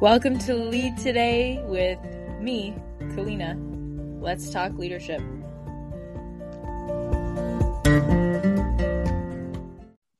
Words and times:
Welcome 0.00 0.38
to 0.38 0.54
Lead 0.54 0.96
Today 0.96 1.62
with 1.66 1.98
me, 2.40 2.74
Kalina. 3.00 3.54
Let's 4.18 4.48
talk 4.48 4.72
leadership. 4.78 5.20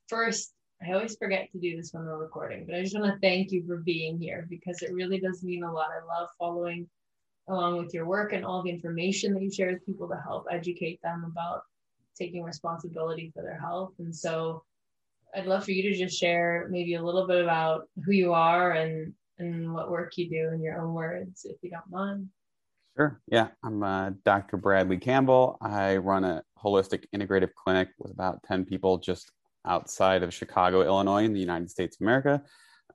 First, 0.07 0.53
I 0.87 0.93
always 0.93 1.17
forget 1.17 1.51
to 1.53 1.59
do 1.59 1.79
this 1.79 1.95
when 1.95 2.05
we're 2.05 2.19
recording, 2.19 2.67
but 2.67 2.75
I 2.75 2.83
just 2.83 2.95
want 2.95 3.11
to 3.11 3.19
thank 3.27 3.53
you 3.53 3.65
for 3.67 3.79
being 3.79 4.21
here 4.21 4.47
because 4.51 4.83
it 4.83 4.93
really 4.93 5.19
does 5.19 5.43
mean 5.43 5.63
a 5.63 5.73
lot. 5.73 5.89
I 5.89 6.05
love 6.05 6.29
following 6.39 6.87
along 7.49 7.79
with 7.79 7.95
your 7.95 8.05
work 8.05 8.35
and 8.35 8.45
all 8.45 8.63
the 8.63 8.69
information 8.69 9.33
that 9.33 9.43
you 9.43 9.51
share 9.51 9.73
with 9.73 9.87
people 9.87 10.09
to 10.09 10.21
help 10.23 10.45
educate 10.51 11.01
them 11.03 11.25
about 11.25 11.63
taking 12.19 12.43
responsibility 12.43 13.33
for 13.35 13.43
their 13.43 13.59
health. 13.59 13.95
And 13.99 14.15
so 14.15 14.63
I'd 15.35 15.47
love 15.47 15.65
for 15.65 15.71
you 15.71 15.83
to 15.85 15.99
just 15.99 16.21
share 16.21 16.69
maybe 16.71 16.97
a 16.97 17.03
little 17.03 17.27
bit 17.27 17.43
about 17.43 17.89
who 18.05 18.13
you 18.13 18.35
are 18.35 18.73
and 18.73 19.15
and 19.41 19.73
what 19.73 19.91
work 19.91 20.13
you 20.17 20.29
do 20.29 20.55
in 20.55 20.63
your 20.63 20.81
own 20.81 20.95
words, 20.95 21.45
if 21.45 21.57
you 21.63 21.71
don't 21.71 21.91
mind. 21.91 22.29
Sure. 22.97 23.21
Yeah, 23.27 23.49
I'm 23.65 23.83
uh, 23.83 24.11
Dr. 24.25 24.57
Bradley 24.57 24.99
Campbell. 24.99 25.57
I 25.61 25.97
run 25.97 26.25
a 26.25 26.43
holistic 26.63 27.05
integrative 27.15 27.55
clinic 27.55 27.89
with 27.99 28.13
about 28.13 28.43
10 28.45 28.65
people 28.65 28.99
just 28.99 29.31
outside 29.67 30.23
of 30.23 30.35
Chicago, 30.35 30.83
Illinois, 30.83 31.25
in 31.25 31.33
the 31.33 31.41
United 31.41 31.71
States 31.71 31.97
of 31.97 32.05
America. 32.05 32.43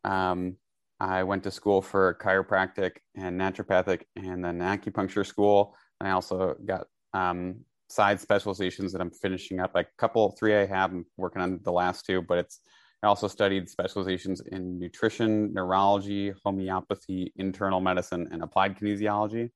Um, 0.04 0.58
I 1.00 1.24
went 1.24 1.44
to 1.44 1.52
school 1.52 1.82
for 1.82 2.18
chiropractic 2.22 2.98
and 3.16 3.40
naturopathic 3.40 4.04
and 4.16 4.44
then 4.44 4.60
acupuncture 4.60 5.26
school. 5.26 5.76
And 6.00 6.08
I 6.08 6.12
also 6.12 6.56
got 6.66 6.88
um, 7.14 7.62
side 7.90 8.20
specializations 8.20 8.92
that 8.94 9.02
I'm 9.02 9.12
finishing 9.12 9.60
up. 9.60 9.76
A 9.76 9.86
couple, 9.98 10.36
three 10.38 10.56
I 10.56 10.66
have, 10.66 10.92
I'm 10.92 11.06
working 11.18 11.42
on 11.42 11.60
the 11.64 11.72
last 11.72 12.06
two, 12.06 12.22
but 12.22 12.38
it's 12.38 12.60
I 13.06 13.08
also 13.08 13.28
studied 13.28 13.70
specializations 13.70 14.42
in 14.52 14.80
nutrition, 14.80 15.54
neurology, 15.54 16.34
homeopathy, 16.44 17.32
internal 17.36 17.80
medicine, 17.80 18.28
and 18.32 18.42
applied 18.42 18.80
kinesiology. 18.80 19.52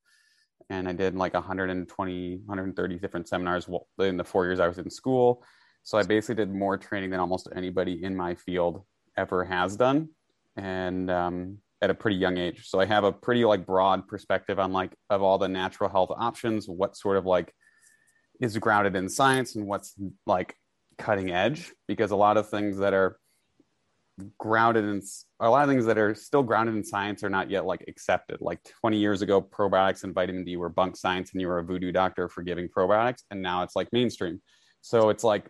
And 0.69 0.87
I 0.87 0.93
did 0.93 1.15
like 1.15 1.33
120, 1.33 2.41
130 2.45 2.99
different 2.99 3.27
seminars 3.27 3.67
in 3.97 4.17
the 4.17 4.23
four 4.23 4.45
years 4.45 4.59
I 4.59 4.67
was 4.67 4.77
in 4.77 4.91
school. 4.91 5.43
So 5.81 5.97
I 5.97 6.03
basically 6.03 6.35
did 6.35 6.53
more 6.53 6.77
training 6.77 7.09
than 7.09 7.19
almost 7.19 7.49
anybody 7.55 8.03
in 8.03 8.15
my 8.15 8.35
field 8.35 8.83
ever 9.17 9.43
has 9.45 9.75
done, 9.75 10.09
and 10.55 11.09
um, 11.09 11.57
at 11.81 11.89
a 11.89 11.95
pretty 11.95 12.17
young 12.17 12.37
age. 12.37 12.67
So 12.67 12.79
I 12.79 12.85
have 12.85 13.03
a 13.03 13.11
pretty 13.11 13.45
like 13.45 13.65
broad 13.65 14.07
perspective 14.07 14.59
on 14.59 14.73
like 14.73 14.93
of 15.09 15.23
all 15.23 15.39
the 15.39 15.49
natural 15.49 15.89
health 15.89 16.11
options, 16.15 16.69
what 16.69 16.95
sort 16.95 17.17
of 17.17 17.25
like 17.25 17.51
is 18.39 18.55
grounded 18.59 18.95
in 18.95 19.09
science 19.09 19.55
and 19.55 19.65
what's 19.65 19.95
like 20.27 20.53
cutting 20.99 21.31
edge, 21.31 21.73
because 21.87 22.11
a 22.11 22.15
lot 22.15 22.37
of 22.37 22.47
things 22.47 22.77
that 22.77 22.93
are 22.93 23.17
grounded 24.37 24.85
in 24.85 25.01
a 25.39 25.49
lot 25.49 25.63
of 25.63 25.69
things 25.69 25.85
that 25.85 25.97
are 25.97 26.15
still 26.15 26.43
grounded 26.43 26.75
in 26.75 26.83
science 26.83 27.23
are 27.23 27.29
not 27.29 27.49
yet 27.49 27.65
like 27.65 27.83
accepted. 27.87 28.41
Like 28.41 28.59
20 28.81 28.97
years 28.97 29.21
ago, 29.21 29.41
probiotics 29.41 30.03
and 30.03 30.13
vitamin 30.13 30.43
D 30.43 30.57
were 30.57 30.69
bunk 30.69 30.95
science, 30.95 31.31
and 31.31 31.41
you 31.41 31.47
were 31.47 31.59
a 31.59 31.63
voodoo 31.63 31.91
doctor 31.91 32.27
for 32.27 32.43
giving 32.43 32.67
probiotics, 32.67 33.23
and 33.31 33.41
now 33.41 33.63
it's 33.63 33.75
like 33.75 33.91
mainstream. 33.91 34.41
So 34.81 35.09
it's 35.09 35.23
like 35.23 35.49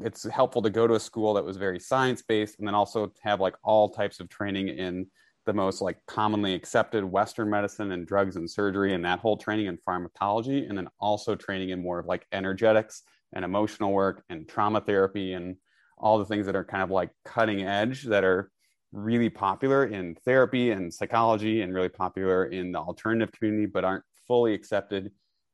it's 0.00 0.28
helpful 0.28 0.62
to 0.62 0.70
go 0.70 0.86
to 0.86 0.94
a 0.94 1.00
school 1.00 1.34
that 1.34 1.44
was 1.44 1.56
very 1.56 1.80
science 1.80 2.22
based, 2.22 2.58
and 2.58 2.66
then 2.66 2.74
also 2.74 3.12
have 3.22 3.40
like 3.40 3.54
all 3.62 3.88
types 3.88 4.20
of 4.20 4.28
training 4.28 4.68
in 4.68 5.06
the 5.46 5.52
most 5.52 5.80
like 5.80 5.98
commonly 6.06 6.54
accepted 6.54 7.04
Western 7.04 7.48
medicine 7.48 7.92
and 7.92 8.06
drugs 8.06 8.36
and 8.36 8.50
surgery, 8.50 8.94
and 8.94 9.04
that 9.04 9.18
whole 9.18 9.36
training 9.36 9.66
in 9.66 9.78
pharmacology, 9.78 10.66
and 10.66 10.76
then 10.76 10.88
also 11.00 11.34
training 11.34 11.70
in 11.70 11.82
more 11.82 11.98
of 11.98 12.06
like 12.06 12.26
energetics 12.32 13.02
and 13.34 13.44
emotional 13.44 13.92
work 13.92 14.24
and 14.30 14.48
trauma 14.48 14.80
therapy 14.80 15.32
and 15.34 15.56
all 15.98 16.18
the 16.18 16.24
things 16.24 16.46
that 16.46 16.56
are 16.56 16.64
kind 16.64 16.82
of 16.82 16.90
like 16.90 17.10
cutting 17.24 17.62
edge 17.62 18.04
that 18.04 18.24
are 18.24 18.50
really 18.92 19.28
popular 19.28 19.84
in 19.86 20.14
therapy 20.24 20.70
and 20.70 20.92
psychology 20.92 21.60
and 21.62 21.74
really 21.74 21.88
popular 21.88 22.46
in 22.46 22.72
the 22.72 22.78
alternative 22.78 23.32
community, 23.32 23.66
but 23.66 23.84
aren't 23.84 24.04
fully 24.26 24.54
accepted 24.54 25.10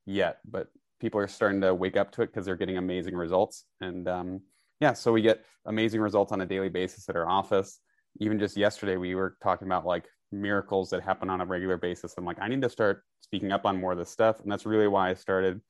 yet. 0.06 0.38
But 0.44 0.69
people 1.00 1.21
are 1.21 1.28
starting 1.28 1.60
to 1.62 1.75
wake 1.75 1.97
up 1.97 2.12
to 2.12 2.22
it 2.22 2.27
because 2.27 2.47
they're 2.47 2.56
getting 2.56 2.78
amazing 2.78 3.15
results. 3.15 3.65
And 3.81 4.09
um, 4.09 4.41
yeah, 4.81 4.93
so 4.93 5.12
we 5.12 5.22
get 5.22 5.44
amazing 5.66 6.00
results 6.00 6.33
on 6.33 6.41
a 6.41 6.47
daily 6.47 6.69
basis 6.69 7.09
at 7.09 7.16
our 7.16 7.28
office. 7.28 7.81
Even 8.21 8.38
just 8.38 8.56
yesterday, 8.56 8.97
we 8.97 9.15
were 9.15 9.37
talking 9.43 9.66
about 9.66 9.84
like 9.84 10.04
miracles 10.31 10.91
that 10.91 11.03
happen 11.03 11.31
on 11.31 11.41
a 11.41 11.44
regular 11.44 11.77
basis. 11.77 12.15
I'm 12.16 12.25
like, 12.25 12.38
I 12.41 12.49
need 12.49 12.62
to 12.62 12.69
start 12.69 13.03
speaking 13.21 13.53
up 13.53 13.66
on 13.66 13.81
more 13.81 13.93
of 13.93 13.99
this 13.99 14.10
stuff. 14.10 14.41
And 14.41 14.50
that's 14.50 14.66
really 14.66 14.88
why 14.88 15.10
I 15.10 15.15
started 15.15 15.60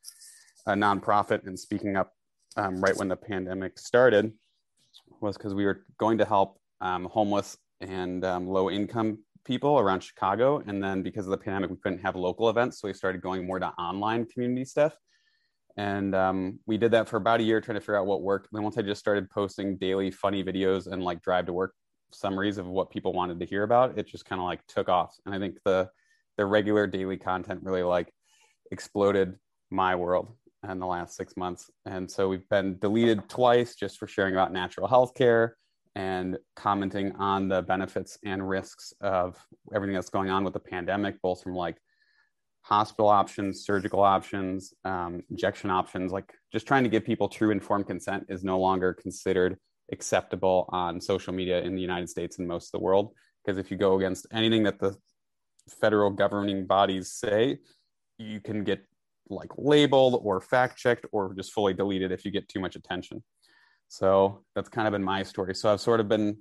a 0.67 0.73
nonprofit 0.73 1.47
and 1.47 1.59
speaking 1.59 1.97
up 1.97 2.13
um, 2.57 2.81
right 2.81 2.97
when 2.97 3.09
the 3.09 3.17
pandemic 3.17 3.79
started 3.79 4.33
was 5.21 5.37
because 5.37 5.55
we 5.55 5.65
were 5.65 5.85
going 5.99 6.19
to 6.19 6.25
help 6.25 6.59
um, 6.81 7.05
homeless 7.07 7.57
and 7.81 8.25
um, 8.25 8.47
low 8.49 8.71
income 8.71 9.19
people 9.45 9.79
around 9.79 10.01
Chicago. 10.01 10.63
And 10.67 10.83
then 10.83 11.03
because 11.03 11.27
of 11.27 11.31
the 11.31 11.37
pandemic, 11.37 11.71
we 11.71 11.77
couldn't 11.77 12.01
have 12.01 12.17
local 12.17 12.49
events. 12.49 12.81
So 12.81 12.89
we 12.89 12.95
started 12.95 13.21
going 13.21 13.47
more 13.47 13.59
to 13.59 13.67
online 13.79 14.27
community 14.27 14.65
stuff. 14.65 14.97
And 15.77 16.15
um, 16.15 16.61
we 16.67 16.79
did 16.79 16.93
that 16.93 17.09
for 17.09 17.17
about 17.17 17.41
a 17.41 17.43
year, 17.43 17.61
trying 17.61 17.75
to 17.75 17.81
figure 17.81 17.99
out 17.99 18.07
what 18.07 18.23
worked. 18.23 18.49
Then 18.53 18.63
once 18.63 18.79
I 18.79 18.83
just 18.83 19.01
started 19.01 19.29
posting 19.31 19.77
daily 19.77 20.11
funny 20.11 20.45
videos 20.45 20.87
and 20.87 21.03
like 21.03 21.21
drive 21.21 21.47
to 21.47 21.53
work 21.53 21.75
summaries 22.13 22.59
of 22.59 22.67
what 22.67 22.91
people 22.91 23.13
wanted 23.13 23.41
to 23.41 23.47
hear 23.47 23.65
about, 23.65 23.99
it 23.99 24.07
just 24.07 24.25
kind 24.25 24.41
of 24.41 24.47
like 24.47 24.65
took 24.67 24.89
off. 24.89 25.17
And 25.27 25.35
I 25.35 25.39
think 25.39 25.59
the 25.65 25.91
the 26.37 26.47
regular 26.47 26.87
daily 26.87 27.17
content 27.17 27.61
really 27.63 27.83
like 27.83 28.13
exploded 28.71 29.35
my 29.71 29.95
world 29.97 30.35
in 30.69 30.79
the 30.79 30.87
last 30.87 31.17
six 31.17 31.37
months. 31.37 31.71
And 31.87 32.11
so 32.11 32.29
we've 32.29 32.49
been 32.49 32.79
deleted 32.79 33.29
twice 33.29 33.75
just 33.75 33.99
for 33.99 34.07
sharing 34.07 34.35
about 34.35 34.53
natural 34.53 34.89
health 34.89 35.15
care 35.15 35.57
and 35.95 36.39
commenting 36.57 37.15
on 37.17 37.49
the 37.49 37.63
benefits 37.63 38.19
and 38.25 38.49
risks 38.49 38.93
of 39.01 39.37
everything 39.75 39.95
that's 39.95 40.11
going 40.11 40.31
on 40.31 40.45
with 40.45 40.53
the 40.53 40.61
pandemic, 40.61 41.21
both 41.23 41.43
from 41.43 41.55
like 41.55 41.77
hospital 42.63 43.09
options, 43.09 43.65
surgical 43.65 44.01
options, 44.01 44.73
um, 44.85 45.23
injection 45.31 45.71
options. 45.71 46.13
Like 46.13 46.33
just 46.51 46.67
trying 46.67 46.83
to 46.85 46.91
give 46.91 47.05
people 47.05 47.29
true 47.29 47.51
informed 47.51 47.87
consent 47.87 48.25
is 48.29 48.43
no 48.43 48.59
longer 48.59 48.93
considered 48.93 49.59
acceptable 49.93 50.65
on 50.71 51.01
social 51.01 51.33
media 51.33 51.61
in 51.61 51.75
the 51.75 51.83
United 51.83 52.09
States 52.09 52.39
and 52.39 52.49
most 52.49 52.69
of 52.69 52.81
the 52.81 52.85
world. 52.85 53.13
Because 53.45 53.59
if 53.59 53.71
you 53.71 53.77
go 53.77 53.97
against 53.97 54.27
anything 54.33 54.63
that 54.63 54.81
the 54.81 54.97
federal 55.69 56.11
governing 56.11 56.67
bodies 56.67 57.13
say, 57.13 57.59
you 58.19 58.41
can 58.41 58.65
get 58.65 58.85
like 59.29 59.51
labeled 59.57 60.21
or 60.23 60.41
fact 60.41 60.79
checked 60.79 61.07
or 61.12 61.35
just 61.35 61.53
fully 61.53 61.75
deleted 61.75 62.12
if 62.12 62.25
you 62.25 62.31
get 62.31 62.49
too 62.49 62.61
much 62.61 62.77
attention. 62.77 63.23
So 63.89 64.45
that's 64.55 64.69
kind 64.69 64.87
of 64.87 64.93
been 64.93 65.05
my 65.05 65.23
story. 65.23 65.55
So 65.55 65.73
I've 65.73 65.81
sort 65.81 66.01
of 66.01 66.09
been, 66.09 66.37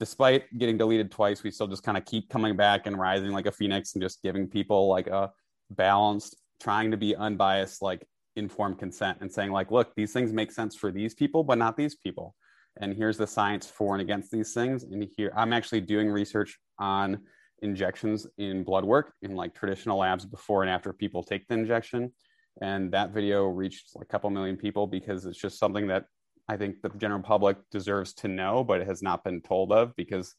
despite 0.00 0.44
getting 0.58 0.76
deleted 0.76 1.10
twice, 1.10 1.42
we 1.42 1.50
still 1.50 1.66
just 1.66 1.82
kind 1.82 1.96
of 1.96 2.04
keep 2.04 2.28
coming 2.28 2.56
back 2.56 2.86
and 2.86 2.98
rising 2.98 3.30
like 3.30 3.46
a 3.46 3.52
phoenix 3.52 3.94
and 3.94 4.02
just 4.02 4.22
giving 4.22 4.48
people 4.48 4.88
like 4.88 5.06
a 5.06 5.30
balanced, 5.70 6.36
trying 6.60 6.90
to 6.90 6.96
be 6.96 7.14
unbiased, 7.16 7.82
like 7.82 8.06
informed 8.36 8.78
consent 8.78 9.18
and 9.20 9.32
saying 9.32 9.50
like, 9.52 9.70
look, 9.70 9.94
these 9.94 10.12
things 10.12 10.32
make 10.32 10.52
sense 10.52 10.76
for 10.76 10.90
these 10.90 11.14
people, 11.14 11.42
but 11.42 11.58
not 11.58 11.76
these 11.76 11.94
people. 11.94 12.34
And 12.78 12.94
here's 12.94 13.16
the 13.16 13.26
science 13.26 13.66
for 13.66 13.94
and 13.94 14.02
against 14.02 14.30
these 14.30 14.52
things. 14.52 14.82
And 14.82 15.08
here 15.16 15.32
I'm 15.34 15.52
actually 15.52 15.80
doing 15.80 16.10
research 16.10 16.58
on 16.78 17.20
injections 17.62 18.26
in 18.38 18.64
blood 18.64 18.84
work 18.84 19.12
in 19.22 19.34
like 19.34 19.54
traditional 19.54 19.98
labs 19.98 20.24
before 20.26 20.62
and 20.62 20.70
after 20.70 20.92
people 20.92 21.22
take 21.22 21.46
the 21.48 21.54
injection 21.54 22.12
and 22.60 22.92
that 22.92 23.12
video 23.12 23.46
reached 23.46 23.90
a 24.00 24.04
couple 24.04 24.30
million 24.30 24.56
people 24.56 24.86
because 24.86 25.26
it's 25.26 25.38
just 25.38 25.58
something 25.58 25.86
that 25.88 26.04
I 26.48 26.56
think 26.56 26.80
the 26.80 26.90
general 26.90 27.22
public 27.22 27.58
deserves 27.70 28.14
to 28.14 28.28
know, 28.28 28.64
but 28.64 28.80
it 28.80 28.86
has 28.86 29.02
not 29.02 29.24
been 29.24 29.42
told 29.42 29.72
of 29.72 29.94
because 29.96 30.34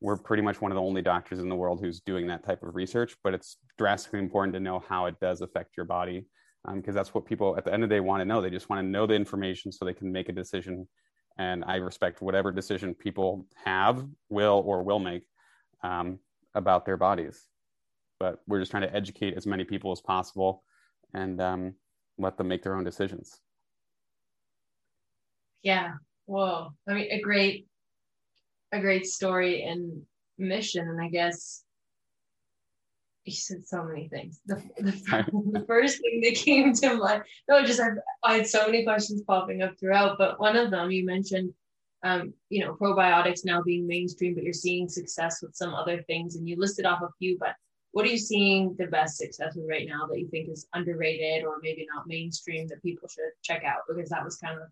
we're 0.00 0.16
pretty 0.16 0.42
much 0.42 0.60
one 0.60 0.72
of 0.72 0.76
the 0.76 0.82
only 0.82 1.02
doctors 1.02 1.38
in 1.38 1.48
the 1.48 1.54
world 1.54 1.80
who's 1.80 2.00
doing 2.00 2.26
that 2.26 2.44
type 2.44 2.62
of 2.62 2.74
research. 2.74 3.16
But 3.22 3.34
it's 3.34 3.58
drastically 3.78 4.18
important 4.18 4.54
to 4.54 4.60
know 4.60 4.82
how 4.88 5.06
it 5.06 5.20
does 5.20 5.40
affect 5.40 5.76
your 5.76 5.86
body 5.86 6.26
because 6.74 6.90
um, 6.90 6.94
that's 6.94 7.14
what 7.14 7.26
people 7.26 7.56
at 7.56 7.64
the 7.64 7.72
end 7.72 7.84
of 7.84 7.88
the 7.88 7.96
day 7.96 8.00
want 8.00 8.20
to 8.20 8.24
know. 8.24 8.40
They 8.40 8.50
just 8.50 8.68
want 8.68 8.80
to 8.80 8.88
know 8.88 9.06
the 9.06 9.14
information 9.14 9.70
so 9.70 9.84
they 9.84 9.94
can 9.94 10.10
make 10.10 10.28
a 10.28 10.32
decision. 10.32 10.88
And 11.38 11.64
I 11.64 11.76
respect 11.76 12.22
whatever 12.22 12.50
decision 12.50 12.94
people 12.94 13.46
have, 13.64 14.04
will, 14.28 14.62
or 14.66 14.82
will 14.82 14.98
make 14.98 15.22
um, 15.82 16.18
about 16.54 16.84
their 16.84 16.96
bodies. 16.96 17.46
But 18.18 18.40
we're 18.46 18.60
just 18.60 18.70
trying 18.70 18.84
to 18.84 18.94
educate 18.94 19.34
as 19.34 19.46
many 19.46 19.64
people 19.64 19.92
as 19.92 20.00
possible 20.00 20.62
and 21.14 21.40
um, 21.40 21.74
let 22.18 22.36
them 22.36 22.48
make 22.48 22.62
their 22.62 22.76
own 22.76 22.84
decisions. 22.84 23.40
Yeah. 25.62 25.94
Whoa. 26.26 26.72
I 26.88 26.94
mean, 26.94 27.10
a 27.10 27.20
great, 27.20 27.66
a 28.72 28.80
great 28.80 29.06
story 29.06 29.62
and 29.62 30.02
mission. 30.38 30.88
And 30.88 31.00
I 31.00 31.08
guess 31.08 31.64
you 33.24 33.32
said 33.32 33.66
so 33.66 33.84
many 33.84 34.08
things. 34.08 34.40
The, 34.46 34.62
the, 34.78 34.92
the 35.52 35.64
first 35.66 36.00
thing 36.00 36.20
that 36.22 36.34
came 36.34 36.72
to 36.74 36.96
mind, 36.96 37.22
no, 37.48 37.64
just 37.64 37.80
I've, 37.80 37.98
I 38.22 38.36
had 38.36 38.46
so 38.46 38.66
many 38.66 38.84
questions 38.84 39.22
popping 39.22 39.62
up 39.62 39.78
throughout, 39.78 40.18
but 40.18 40.40
one 40.40 40.56
of 40.56 40.70
them 40.70 40.90
you 40.90 41.04
mentioned, 41.04 41.52
um, 42.02 42.32
you 42.48 42.64
know, 42.64 42.74
probiotics 42.74 43.44
now 43.44 43.62
being 43.62 43.86
mainstream, 43.86 44.34
but 44.34 44.42
you're 44.44 44.52
seeing 44.52 44.88
success 44.88 45.40
with 45.42 45.54
some 45.54 45.74
other 45.74 46.02
things, 46.02 46.36
and 46.36 46.48
you 46.48 46.56
listed 46.58 46.86
off 46.86 47.02
a 47.02 47.08
few, 47.18 47.36
but 47.38 47.54
what 47.92 48.06
are 48.06 48.08
you 48.08 48.18
seeing 48.18 48.74
the 48.78 48.86
best 48.86 49.18
success 49.18 49.54
with 49.54 49.66
right 49.68 49.86
now 49.86 50.06
that 50.06 50.18
you 50.18 50.26
think 50.28 50.48
is 50.48 50.66
underrated 50.72 51.44
or 51.44 51.58
maybe 51.62 51.86
not 51.94 52.06
mainstream 52.06 52.66
that 52.68 52.82
people 52.82 53.08
should 53.08 53.30
check 53.42 53.64
out? 53.64 53.80
Because 53.86 54.08
that 54.08 54.24
was 54.24 54.36
kind 54.36 54.58
of 54.58 54.68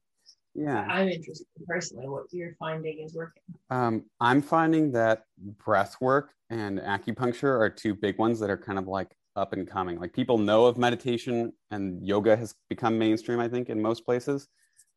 Yeah. 0.54 0.86
I'm 0.88 1.08
interested 1.08 1.46
personally 1.66 2.08
what 2.08 2.24
you're 2.32 2.56
finding 2.58 3.00
is 3.00 3.14
working. 3.14 3.42
Um, 3.68 4.04
I'm 4.20 4.40
finding 4.42 4.90
that 4.92 5.24
breath 5.38 5.96
work 6.00 6.32
and 6.48 6.80
acupuncture 6.80 7.60
are 7.60 7.70
two 7.70 7.94
big 7.94 8.18
ones 8.18 8.40
that 8.40 8.50
are 8.50 8.56
kind 8.56 8.78
of 8.78 8.88
like 8.88 9.14
up 9.36 9.52
and 9.52 9.68
coming. 9.68 10.00
Like 10.00 10.12
people 10.12 10.38
know 10.38 10.64
of 10.64 10.78
meditation 10.78 11.52
and 11.70 12.04
yoga 12.04 12.36
has 12.36 12.54
become 12.68 12.98
mainstream, 12.98 13.38
I 13.38 13.48
think, 13.48 13.68
in 13.68 13.80
most 13.80 14.04
places, 14.04 14.48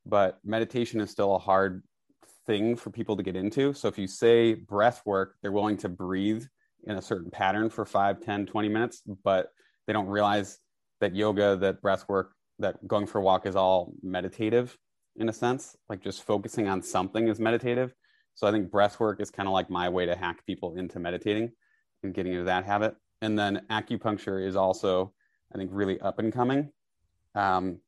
but 0.06 0.40
meditation 0.44 1.02
is 1.02 1.12
still 1.12 1.36
a 1.36 1.40
hard 1.40 1.84
thing 2.46 2.76
for 2.76 2.90
people 2.90 3.16
to 3.18 3.24
get 3.24 3.36
into. 3.36 3.74
So 3.74 3.88
if 3.88 3.98
you 3.98 4.08
say 4.08 4.54
breath 4.54 5.02
work, 5.06 5.36
they're 5.42 5.52
willing 5.52 5.78
to 5.78 5.90
breathe 5.90 6.44
in 6.86 6.98
a 6.98 7.02
certain 7.02 7.32
pattern 7.32 7.70
for 7.70 7.86
5, 7.86 8.22
10, 8.22 8.46
20 8.46 8.70
minutes, 8.70 9.02
but 9.24 9.48
they 9.88 9.94
don't 9.94 10.08
realize 10.08 10.60
that 11.00 11.16
yoga, 11.16 11.56
that 11.58 11.82
breath 11.82 12.06
work, 12.08 12.34
that 12.60 12.86
going 12.88 13.06
for 13.06 13.20
a 13.20 13.22
walk 13.22 13.46
is 13.46 13.56
all 13.56 13.94
meditative 14.02 14.78
in 15.16 15.30
a 15.30 15.34
sense, 15.34 15.76
like 15.90 16.02
just 16.02 16.24
focusing 16.24 16.68
on 16.68 16.82
something 16.82 17.28
is 17.28 17.40
meditative. 17.40 17.94
So 18.36 18.48
I 18.48 18.52
think 18.52 18.72
breath 18.72 19.00
work 19.00 19.22
is 19.22 19.30
kind 19.30 19.48
of 19.48 19.54
like 19.54 19.70
my 19.70 19.90
way 19.90 20.06
to 20.06 20.16
hack 20.16 20.46
people 20.46 20.76
into 20.76 21.00
meditating 21.00 21.52
and 22.02 22.14
getting 22.14 22.34
into 22.34 22.46
that 22.46 22.66
habit. 22.66 22.96
And 23.22 23.38
then 23.38 23.62
acupuncture 23.70 24.46
is 24.46 24.56
also, 24.56 25.14
I 25.54 25.58
think, 25.58 25.70
really 25.74 26.00
up 26.02 26.20
and 26.20 26.34
coming. 26.34 26.72
Um, 27.36 27.80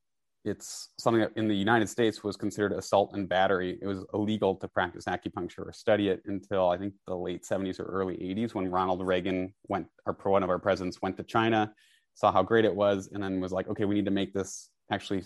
it's 0.45 0.89
something 0.99 1.21
that 1.21 1.31
in 1.35 1.47
the 1.47 1.55
United 1.55 1.89
States 1.89 2.23
was 2.23 2.37
considered 2.37 2.71
assault 2.71 3.11
and 3.13 3.27
battery. 3.27 3.79
It 3.81 3.87
was 3.87 4.05
illegal 4.13 4.55
to 4.55 4.67
practice 4.67 5.05
acupuncture 5.05 5.67
or 5.67 5.73
study 5.73 6.09
it 6.09 6.21
until 6.25 6.69
I 6.69 6.77
think 6.77 6.93
the 7.07 7.15
late 7.15 7.43
70s 7.43 7.79
or 7.79 7.85
early 7.85 8.15
80s 8.15 8.53
when 8.53 8.69
Ronald 8.69 9.05
Reagan 9.05 9.53
went, 9.67 9.87
or 10.05 10.15
one 10.23 10.43
of 10.43 10.49
our 10.49 10.59
presidents 10.59 11.01
went 11.01 11.17
to 11.17 11.23
China, 11.23 11.73
saw 12.13 12.31
how 12.31 12.43
great 12.43 12.63
it 12.63 12.73
was, 12.73 13.09
and 13.11 13.23
then 13.23 13.41
was 13.41 13.51
like, 13.51 13.67
okay, 13.67 13.85
we 13.85 13.95
need 13.95 14.05
to 14.05 14.11
make 14.11 14.33
this 14.33 14.69
actually 14.91 15.23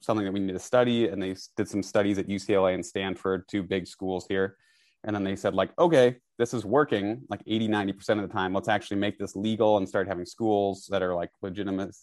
something 0.00 0.24
that 0.24 0.32
we 0.32 0.40
need 0.40 0.52
to 0.52 0.58
study. 0.58 1.08
And 1.08 1.22
they 1.22 1.36
did 1.56 1.68
some 1.68 1.82
studies 1.82 2.18
at 2.18 2.26
UCLA 2.26 2.74
and 2.74 2.84
Stanford, 2.84 3.44
two 3.48 3.62
big 3.62 3.86
schools 3.86 4.26
here. 4.26 4.56
And 5.04 5.14
then 5.14 5.24
they 5.24 5.36
said, 5.36 5.54
like, 5.54 5.70
okay, 5.78 6.16
this 6.38 6.54
is 6.54 6.64
working 6.64 7.22
like 7.28 7.42
80, 7.46 7.68
90% 7.68 8.10
of 8.22 8.28
the 8.28 8.32
time. 8.32 8.54
Let's 8.54 8.68
actually 8.68 8.98
make 8.98 9.18
this 9.18 9.36
legal 9.36 9.76
and 9.76 9.88
start 9.88 10.08
having 10.08 10.24
schools 10.24 10.86
that 10.90 11.02
are 11.02 11.14
like 11.14 11.30
legitimate, 11.42 11.94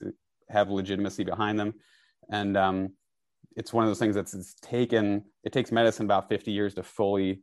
have 0.49 0.69
legitimacy 0.69 1.23
behind 1.23 1.59
them. 1.59 1.73
And 2.31 2.57
um, 2.57 2.93
it's 3.55 3.73
one 3.73 3.83
of 3.83 3.89
those 3.89 3.99
things 3.99 4.15
that's 4.15 4.33
it's 4.33 4.55
taken, 4.61 5.23
it 5.43 5.51
takes 5.51 5.71
medicine 5.71 6.05
about 6.05 6.29
50 6.29 6.51
years 6.51 6.73
to 6.75 6.83
fully 6.83 7.41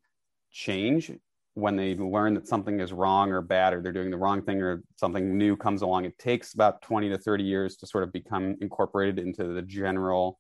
change 0.51 1.13
when 1.55 1.75
they 1.75 1.95
learn 1.95 2.35
that 2.35 2.47
something 2.47 2.81
is 2.81 2.93
wrong 2.93 3.33
or 3.33 3.41
bad 3.41 3.73
or 3.73 3.81
they're 3.81 3.91
doing 3.91 4.11
the 4.11 4.17
wrong 4.17 4.43
thing 4.43 4.61
or 4.61 4.83
something 4.97 5.39
new 5.39 5.57
comes 5.57 5.81
along. 5.81 6.05
It 6.05 6.19
takes 6.19 6.53
about 6.53 6.83
20 6.83 7.09
to 7.09 7.19
30 7.19 7.45
years 7.45 7.77
to 7.77 7.87
sort 7.87 8.05
of 8.05 8.13
become 8.13 8.57
incorporated 8.61 9.19
into 9.19 9.55
the 9.55 9.63
general 9.63 10.39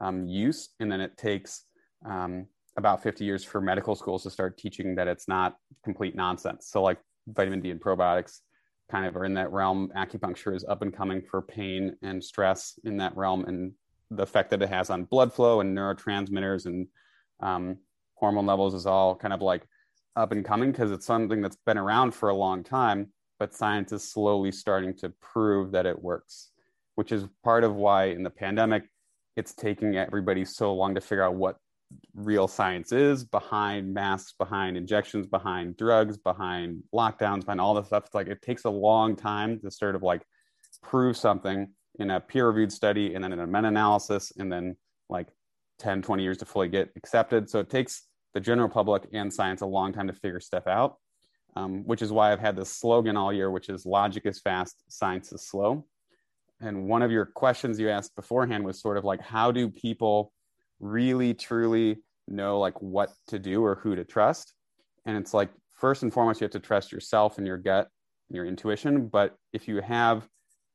um, 0.00 0.26
use. 0.26 0.70
And 0.80 0.90
then 0.90 1.00
it 1.00 1.16
takes 1.16 1.62
um, 2.04 2.46
about 2.76 3.02
50 3.02 3.24
years 3.24 3.44
for 3.44 3.60
medical 3.60 3.94
schools 3.94 4.24
to 4.24 4.30
start 4.30 4.58
teaching 4.58 4.96
that 4.96 5.06
it's 5.06 5.28
not 5.28 5.56
complete 5.84 6.16
nonsense. 6.16 6.68
So 6.68 6.82
like 6.82 6.98
vitamin 7.28 7.60
d 7.60 7.70
and 7.70 7.80
probiotics 7.80 8.40
kind 8.90 9.06
of 9.06 9.16
are 9.16 9.24
in 9.24 9.34
that 9.34 9.52
realm. 9.52 9.90
Acupuncture 9.96 10.54
is 10.54 10.64
up 10.64 10.82
and 10.82 10.92
coming 10.92 11.22
for 11.22 11.42
pain 11.42 11.96
and 12.02 12.22
stress 12.22 12.78
in 12.84 12.96
that 12.98 13.16
realm. 13.16 13.44
And 13.44 13.72
the 14.10 14.22
effect 14.22 14.50
that 14.50 14.62
it 14.62 14.68
has 14.68 14.90
on 14.90 15.04
blood 15.04 15.32
flow 15.32 15.60
and 15.60 15.76
neurotransmitters 15.76 16.66
and 16.66 16.86
um, 17.40 17.78
hormone 18.14 18.46
levels 18.46 18.74
is 18.74 18.86
all 18.86 19.14
kind 19.14 19.34
of 19.34 19.42
like 19.42 19.66
up 20.14 20.32
and 20.32 20.44
coming 20.44 20.72
because 20.72 20.90
it's 20.90 21.06
something 21.06 21.42
that's 21.42 21.58
been 21.66 21.78
around 21.78 22.12
for 22.12 22.30
a 22.30 22.34
long 22.34 22.64
time, 22.64 23.08
but 23.38 23.54
science 23.54 23.92
is 23.92 24.10
slowly 24.10 24.50
starting 24.50 24.94
to 24.96 25.10
prove 25.20 25.72
that 25.72 25.86
it 25.86 26.02
works, 26.02 26.50
which 26.94 27.12
is 27.12 27.26
part 27.44 27.64
of 27.64 27.74
why 27.74 28.04
in 28.06 28.22
the 28.22 28.30
pandemic, 28.30 28.84
it's 29.36 29.54
taking 29.54 29.96
everybody 29.96 30.44
so 30.44 30.74
long 30.74 30.94
to 30.94 31.00
figure 31.00 31.22
out 31.22 31.34
what 31.34 31.56
real 32.14 32.48
science 32.48 32.90
is 32.90 33.24
behind 33.24 33.92
masks, 33.92 34.34
behind 34.38 34.76
injections, 34.76 35.26
behind 35.26 35.76
drugs, 35.76 36.16
behind 36.16 36.82
lockdowns, 36.94 37.40
behind 37.40 37.60
all 37.60 37.74
this 37.74 37.86
stuff. 37.88 38.04
It's 38.06 38.14
like 38.14 38.28
it 38.28 38.40
takes 38.42 38.64
a 38.64 38.70
long 38.70 39.14
time 39.14 39.60
to 39.60 39.70
sort 39.70 39.94
of 39.94 40.02
like 40.02 40.22
prove 40.82 41.16
something 41.16 41.68
in 41.98 42.10
a 42.10 42.20
peer 42.20 42.46
reviewed 42.46 42.72
study 42.72 43.14
and 43.14 43.22
then 43.22 43.32
in 43.32 43.40
a 43.40 43.46
meta 43.46 43.68
analysis 43.68 44.32
and 44.38 44.52
then 44.52 44.76
like 45.08 45.28
10, 45.78 46.02
20 46.02 46.22
years 46.22 46.38
to 46.38 46.44
fully 46.44 46.68
get 46.68 46.90
accepted. 46.96 47.48
So 47.48 47.60
it 47.60 47.70
takes 47.70 48.04
the 48.34 48.40
general 48.40 48.68
public 48.68 49.04
and 49.12 49.32
science 49.32 49.60
a 49.60 49.66
long 49.66 49.92
time 49.92 50.06
to 50.06 50.12
figure 50.12 50.40
stuff 50.40 50.66
out, 50.66 50.96
um, 51.54 51.84
which 51.84 52.02
is 52.02 52.12
why 52.12 52.32
I've 52.32 52.40
had 52.40 52.56
this 52.56 52.70
slogan 52.70 53.16
all 53.16 53.32
year, 53.32 53.50
which 53.50 53.68
is 53.68 53.86
logic 53.86 54.26
is 54.26 54.40
fast, 54.40 54.82
science 54.88 55.32
is 55.32 55.46
slow. 55.46 55.86
And 56.60 56.88
one 56.88 57.02
of 57.02 57.10
your 57.10 57.26
questions 57.26 57.78
you 57.78 57.90
asked 57.90 58.16
beforehand 58.16 58.64
was 58.64 58.80
sort 58.80 58.96
of 58.96 59.04
like, 59.04 59.20
how 59.20 59.52
do 59.52 59.68
people 59.68 60.32
really 60.80 61.34
truly 61.34 61.98
know 62.28 62.58
like 62.58 62.80
what 62.80 63.10
to 63.28 63.38
do 63.38 63.64
or 63.64 63.76
who 63.76 63.94
to 63.94 64.04
trust? 64.04 64.54
And 65.04 65.16
it's 65.16 65.34
like, 65.34 65.50
first 65.74 66.02
and 66.02 66.12
foremost, 66.12 66.40
you 66.40 66.46
have 66.46 66.52
to 66.52 66.60
trust 66.60 66.92
yourself 66.92 67.38
and 67.38 67.46
your 67.46 67.58
gut 67.58 67.88
and 68.28 68.36
your 68.36 68.46
intuition. 68.46 69.08
But 69.08 69.36
if 69.52 69.68
you 69.68 69.80
have 69.82 70.26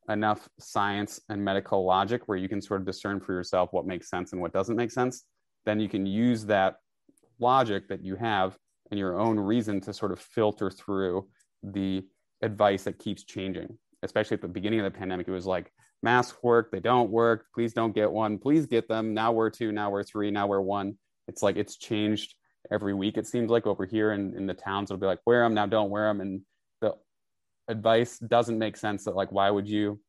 enough 0.10 0.50
science 0.60 1.20
and 1.30 1.44
medical 1.44 1.86
logic 1.86 2.24
where 2.26 2.38
you 2.38 2.50
can 2.50 2.62
sort 2.62 2.82
of 2.82 2.86
discern 2.86 3.20
for 3.20 3.34
yourself 3.34 3.70
what 3.72 3.86
makes 3.86 4.10
sense 4.10 4.34
and 4.34 4.42
what 4.42 4.54
doesn't 4.54 4.76
make 4.76 4.92
sense, 4.92 5.26
then 5.66 5.80
you 5.80 5.88
can 5.88 6.06
use 6.06 6.46
that 6.46 6.76
logic 7.40 7.88
that 7.88 8.04
you 8.04 8.16
have 8.16 8.58
and 8.90 9.00
your 9.00 9.20
own 9.20 9.40
reason 9.40 9.80
to 9.82 9.94
sort 9.94 10.12
of 10.12 10.20
filter 10.20 10.70
through 10.70 11.28
the 11.64 12.04
advice 12.42 12.84
that 12.84 13.00
keeps 13.00 13.24
changing. 13.24 13.78
Especially 14.04 14.36
at 14.36 14.42
the 14.42 14.48
beginning 14.48 14.80
of 14.80 14.92
the 14.92 14.98
pandemic, 14.98 15.28
it 15.28 15.32
was 15.32 15.46
like 15.46 15.72
masks 16.02 16.38
work, 16.42 16.72
they 16.72 16.80
don't 16.80 17.12
work. 17.12 17.46
Please 17.54 17.74
don't 17.74 17.94
get 17.94 18.12
one. 18.12 18.38
Please 18.38 18.66
get 18.66 18.88
them. 18.88 19.14
Now 19.14 19.32
we're 19.32 19.52
two, 19.52 19.72
now 19.72 19.92
we're 19.92 20.04
three, 20.04 20.32
now 20.32 20.48
we're 20.48 20.62
one. 20.62 20.98
It's 21.28 21.44
like 21.44 21.56
it's 21.56 21.78
changed 21.78 22.34
every 22.72 22.94
week. 22.94 23.18
It 23.18 23.28
seems 23.28 23.52
like 23.52 23.68
over 23.68 23.86
here 23.86 24.12
in, 24.12 24.36
in 24.36 24.48
the 24.48 24.54
towns, 24.54 24.90
it'll 24.90 25.00
be 25.00 25.06
like, 25.06 25.20
wear 25.26 25.44
them, 25.44 25.54
now 25.54 25.68
don't 25.68 25.92
wear 25.92 26.08
them. 26.08 26.22
And 26.22 26.42
advice 27.72 28.20
doesn't 28.20 28.58
make 28.58 28.78
sense 28.78 29.06
that, 29.06 29.16
like, 29.16 29.32
why 29.32 29.50
would 29.50 29.68
you 29.68 30.00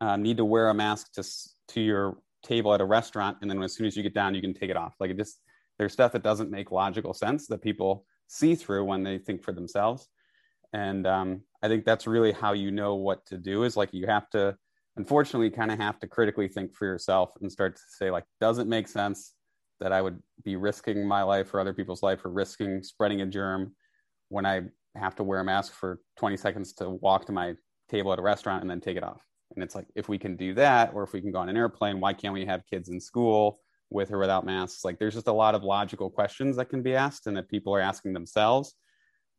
uh, 0.00 0.16
need 0.16 0.36
to 0.38 0.44
wear 0.44 0.68
a 0.70 0.74
mask 0.74 1.12
to, 1.14 1.24
to 1.68 1.80
your 1.80 2.18
table 2.42 2.74
at 2.74 2.80
a 2.80 2.84
restaurant? 2.84 3.38
And 3.40 3.50
then 3.50 3.62
as 3.62 3.74
soon 3.74 3.86
as 3.86 3.96
you 3.96 4.02
get 4.02 4.14
down, 4.14 4.34
you 4.34 4.40
can 4.40 4.54
take 4.54 4.70
it 4.70 4.76
off. 4.76 4.94
Like, 4.98 5.10
it 5.10 5.16
just, 5.16 5.40
there's 5.78 5.92
stuff 5.92 6.12
that 6.12 6.22
doesn't 6.22 6.50
make 6.50 6.70
logical 6.70 7.14
sense 7.14 7.46
that 7.46 7.62
people 7.62 8.04
see 8.28 8.54
through 8.54 8.84
when 8.84 9.02
they 9.02 9.18
think 9.18 9.42
for 9.42 9.52
themselves 9.52 10.08
and 10.72 11.06
um, 11.06 11.42
i 11.62 11.68
think 11.68 11.84
that's 11.84 12.06
really 12.06 12.32
how 12.32 12.52
you 12.52 12.70
know 12.70 12.94
what 12.94 13.24
to 13.26 13.36
do 13.36 13.64
is 13.64 13.76
like 13.76 13.92
you 13.92 14.06
have 14.06 14.28
to 14.30 14.56
unfortunately 14.96 15.50
kind 15.50 15.70
of 15.70 15.78
have 15.78 15.98
to 15.98 16.06
critically 16.06 16.48
think 16.48 16.74
for 16.74 16.86
yourself 16.86 17.32
and 17.40 17.50
start 17.50 17.76
to 17.76 17.82
say 17.88 18.10
like 18.10 18.24
does 18.40 18.58
it 18.58 18.66
make 18.66 18.88
sense 18.88 19.34
that 19.80 19.92
i 19.92 20.00
would 20.00 20.18
be 20.44 20.56
risking 20.56 21.06
my 21.06 21.22
life 21.22 21.52
or 21.52 21.60
other 21.60 21.74
people's 21.74 22.02
life 22.02 22.24
or 22.24 22.30
risking 22.30 22.82
spreading 22.82 23.20
a 23.20 23.26
germ 23.26 23.74
when 24.28 24.46
i 24.46 24.62
have 24.98 25.14
to 25.16 25.24
wear 25.24 25.40
a 25.40 25.44
mask 25.44 25.72
for 25.72 26.00
20 26.18 26.36
seconds 26.36 26.72
to 26.74 26.90
walk 26.90 27.26
to 27.26 27.32
my 27.32 27.54
table 27.88 28.12
at 28.12 28.18
a 28.18 28.22
restaurant 28.22 28.62
and 28.62 28.70
then 28.70 28.80
take 28.80 28.96
it 28.96 29.04
off. 29.04 29.20
And 29.54 29.62
it's 29.62 29.74
like 29.74 29.86
if 29.94 30.08
we 30.08 30.18
can 30.18 30.36
do 30.36 30.54
that 30.54 30.92
or 30.94 31.02
if 31.02 31.12
we 31.12 31.20
can 31.20 31.30
go 31.30 31.38
on 31.38 31.48
an 31.48 31.56
airplane 31.56 32.00
why 32.00 32.12
can't 32.12 32.34
we 32.34 32.46
have 32.46 32.62
kids 32.70 32.88
in 32.88 33.00
school 33.00 33.58
with 33.90 34.10
or 34.10 34.18
without 34.18 34.46
masks? 34.46 34.84
Like 34.84 34.98
there's 34.98 35.14
just 35.14 35.28
a 35.28 35.32
lot 35.32 35.54
of 35.54 35.62
logical 35.62 36.08
questions 36.08 36.56
that 36.56 36.70
can 36.70 36.82
be 36.82 36.94
asked 36.94 37.26
and 37.26 37.36
that 37.36 37.48
people 37.48 37.74
are 37.74 37.80
asking 37.80 38.12
themselves 38.12 38.74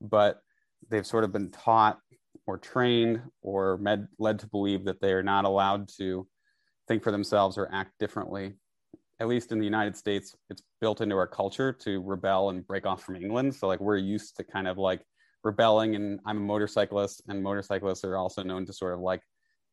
but 0.03 0.41
they've 0.89 1.07
sort 1.07 1.23
of 1.23 1.31
been 1.31 1.49
taught 1.49 1.97
or 2.45 2.57
trained 2.57 3.21
or 3.41 3.77
med- 3.77 4.07
led 4.19 4.39
to 4.39 4.47
believe 4.47 4.83
that 4.85 5.01
they 5.01 5.13
are 5.13 5.23
not 5.23 5.45
allowed 5.45 5.87
to 5.97 6.27
think 6.87 7.01
for 7.01 7.11
themselves 7.11 7.57
or 7.57 7.69
act 7.71 7.93
differently. 7.99 8.53
At 9.19 9.27
least 9.27 9.51
in 9.51 9.59
the 9.59 9.65
united 9.65 9.95
states 9.95 10.35
it's 10.49 10.63
built 10.81 10.99
into 10.99 11.15
our 11.15 11.27
culture 11.27 11.71
to 11.71 12.01
rebel 12.01 12.49
and 12.49 12.67
break 12.67 12.85
off 12.85 13.03
from 13.03 13.15
england. 13.15 13.55
So 13.55 13.67
like 13.67 13.79
we're 13.79 13.97
used 13.97 14.35
to 14.37 14.43
kind 14.43 14.67
of 14.67 14.77
like 14.77 15.01
rebelling 15.43 15.95
and 15.95 16.19
i'm 16.25 16.37
a 16.37 16.41
motorcyclist 16.41 17.21
and 17.27 17.41
motorcyclists 17.41 18.03
are 18.03 18.17
also 18.17 18.43
known 18.43 18.65
to 18.65 18.73
sort 18.73 18.93
of 18.93 18.99
like 18.99 19.21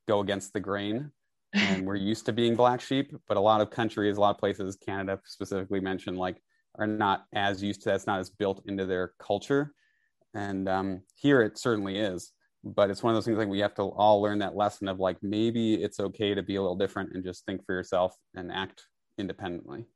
go 0.08 0.20
against 0.20 0.52
the 0.52 0.60
grain. 0.60 1.10
And 1.52 1.84
we're 1.84 1.96
used 1.96 2.26
to 2.26 2.32
being 2.32 2.54
black 2.54 2.80
sheep 2.80 3.12
but 3.26 3.36
a 3.36 3.40
lot 3.40 3.60
of 3.60 3.70
countries 3.70 4.16
a 4.16 4.20
lot 4.20 4.30
of 4.30 4.38
places 4.38 4.76
canada 4.76 5.20
specifically 5.24 5.80
mentioned 5.80 6.16
like 6.16 6.40
are 6.78 6.86
not 6.86 7.24
as 7.34 7.60
used 7.60 7.82
to 7.82 7.88
that. 7.88 7.96
It's 7.96 8.06
not 8.06 8.20
as 8.20 8.30
built 8.30 8.62
into 8.66 8.86
their 8.86 9.14
culture. 9.18 9.72
And 10.32 10.68
um, 10.68 11.02
here 11.16 11.42
it 11.42 11.58
certainly 11.58 11.98
is 11.98 12.32
but 12.62 12.90
it's 12.90 13.02
one 13.02 13.12
of 13.12 13.16
those 13.16 13.24
things 13.24 13.38
like 13.38 13.48
we 13.48 13.60
have 13.60 13.74
to 13.74 13.82
all 13.82 14.20
learn 14.20 14.38
that 14.38 14.56
lesson 14.56 14.88
of 14.88 14.98
like 14.98 15.16
maybe 15.22 15.74
it's 15.74 16.00
okay 16.00 16.34
to 16.34 16.42
be 16.42 16.56
a 16.56 16.60
little 16.60 16.76
different 16.76 17.10
and 17.14 17.24
just 17.24 17.44
think 17.46 17.64
for 17.64 17.74
yourself 17.74 18.14
and 18.34 18.52
act 18.52 18.86
independently. 19.18 19.86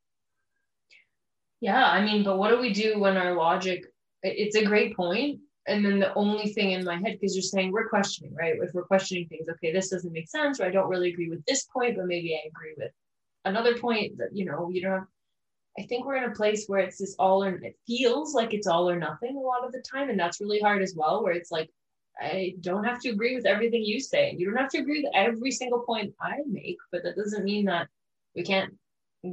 Yeah 1.61 1.85
i 1.85 2.03
mean 2.03 2.23
but 2.23 2.37
what 2.37 2.49
do 2.49 2.59
we 2.59 2.73
do 2.73 2.99
when 2.99 3.17
our 3.17 3.33
logic 3.33 3.85
it's 4.21 4.55
a 4.55 4.65
great 4.65 4.95
point 4.95 5.39
and 5.67 5.83
then 5.83 5.99
the 5.99 6.13
only 6.13 6.53
thing 6.53 6.71
in 6.71 6.85
my 6.85 6.95
head 6.95 7.17
because 7.19 7.35
you're 7.35 7.41
saying 7.41 7.71
we're 7.71 7.89
questioning 7.89 8.33
right? 8.35 8.55
If 8.61 8.73
we're 8.73 8.83
questioning 8.83 9.27
things 9.27 9.47
okay 9.49 9.71
this 9.71 9.89
doesn't 9.89 10.13
make 10.13 10.29
sense 10.29 10.59
or 10.59 10.65
i 10.65 10.69
don't 10.69 10.89
really 10.89 11.11
agree 11.11 11.29
with 11.29 11.43
this 11.45 11.63
point 11.65 11.97
but 11.97 12.05
maybe 12.05 12.35
i 12.35 12.47
agree 12.47 12.73
with 12.77 12.91
another 13.45 13.77
point 13.77 14.17
that 14.17 14.29
you 14.33 14.45
know 14.45 14.69
you 14.71 14.81
don't 14.81 14.91
have 14.91 15.07
i 15.77 15.83
think 15.83 16.05
we're 16.05 16.17
in 16.17 16.31
a 16.31 16.35
place 16.35 16.65
where 16.67 16.79
it's 16.79 16.97
this 16.97 17.15
all 17.19 17.43
or 17.43 17.55
it 17.55 17.77
feels 17.87 18.33
like 18.33 18.53
it's 18.53 18.67
all 18.67 18.89
or 18.89 18.97
nothing 18.97 19.35
a 19.35 19.39
lot 19.39 19.65
of 19.65 19.71
the 19.71 19.81
time 19.81 20.09
and 20.09 20.19
that's 20.19 20.41
really 20.41 20.59
hard 20.59 20.81
as 20.81 20.95
well 20.95 21.23
where 21.23 21.33
it's 21.33 21.51
like 21.51 21.69
i 22.21 22.53
don't 22.61 22.83
have 22.83 22.99
to 22.99 23.09
agree 23.09 23.35
with 23.35 23.45
everything 23.45 23.83
you 23.83 23.99
say. 23.99 24.29
And 24.29 24.39
you 24.39 24.47
don't 24.47 24.57
have 24.57 24.69
to 24.71 24.79
agree 24.79 25.01
with 25.03 25.11
every 25.13 25.51
single 25.51 25.79
point 25.79 26.13
i 26.21 26.37
make 26.47 26.77
but 26.91 27.03
that 27.03 27.15
doesn't 27.15 27.43
mean 27.43 27.65
that 27.65 27.87
we 28.35 28.43
can't 28.43 28.73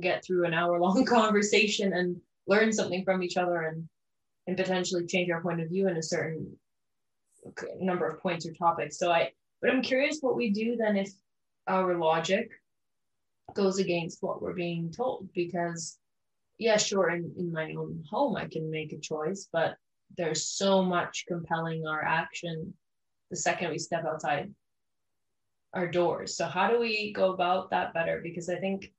get 0.01 0.25
through 0.25 0.47
an 0.47 0.55
hour 0.55 0.81
long 0.81 1.05
conversation 1.19 1.93
and 1.93 2.21
learn 2.47 2.73
something 2.73 3.05
from 3.05 3.23
each 3.23 3.37
other 3.37 3.63
and 3.63 3.89
and 4.47 4.57
potentially 4.57 5.07
change 5.07 5.31
our 5.31 5.43
point 5.43 5.61
of 5.61 5.69
view 5.69 5.89
in 5.89 5.97
a 5.97 6.03
certain 6.03 6.57
number 7.81 8.07
of 8.07 8.21
points 8.21 8.47
or 8.47 8.53
topics. 8.53 8.99
So 8.99 9.11
I, 9.11 9.33
but 9.61 9.71
I'm 9.71 9.83
curious 9.83 10.19
what 10.21 10.37
we 10.37 10.51
do 10.51 10.77
then 10.77 10.97
if 10.97 11.13
our 11.69 11.97
logic 11.97 12.51
goes 13.55 13.79
against 13.79 14.23
what 14.23 14.43
we're 14.43 14.55
being 14.55 14.91
told 14.91 15.29
because 15.35 15.99
yeah 16.59 16.77
sure 16.77 17.11
in, 17.11 17.33
in 17.37 17.53
my 17.53 17.75
own 17.75 18.03
home 18.11 18.37
i 18.37 18.47
can 18.47 18.71
make 18.71 18.93
a 18.93 18.99
choice 18.99 19.49
but 19.53 19.77
there's 20.17 20.47
so 20.47 20.83
much 20.83 21.25
compelling 21.29 21.87
our 21.87 22.03
action 22.03 22.73
the 23.31 23.37
second 23.37 23.71
we 23.71 23.79
step 23.79 24.05
outside 24.05 24.53
our 25.75 25.87
doors 25.87 26.37
so 26.37 26.47
how 26.47 26.69
do 26.71 26.79
we 26.79 27.13
go 27.13 27.33
about 27.33 27.71
that 27.71 27.93
better 27.95 28.21
because 28.23 28.49
i 28.49 28.57
think 28.57 28.93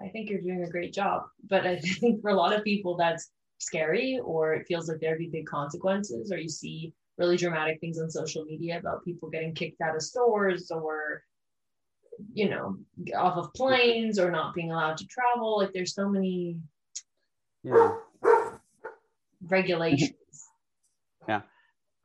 i 0.00 0.08
think 0.08 0.28
you're 0.28 0.40
doing 0.40 0.64
a 0.64 0.70
great 0.70 0.92
job 0.92 1.24
but 1.48 1.66
i 1.66 1.78
think 2.00 2.20
for 2.20 2.30
a 2.30 2.36
lot 2.36 2.54
of 2.54 2.64
people 2.64 2.96
that's 2.96 3.30
scary 3.58 4.20
or 4.24 4.54
it 4.54 4.66
feels 4.66 4.88
like 4.88 5.00
there'd 5.00 5.18
be 5.18 5.28
big 5.28 5.46
consequences 5.46 6.32
or 6.32 6.38
you 6.38 6.48
see 6.48 6.92
really 7.18 7.36
dramatic 7.36 7.80
things 7.80 8.00
on 8.00 8.10
social 8.10 8.44
media 8.44 8.78
about 8.78 9.04
people 9.04 9.28
getting 9.28 9.54
kicked 9.54 9.80
out 9.80 9.96
of 9.96 10.02
stores 10.02 10.70
or 10.70 11.22
you 12.32 12.48
know 12.48 12.76
off 13.16 13.36
of 13.36 13.52
planes 13.54 14.18
or 14.18 14.30
not 14.30 14.54
being 14.54 14.70
allowed 14.70 14.96
to 14.96 15.06
travel. 15.06 15.58
Like 15.58 15.72
there's 15.72 15.94
so 15.94 16.08
many 16.08 16.58
yeah. 17.62 17.94
regulations. 19.42 20.12
Yeah. 21.28 21.42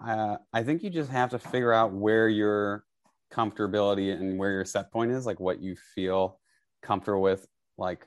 Uh, 0.05 0.35
i 0.51 0.63
think 0.63 0.83
you 0.83 0.89
just 0.89 1.09
have 1.09 1.29
to 1.29 1.39
figure 1.39 1.71
out 1.71 1.93
where 1.93 2.27
your 2.27 2.83
comfortability 3.31 4.11
and 4.11 4.37
where 4.37 4.51
your 4.51 4.65
set 4.65 4.91
point 4.91 5.11
is 5.11 5.25
like 5.25 5.39
what 5.39 5.61
you 5.61 5.77
feel 5.95 6.41
comfortable 6.81 7.21
with 7.21 7.47
like 7.77 8.05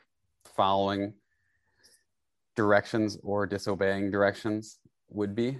following 0.56 1.14
directions 2.56 3.18
or 3.22 3.46
disobeying 3.46 4.10
directions 4.10 4.78
would 5.08 5.34
be. 5.34 5.58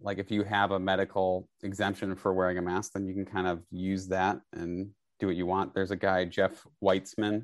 Like 0.00 0.18
if 0.18 0.30
you 0.30 0.44
have 0.44 0.70
a 0.70 0.78
medical 0.78 1.48
exemption 1.62 2.14
for 2.16 2.32
wearing 2.32 2.58
a 2.58 2.62
mask 2.62 2.92
then 2.92 3.06
you 3.06 3.14
can 3.14 3.26
kind 3.26 3.46
of 3.46 3.62
use 3.70 4.06
that 4.08 4.40
and 4.52 4.90
do 5.18 5.26
what 5.26 5.36
you 5.36 5.46
want. 5.46 5.74
There's 5.74 5.90
a 5.90 5.96
guy 5.96 6.24
jeff 6.24 6.66
witzeman 6.82 7.42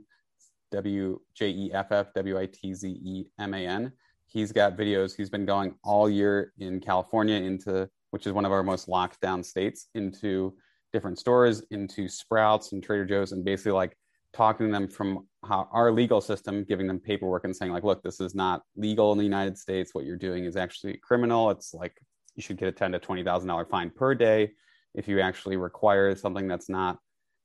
w 0.71 1.21
j 1.35 1.50
e 1.50 1.71
f 1.73 1.92
f 1.92 2.12
w 2.14 2.38
i 2.38 2.47
t 2.47 2.75
z 2.75 2.88
e 2.88 3.25
m 3.38 3.54
a 3.54 3.66
n. 3.66 3.92
He's 4.26 4.52
got 4.52 4.78
videos. 4.78 5.14
He's 5.14 5.28
been 5.28 5.44
going 5.44 5.75
all 5.85 6.09
year 6.09 6.52
in 6.59 6.80
california 6.80 7.37
into 7.37 7.88
which 8.11 8.26
is 8.26 8.32
one 8.32 8.44
of 8.44 8.52
our 8.52 8.62
most 8.62 8.88
locked 8.88 9.21
down 9.21 9.42
states 9.42 9.88
into 9.94 10.54
different 10.92 11.18
stores 11.18 11.62
into 11.71 12.09
sprouts 12.09 12.73
and 12.73 12.82
trader 12.82 13.06
joe's 13.06 13.32
and 13.32 13.44
basically 13.44 13.73
like 13.73 13.97
talking 14.32 14.66
to 14.66 14.73
them 14.73 14.87
from 14.87 15.26
how 15.44 15.68
our 15.72 15.90
legal 15.90 16.20
system 16.20 16.64
giving 16.64 16.87
them 16.87 17.00
paperwork 17.00 17.44
and 17.44 17.54
saying 17.54 17.72
like 17.72 17.82
look 17.82 18.02
this 18.02 18.20
is 18.20 18.34
not 18.34 18.62
legal 18.76 19.12
in 19.12 19.18
the 19.18 19.25
united 19.25 19.58
states. 19.58 19.94
What 19.94 20.04
you're 20.04 20.16
doing 20.16 20.44
is 20.44 20.56
actually 20.56 20.96
criminal. 20.99 21.50
It's 21.50 21.75
like 21.75 21.96
you 22.37 22.42
should 22.42 22.56
get 22.56 22.68
a 22.68 22.72
ten 22.72 22.92
to 22.92 22.99
twenty 22.99 23.25
thousand 23.25 23.49
dollar 23.49 23.64
fine 23.64 23.90
per 23.90 24.14
day 24.14 24.52
if 24.94 25.08
you 25.08 25.20
actually 25.20 25.56
require 25.56 26.14
something 26.14 26.46
that's 26.46 26.68
not 26.68 26.99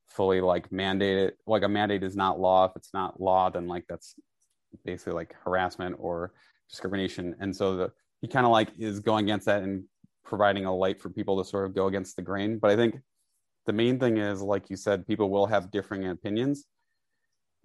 fully 0.10 0.42
like 0.42 0.70
mandated. 0.70 1.32
Like 1.48 1.64
a 1.64 1.70
mandate 1.70 2.04
is 2.04 2.16
not 2.16 2.40
law. 2.40 2.66
If 2.66 2.72
it's 2.76 2.94
not 2.94 3.20
law 3.20 3.50
then 3.50 3.68
like 3.68 3.86
that's 3.90 4.16
basically 4.86 5.14
like 5.14 5.34
harassment 5.44 5.96
or 6.00 6.34
discrimination. 6.70 7.36
And 7.40 7.56
so 7.56 7.76
the 7.76 7.92
he 8.22 8.28
kind 8.28 8.46
of 8.46 8.52
like 8.52 8.70
is 8.78 9.00
going 9.00 9.26
against 9.26 9.46
that 9.48 9.64
and 9.64 9.84
providing 10.24 10.66
a 10.66 10.76
light 10.76 11.02
for 11.02 11.10
people 11.10 11.42
to 11.42 11.50
sort 11.50 11.66
of 11.66 11.74
go 11.74 11.88
against 11.88 12.16
the 12.16 12.22
grain. 12.22 12.60
But 12.60 12.72
i 12.72 12.76
think 12.76 13.00
the 13.66 13.74
main 13.74 14.00
thing 14.00 14.18
is 14.18 14.42
like 14.42 14.70
you 14.70 14.76
said 14.76 15.08
people 15.08 15.30
will 15.30 15.46
have 15.48 15.72
differing 15.72 16.08
opinions 16.08 16.66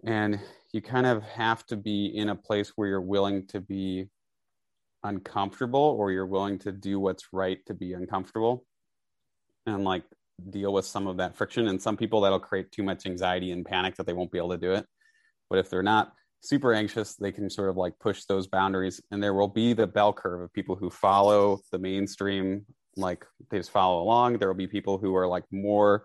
and 0.05 0.41
you 0.73 0.81
kind 0.81 1.07
of 1.07 1.23
have 1.23 1.65
to 1.67 1.77
be 1.77 2.07
in 2.07 2.31
a 2.31 2.35
place 2.35 2.73
where 2.77 2.89
you're 2.89 3.01
willing 3.01 3.47
to 3.49 3.61
be 3.61 4.09
uncomfortable 5.05 5.97
or 5.99 6.11
you're 6.11 6.27
willing 6.27 6.59
to 6.61 6.73
do 6.73 6.99
what's 6.99 7.33
right 7.33 7.59
to 7.67 7.75
be 7.75 7.93
uncomfortable 7.93 8.65
and 9.67 9.85
like 9.85 10.05
deal 10.51 10.73
with 10.73 10.87
some 10.87 11.07
of 11.07 11.17
that 11.19 11.37
friction. 11.37 11.69
And 11.69 11.81
some 11.81 11.97
people 11.97 12.21
that'll 12.21 12.41
create 12.41 12.73
too 12.73 12.83
much 12.83 13.07
anxiety 13.07 13.51
and 13.51 13.65
panic 13.65 13.97
that 13.97 14.07
they 14.07 14.13
won't 14.13 14.33
be 14.33 14.39
able 14.39 14.51
to 14.51 14.59
do 14.59 14.73
it. 14.73 14.87
But 15.51 15.59
if 15.59 15.71
they're 15.71 15.83
not 15.83 16.13
super 16.43 16.75
anxious 16.75 17.15
they 17.15 17.31
can 17.31 17.49
sort 17.49 17.71
of 17.71 17.77
like 17.77 17.99
push 18.01 18.25
those 18.25 18.47
boundaries. 18.47 19.01
And 19.11 19.23
there 19.23 19.35
will 19.35 19.49
be 19.49 19.73
the 19.73 19.87
bell 19.87 20.13
curve 20.13 20.41
of 20.41 20.53
people 20.53 20.77
who 20.77 20.91
follow 20.91 21.61
the 21.71 21.79
mainstream 21.79 22.67
like 22.97 23.25
they 23.51 23.59
just 23.59 23.71
follow 23.71 24.03
along. 24.03 24.39
There 24.39 24.49
will 24.49 24.55
be 24.55 24.67
people 24.67 24.99
who 24.99 25.15
are 25.15 25.27
like 25.27 25.45
more 25.51 26.05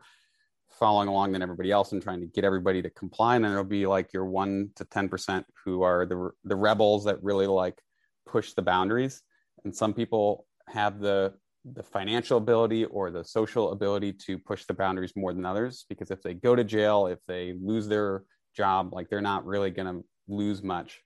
following 0.79 1.07
along 1.07 1.31
than 1.31 1.41
everybody 1.41 1.71
else 1.71 1.91
and 1.91 2.01
trying 2.01 2.19
to 2.19 2.27
get 2.27 2.43
everybody 2.43 2.81
to 2.81 2.89
comply 2.91 3.35
and 3.35 3.43
then 3.43 3.51
there'll 3.51 3.63
be 3.63 3.87
like 3.87 4.13
your 4.13 4.25
1 4.25 4.69
to 4.75 4.85
10% 4.85 5.43
who 5.63 5.81
are 5.81 6.05
the 6.05 6.29
the 6.43 6.55
rebels 6.55 7.03
that 7.05 7.21
really 7.23 7.47
like 7.47 7.81
push 8.25 8.53
the 8.53 8.61
boundaries. 8.61 9.21
And 9.63 9.75
some 9.75 9.93
people 9.93 10.45
have 10.69 10.99
the 10.99 11.33
the 11.73 11.83
financial 11.83 12.37
ability 12.37 12.85
or 12.85 13.11
the 13.11 13.23
social 13.23 13.71
ability 13.71 14.13
to 14.13 14.37
push 14.37 14.63
the 14.65 14.73
boundaries 14.73 15.13
more 15.17 15.33
than 15.33 15.45
others 15.45 15.85
because 15.89 16.11
if 16.11 16.21
they 16.21 16.33
go 16.33 16.55
to 16.55 16.63
jail 16.63 17.07
if 17.07 17.19
they 17.27 17.55
lose 17.61 17.87
their 17.89 18.23
job 18.55 18.93
like 18.93 19.09
they're 19.09 19.19
not 19.19 19.45
really 19.45 19.69
going 19.69 19.87
to 19.87 20.05
lose 20.29 20.63
much 20.63 21.01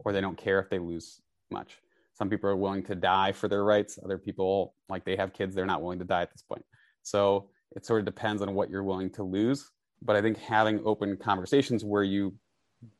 or 0.00 0.12
they 0.12 0.20
don't 0.20 0.36
care 0.36 0.60
if 0.60 0.68
they 0.68 0.78
lose 0.78 1.20
much. 1.50 1.78
Some 2.14 2.28
people 2.28 2.50
are 2.50 2.56
willing 2.56 2.82
to 2.84 2.94
die 2.94 3.32
for 3.32 3.48
their 3.48 3.64
rights. 3.64 3.98
Other 4.04 4.18
people 4.18 4.74
like 4.88 5.04
they 5.04 5.16
have 5.16 5.32
kids 5.32 5.54
they're 5.54 5.66
not 5.66 5.82
willing 5.82 5.98
to 5.98 6.04
die 6.04 6.22
at 6.22 6.30
this 6.30 6.42
point. 6.42 6.64
So 7.02 7.48
it 7.74 7.86
sort 7.86 8.00
of 8.00 8.06
depends 8.06 8.42
on 8.42 8.54
what 8.54 8.70
you're 8.70 8.82
willing 8.82 9.10
to 9.10 9.22
lose. 9.22 9.70
But 10.00 10.16
i 10.16 10.22
think 10.22 10.38
having 10.38 10.80
open 10.84 11.16
conversations 11.16 11.84
where 11.84 12.02
you 12.02 12.34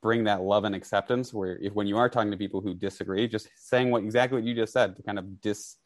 bring 0.00 0.24
that 0.24 0.42
love 0.42 0.64
and 0.64 0.74
acceptance 0.74 1.34
where 1.34 1.58
if 1.58 1.72
when 1.74 1.88
you 1.88 1.98
are 1.98 2.08
talking 2.08 2.30
to 2.30 2.36
people 2.36 2.60
who 2.60 2.72
disagree 2.72 3.26
just 3.26 3.48
saying 3.56 3.90
what 3.90 4.04
exactly 4.04 4.38
what 4.38 4.46
you 4.46 4.54
just 4.54 4.72
said 4.72 4.94
to 4.94 5.02
kind 5.02 5.18
of 5.18 5.40
dis 5.40 5.76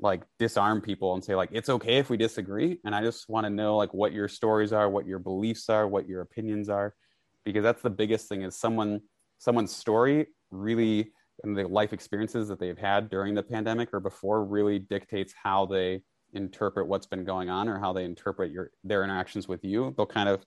like 0.00 0.22
disarm 0.38 0.80
people 0.80 1.14
and 1.14 1.22
say 1.22 1.36
like 1.36 1.50
it's 1.52 1.68
okay 1.68 1.98
if 1.98 2.10
we 2.10 2.16
disagree. 2.16 2.80
And 2.84 2.94
i 2.94 3.02
just 3.02 3.28
want 3.28 3.44
to 3.44 3.50
know 3.50 3.76
like 3.76 3.94
what 3.94 4.12
your 4.12 4.28
stories 4.28 4.72
are 4.72 4.88
what 4.88 5.06
your 5.06 5.18
beliefs 5.18 5.68
are 5.68 5.86
what 5.86 6.08
your 6.08 6.22
opinions 6.22 6.68
are 6.68 6.94
because 7.44 7.62
that's 7.62 7.82
the 7.82 7.90
biggest 7.90 8.28
thing 8.28 8.42
is 8.42 8.56
someone 8.56 9.00
someone's 9.38 9.74
story 9.74 10.26
really 10.50 11.12
and 11.42 11.56
the 11.56 11.66
life 11.66 11.92
experiences 11.92 12.48
that 12.48 12.58
they've 12.58 12.78
had 12.78 13.08
during 13.08 13.34
the 13.34 13.42
pandemic 13.42 13.90
or 13.92 14.00
before 14.00 14.44
really 14.44 14.78
dictates 14.78 15.32
how 15.42 15.66
they 15.66 16.02
interpret 16.32 16.86
what's 16.86 17.06
been 17.06 17.24
going 17.24 17.50
on 17.50 17.68
or 17.68 17.78
how 17.78 17.92
they 17.92 18.04
interpret 18.04 18.50
your 18.50 18.70
their 18.84 19.04
interactions 19.04 19.48
with 19.48 19.64
you. 19.64 19.94
They'll 19.96 20.06
kind 20.06 20.28
of 20.28 20.44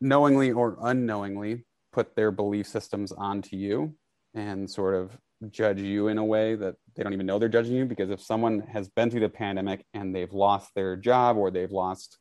knowingly 0.00 0.52
or 0.52 0.76
unknowingly 0.82 1.64
put 1.92 2.14
their 2.14 2.30
belief 2.30 2.66
systems 2.66 3.12
onto 3.12 3.56
you 3.56 3.94
and 4.34 4.70
sort 4.70 4.94
of 4.94 5.16
judge 5.50 5.80
you 5.80 6.08
in 6.08 6.18
a 6.18 6.24
way 6.24 6.54
that 6.54 6.74
they 6.94 7.02
don't 7.02 7.12
even 7.12 7.26
know 7.26 7.38
they're 7.38 7.48
judging 7.48 7.74
you. 7.74 7.84
Because 7.84 8.10
if 8.10 8.20
someone 8.20 8.60
has 8.60 8.88
been 8.88 9.10
through 9.10 9.20
the 9.20 9.28
pandemic 9.28 9.84
and 9.94 10.14
they've 10.14 10.32
lost 10.32 10.70
their 10.74 10.96
job 10.96 11.36
or 11.36 11.50
they've 11.50 11.72
lost 11.72 12.18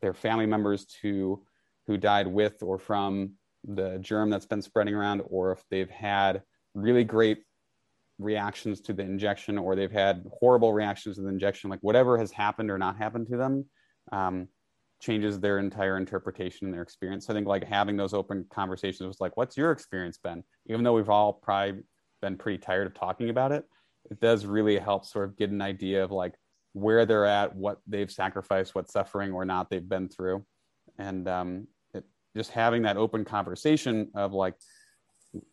their 0.00 0.14
family 0.14 0.46
members 0.46 0.86
to 1.02 1.42
who 1.86 1.96
died 1.96 2.26
with 2.26 2.62
or 2.62 2.78
from 2.78 3.32
the 3.64 3.98
germ 3.98 4.30
that's 4.30 4.46
been 4.46 4.62
spreading 4.62 4.94
around 4.94 5.22
or 5.26 5.52
if 5.52 5.62
they've 5.70 5.90
had 5.90 6.42
really 6.74 7.04
great 7.04 7.38
reactions 8.18 8.80
to 8.80 8.92
the 8.92 9.02
injection 9.02 9.58
or 9.58 9.76
they've 9.76 9.92
had 9.92 10.24
horrible 10.40 10.72
reactions 10.72 11.16
to 11.16 11.22
the 11.22 11.28
injection 11.28 11.70
like 11.70 11.78
whatever 11.82 12.18
has 12.18 12.32
happened 12.32 12.70
or 12.70 12.78
not 12.78 12.96
happened 12.96 13.26
to 13.28 13.36
them 13.36 13.64
um, 14.10 14.48
changes 15.00 15.38
their 15.38 15.58
entire 15.58 15.96
interpretation 15.96 16.66
and 16.66 16.74
their 16.74 16.82
experience. 16.82 17.26
So 17.26 17.32
i 17.32 17.36
think 17.36 17.46
like 17.46 17.64
having 17.64 17.96
those 17.96 18.14
open 18.14 18.44
conversations 18.50 19.06
was 19.06 19.20
like 19.20 19.36
what's 19.36 19.56
your 19.56 19.70
experience 19.70 20.18
been? 20.18 20.42
Even 20.66 20.82
though 20.82 20.94
we've 20.94 21.10
all 21.10 21.32
probably 21.32 21.82
been 22.20 22.36
pretty 22.36 22.58
tired 22.58 22.86
of 22.86 22.94
talking 22.94 23.30
about 23.30 23.52
it 23.52 23.64
it 24.10 24.20
does 24.20 24.46
really 24.46 24.78
help 24.78 25.04
sort 25.04 25.28
of 25.28 25.36
get 25.36 25.50
an 25.50 25.62
idea 25.62 26.02
of 26.02 26.10
like 26.10 26.34
where 26.72 27.06
they're 27.06 27.26
at 27.26 27.54
what 27.54 27.78
they've 27.86 28.10
sacrificed 28.10 28.74
what 28.74 28.90
suffering 28.90 29.32
or 29.32 29.44
not 29.44 29.70
they've 29.70 29.88
been 29.88 30.08
through. 30.08 30.44
And 30.98 31.28
um, 31.28 31.66
it, 31.94 32.04
just 32.36 32.50
having 32.50 32.82
that 32.82 32.96
open 32.96 33.24
conversation 33.24 34.10
of 34.14 34.32
like 34.32 34.54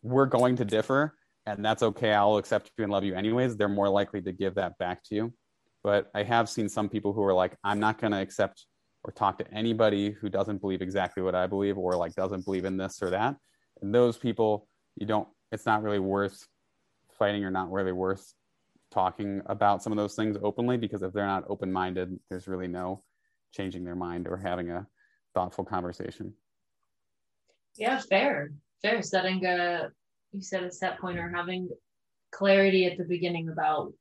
we're 0.01 0.25
going 0.25 0.55
to 0.57 0.65
differ 0.65 1.15
and 1.46 1.64
that's 1.64 1.84
okay 1.84 2.14
i'll 2.14 2.38
accept 2.38 2.72
you 2.78 2.84
and 2.84 2.92
love 2.92 3.04
you 3.04 3.16
anyways 3.16 3.56
they're 3.56 3.70
more 3.70 3.90
likely 3.90 4.22
to 4.22 4.32
give 4.32 4.56
that 4.56 4.78
back 4.78 5.04
to 5.04 5.16
you 5.16 5.34
but 5.84 6.10
i 6.16 6.24
have 6.24 6.50
seen 6.50 6.70
some 6.70 6.90
people 6.90 7.14
who 7.14 7.24
are 7.24 7.34
like 7.34 7.56
i'm 7.64 7.80
not 7.80 8.00
going 8.00 8.12
to 8.12 8.20
accept 8.20 8.66
or 9.04 9.12
talk 9.12 9.38
to 9.38 9.54
anybody 9.54 10.12
who 10.12 10.30
doesn't 10.30 10.62
believe 10.62 10.82
exactly 10.82 11.22
what 11.22 11.36
i 11.36 11.46
believe 11.46 11.78
or 11.78 11.96
like 11.96 12.14
doesn't 12.16 12.46
believe 12.46 12.66
in 12.66 12.78
this 12.78 13.02
or 13.02 13.10
that 13.10 13.36
and 13.82 13.94
those 13.94 14.18
people 14.18 14.68
you 14.96 15.06
don't 15.06 15.28
it's 15.52 15.66
not 15.66 15.84
really 15.84 16.00
worth 16.00 16.48
fighting 17.18 17.44
or 17.44 17.52
not 17.52 17.72
really 17.72 17.92
worth 17.92 18.34
talking 18.92 19.42
about 19.48 19.84
some 19.84 19.92
of 19.92 19.98
those 19.98 20.16
things 20.16 20.38
openly 20.42 20.78
because 20.78 21.04
if 21.04 21.14
they're 21.14 21.25
not 21.25 21.44
open 21.50 21.72
minded, 21.72 22.18
there's 22.30 22.48
really 22.48 22.68
no 22.68 23.04
changing 23.52 23.84
their 23.84 23.96
mind 23.96 24.28
or 24.28 24.38
having 24.38 24.70
a 24.70 24.88
thoughtful 25.34 25.66
conversation. 25.66 26.34
Yeah, 27.75 28.00
fair. 28.00 28.52
Fair. 28.82 29.02
Setting 29.02 29.46
a 29.46 29.90
you 30.36 30.42
said 30.42 30.63
a 30.63 30.72
set 30.72 31.00
point 31.00 31.18
or 31.18 31.30
having 31.30 31.70
clarity 32.32 32.86
at 32.86 32.98
the 32.98 33.06
beginning 33.06 33.50
about 33.50 33.94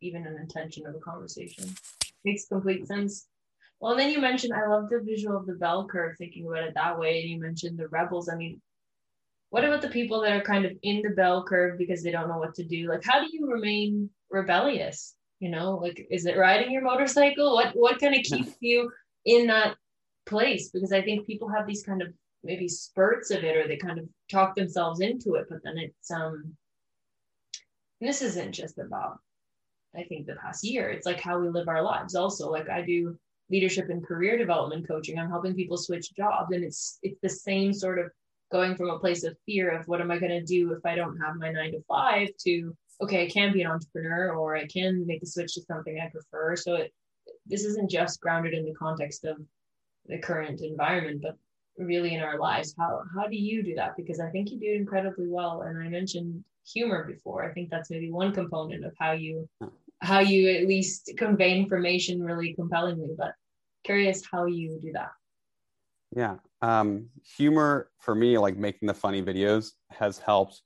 even 0.00 0.26
an 0.26 0.36
intention 0.38 0.86
of 0.86 0.94
a 0.94 0.98
conversation. 0.98 1.64
Makes 2.24 2.46
complete 2.46 2.86
sense. 2.86 3.26
Well, 3.80 3.92
and 3.92 4.00
then 4.00 4.10
you 4.10 4.20
mentioned 4.20 4.52
I 4.52 4.66
love 4.66 4.88
the 4.88 5.00
visual 5.00 5.36
of 5.36 5.46
the 5.46 5.54
bell 5.54 5.86
curve, 5.86 6.16
thinking 6.16 6.46
about 6.46 6.64
it 6.64 6.74
that 6.74 6.98
way. 6.98 7.20
And 7.20 7.30
you 7.30 7.40
mentioned 7.40 7.78
the 7.78 7.88
rebels. 7.88 8.28
I 8.28 8.36
mean, 8.36 8.60
what 9.50 9.64
about 9.64 9.82
the 9.82 9.88
people 9.88 10.20
that 10.22 10.32
are 10.32 10.42
kind 10.42 10.64
of 10.64 10.72
in 10.82 11.02
the 11.02 11.10
bell 11.10 11.44
curve 11.44 11.78
because 11.78 12.02
they 12.02 12.10
don't 12.10 12.28
know 12.28 12.38
what 12.38 12.54
to 12.56 12.64
do? 12.64 12.88
Like, 12.88 13.04
how 13.04 13.20
do 13.20 13.28
you 13.30 13.50
remain 13.50 14.10
rebellious? 14.30 15.14
You 15.40 15.50
know, 15.50 15.76
like, 15.76 16.06
is 16.10 16.26
it 16.26 16.38
riding 16.38 16.72
your 16.72 16.82
motorcycle? 16.82 17.54
What 17.54 17.72
what 17.74 18.00
kind 18.00 18.14
of 18.14 18.22
keeps 18.22 18.56
you 18.60 18.90
in 19.24 19.46
that 19.48 19.76
place? 20.24 20.70
Because 20.70 20.92
I 20.92 21.02
think 21.02 21.26
people 21.26 21.48
have 21.48 21.66
these 21.66 21.82
kind 21.82 22.02
of 22.02 22.08
maybe 22.44 22.68
spurts 22.68 23.30
of 23.30 23.44
it, 23.44 23.56
or 23.56 23.66
they 23.66 23.76
kind 23.76 23.98
of 23.98 24.08
talk 24.30 24.54
themselves 24.54 25.00
into 25.00 25.34
it, 25.34 25.46
but 25.48 25.58
then 25.64 25.78
it's 25.78 26.10
um. 26.10 26.56
this 28.00 28.22
isn't 28.22 28.52
just 28.52 28.78
about, 28.78 29.18
I 29.94 30.04
think, 30.04 30.26
the 30.26 30.36
past 30.36 30.64
year. 30.64 30.90
It's 30.90 31.06
like 31.06 31.20
how 31.20 31.38
we 31.38 31.48
live 31.48 31.68
our 31.68 31.82
lives. 31.82 32.14
Also, 32.14 32.50
like 32.50 32.68
I 32.68 32.82
do 32.82 33.18
leadership 33.50 33.88
and 33.90 34.04
career 34.04 34.36
development 34.36 34.88
coaching. 34.88 35.18
I'm 35.18 35.30
helping 35.30 35.54
people 35.54 35.76
switch 35.76 36.14
jobs, 36.14 36.52
and 36.52 36.64
it's 36.64 36.98
it's 37.02 37.20
the 37.22 37.28
same 37.28 37.72
sort 37.72 37.98
of 37.98 38.10
going 38.52 38.76
from 38.76 38.90
a 38.90 38.98
place 38.98 39.24
of 39.24 39.36
fear 39.44 39.70
of 39.70 39.88
what 39.88 40.00
am 40.00 40.10
I 40.10 40.18
going 40.18 40.30
to 40.30 40.42
do 40.42 40.72
if 40.72 40.84
I 40.86 40.94
don't 40.94 41.18
have 41.18 41.36
my 41.36 41.50
nine 41.50 41.72
to 41.72 41.82
five 41.88 42.28
to 42.44 42.76
okay, 43.02 43.26
I 43.26 43.28
can 43.28 43.52
be 43.52 43.62
an 43.62 43.70
entrepreneur 43.70 44.34
or 44.34 44.56
I 44.56 44.66
can 44.66 45.06
make 45.06 45.22
a 45.22 45.26
switch 45.26 45.54
to 45.54 45.62
something 45.62 46.00
I 46.00 46.08
prefer. 46.08 46.56
So 46.56 46.76
it, 46.76 46.92
this 47.46 47.64
isn't 47.64 47.90
just 47.90 48.20
grounded 48.20 48.54
in 48.54 48.64
the 48.64 48.74
context 48.74 49.24
of 49.24 49.36
the 50.06 50.18
current 50.18 50.60
environment, 50.62 51.20
but 51.22 51.36
really 51.78 52.14
in 52.14 52.20
our 52.20 52.38
lives. 52.38 52.74
How 52.78 53.02
how 53.14 53.26
do 53.26 53.36
you 53.36 53.62
do 53.62 53.74
that? 53.76 53.96
Because 53.96 54.20
I 54.20 54.30
think 54.30 54.50
you 54.50 54.58
do 54.58 54.72
incredibly 54.72 55.28
well. 55.28 55.62
And 55.62 55.78
I 55.82 55.88
mentioned 55.88 56.44
humor 56.66 57.04
before. 57.04 57.44
I 57.44 57.52
think 57.52 57.70
that's 57.70 57.90
maybe 57.90 58.10
one 58.10 58.32
component 58.32 58.84
of 58.84 58.92
how 58.98 59.12
you 59.12 59.48
how 60.00 60.20
you 60.20 60.50
at 60.50 60.66
least 60.66 61.12
convey 61.16 61.56
information 61.58 62.22
really 62.22 62.54
compellingly. 62.54 63.14
But 63.16 63.32
curious 63.84 64.22
how 64.30 64.46
you 64.46 64.78
do 64.82 64.92
that. 64.92 65.10
Yeah. 66.14 66.36
Um, 66.62 67.08
humor 67.36 67.90
for 67.98 68.14
me, 68.14 68.38
like 68.38 68.56
making 68.56 68.86
the 68.86 68.94
funny 68.94 69.22
videos, 69.22 69.72
has 69.90 70.18
helped 70.18 70.62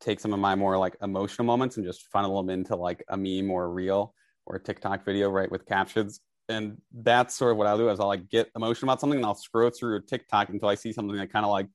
take 0.00 0.20
some 0.20 0.32
of 0.32 0.38
my 0.38 0.54
more 0.54 0.78
like 0.78 0.96
emotional 1.02 1.44
moments 1.44 1.76
and 1.76 1.84
just 1.84 2.06
funnel 2.06 2.36
them 2.36 2.50
into 2.50 2.76
like 2.76 3.04
a 3.08 3.16
meme 3.16 3.50
or 3.50 3.64
a 3.64 3.68
reel 3.68 4.14
or 4.46 4.56
a 4.56 4.62
TikTok 4.62 5.04
video, 5.04 5.28
right, 5.30 5.50
with 5.50 5.66
captions. 5.66 6.20
And 6.48 6.80
that's 6.92 7.34
sort 7.34 7.52
of 7.52 7.58
what 7.58 7.66
I'll 7.66 7.78
do 7.78 7.90
is 7.90 8.00
I'll 8.00 8.06
like 8.06 8.28
get 8.28 8.50
emotional 8.56 8.90
about 8.90 9.00
something 9.00 9.18
and 9.18 9.26
I'll 9.26 9.34
scroll 9.34 9.70
through 9.70 9.96
a 9.96 10.00
TikTok 10.00 10.48
until 10.48 10.68
I 10.68 10.74
see 10.74 10.92
something 10.92 11.16
that 11.16 11.32
kind 11.32 11.44
of 11.44 11.50
like 11.50 11.66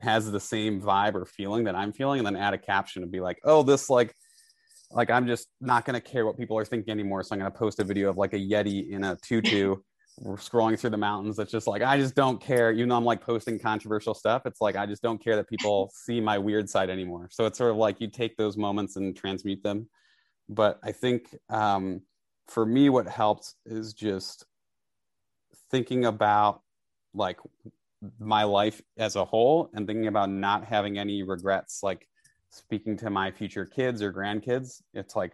has 0.00 0.30
the 0.30 0.40
same 0.40 0.80
vibe 0.80 1.14
or 1.14 1.24
feeling 1.24 1.64
that 1.64 1.74
I'm 1.74 1.92
feeling, 1.92 2.18
and 2.18 2.26
then 2.26 2.36
add 2.36 2.54
a 2.54 2.58
caption 2.58 3.02
and 3.02 3.10
be 3.10 3.20
like, 3.20 3.38
oh, 3.44 3.62
this 3.62 3.88
like 3.88 4.14
like 4.90 5.10
I'm 5.10 5.26
just 5.26 5.48
not 5.60 5.84
gonna 5.84 6.00
care 6.00 6.24
what 6.26 6.36
people 6.36 6.58
are 6.58 6.64
thinking 6.64 6.92
anymore. 6.92 7.22
So 7.22 7.34
I'm 7.34 7.38
gonna 7.38 7.50
post 7.50 7.80
a 7.80 7.84
video 7.84 8.08
of 8.08 8.16
like 8.16 8.32
a 8.32 8.38
Yeti 8.38 8.90
in 8.90 9.04
a 9.04 9.16
tutu 9.16 9.76
scrolling 10.20 10.78
through 10.78 10.90
the 10.90 10.96
mountains. 10.96 11.38
It's 11.38 11.50
just 11.50 11.66
like 11.66 11.82
I 11.82 11.98
just 11.98 12.14
don't 12.14 12.40
care. 12.40 12.72
Even 12.72 12.88
though 12.88 12.96
I'm 12.96 13.04
like 13.04 13.20
posting 13.20 13.58
controversial 13.58 14.14
stuff, 14.14 14.42
it's 14.46 14.60
like 14.60 14.76
I 14.76 14.86
just 14.86 15.02
don't 15.02 15.22
care 15.22 15.36
that 15.36 15.48
people 15.48 15.90
see 15.94 16.20
my 16.20 16.38
weird 16.38 16.68
side 16.68 16.90
anymore. 16.90 17.28
So 17.30 17.46
it's 17.46 17.58
sort 17.58 17.70
of 17.70 17.76
like 17.76 18.00
you 18.00 18.08
take 18.08 18.36
those 18.36 18.56
moments 18.56 18.96
and 18.96 19.16
transmute 19.16 19.62
them. 19.62 19.88
But 20.48 20.78
I 20.82 20.92
think 20.92 21.34
um, 21.48 22.02
for 22.48 22.64
me, 22.66 22.88
what 22.88 23.08
helped 23.08 23.54
is 23.66 23.92
just 23.92 24.44
thinking 25.70 26.04
about 26.04 26.60
like 27.14 27.38
my 28.18 28.44
life 28.44 28.82
as 28.98 29.16
a 29.16 29.24
whole 29.24 29.70
and 29.74 29.86
thinking 29.86 30.08
about 30.08 30.30
not 30.30 30.64
having 30.64 30.98
any 30.98 31.22
regrets, 31.22 31.80
like 31.82 32.06
speaking 32.50 32.96
to 32.98 33.10
my 33.10 33.30
future 33.30 33.64
kids 33.64 34.02
or 34.02 34.12
grandkids. 34.12 34.82
It's 34.92 35.16
like, 35.16 35.32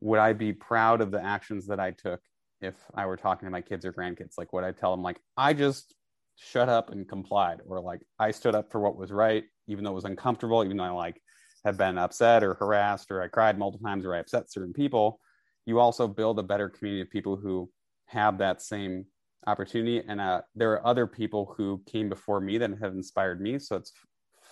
would 0.00 0.20
I 0.20 0.32
be 0.32 0.52
proud 0.52 1.00
of 1.00 1.10
the 1.10 1.22
actions 1.22 1.66
that 1.66 1.80
I 1.80 1.90
took 1.90 2.20
if 2.60 2.74
I 2.94 3.06
were 3.06 3.16
talking 3.16 3.46
to 3.46 3.50
my 3.50 3.60
kids 3.60 3.84
or 3.84 3.92
grandkids, 3.92 4.36
like 4.36 4.52
would 4.52 4.64
I 4.64 4.72
tell 4.72 4.90
them, 4.90 5.02
like 5.02 5.20
I 5.36 5.52
just 5.52 5.94
shut 6.36 6.68
up 6.68 6.90
and 6.90 7.08
complied, 7.08 7.60
or 7.66 7.80
like 7.80 8.00
I 8.18 8.30
stood 8.30 8.54
up 8.54 8.70
for 8.70 8.80
what 8.80 8.96
was 8.96 9.12
right, 9.12 9.44
even 9.66 9.84
though 9.84 9.90
it 9.90 9.94
was 9.94 10.04
uncomfortable, 10.04 10.64
even 10.64 10.76
though 10.76 10.84
I 10.84 10.90
like 10.90 11.20
have 11.64 11.76
been 11.76 11.98
upset 11.98 12.42
or 12.42 12.54
harassed, 12.54 13.10
or 13.10 13.22
I 13.22 13.28
cried 13.28 13.58
multiple 13.58 13.86
times, 13.86 14.04
or 14.04 14.14
I 14.14 14.18
upset 14.18 14.50
certain 14.50 14.72
people. 14.72 15.20
You 15.68 15.80
also 15.80 16.08
build 16.08 16.38
a 16.38 16.42
better 16.42 16.70
community 16.70 17.02
of 17.02 17.10
people 17.10 17.36
who 17.36 17.70
have 18.06 18.38
that 18.38 18.62
same 18.62 19.04
opportunity. 19.46 20.02
And 20.08 20.18
uh, 20.18 20.40
there 20.54 20.72
are 20.72 20.86
other 20.86 21.06
people 21.06 21.54
who 21.58 21.82
came 21.86 22.08
before 22.08 22.40
me 22.40 22.56
that 22.56 22.70
have 22.80 22.94
inspired 22.94 23.38
me. 23.38 23.58
So 23.58 23.76
it's 23.76 23.92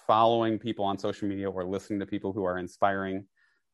following 0.06 0.58
people 0.58 0.84
on 0.84 0.98
social 0.98 1.26
media 1.26 1.50
or 1.50 1.64
listening 1.64 2.00
to 2.00 2.06
people 2.06 2.34
who 2.34 2.44
are 2.44 2.58
inspiring. 2.58 3.24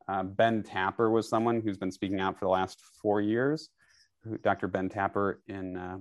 Uh, 0.07 0.23
ben 0.23 0.63
Tapper 0.63 1.11
was 1.11 1.29
someone 1.29 1.61
who's 1.61 1.79
been 1.79 1.91
speaking 1.91 2.21
out 2.21 2.39
for 2.39 2.45
the 2.45 2.51
last 2.51 2.81
four 3.03 3.21
years. 3.21 3.71
Dr. 4.45 4.69
Ben 4.69 4.89
Tapper 4.89 5.43
in 5.49 5.77
uh, 5.77 5.99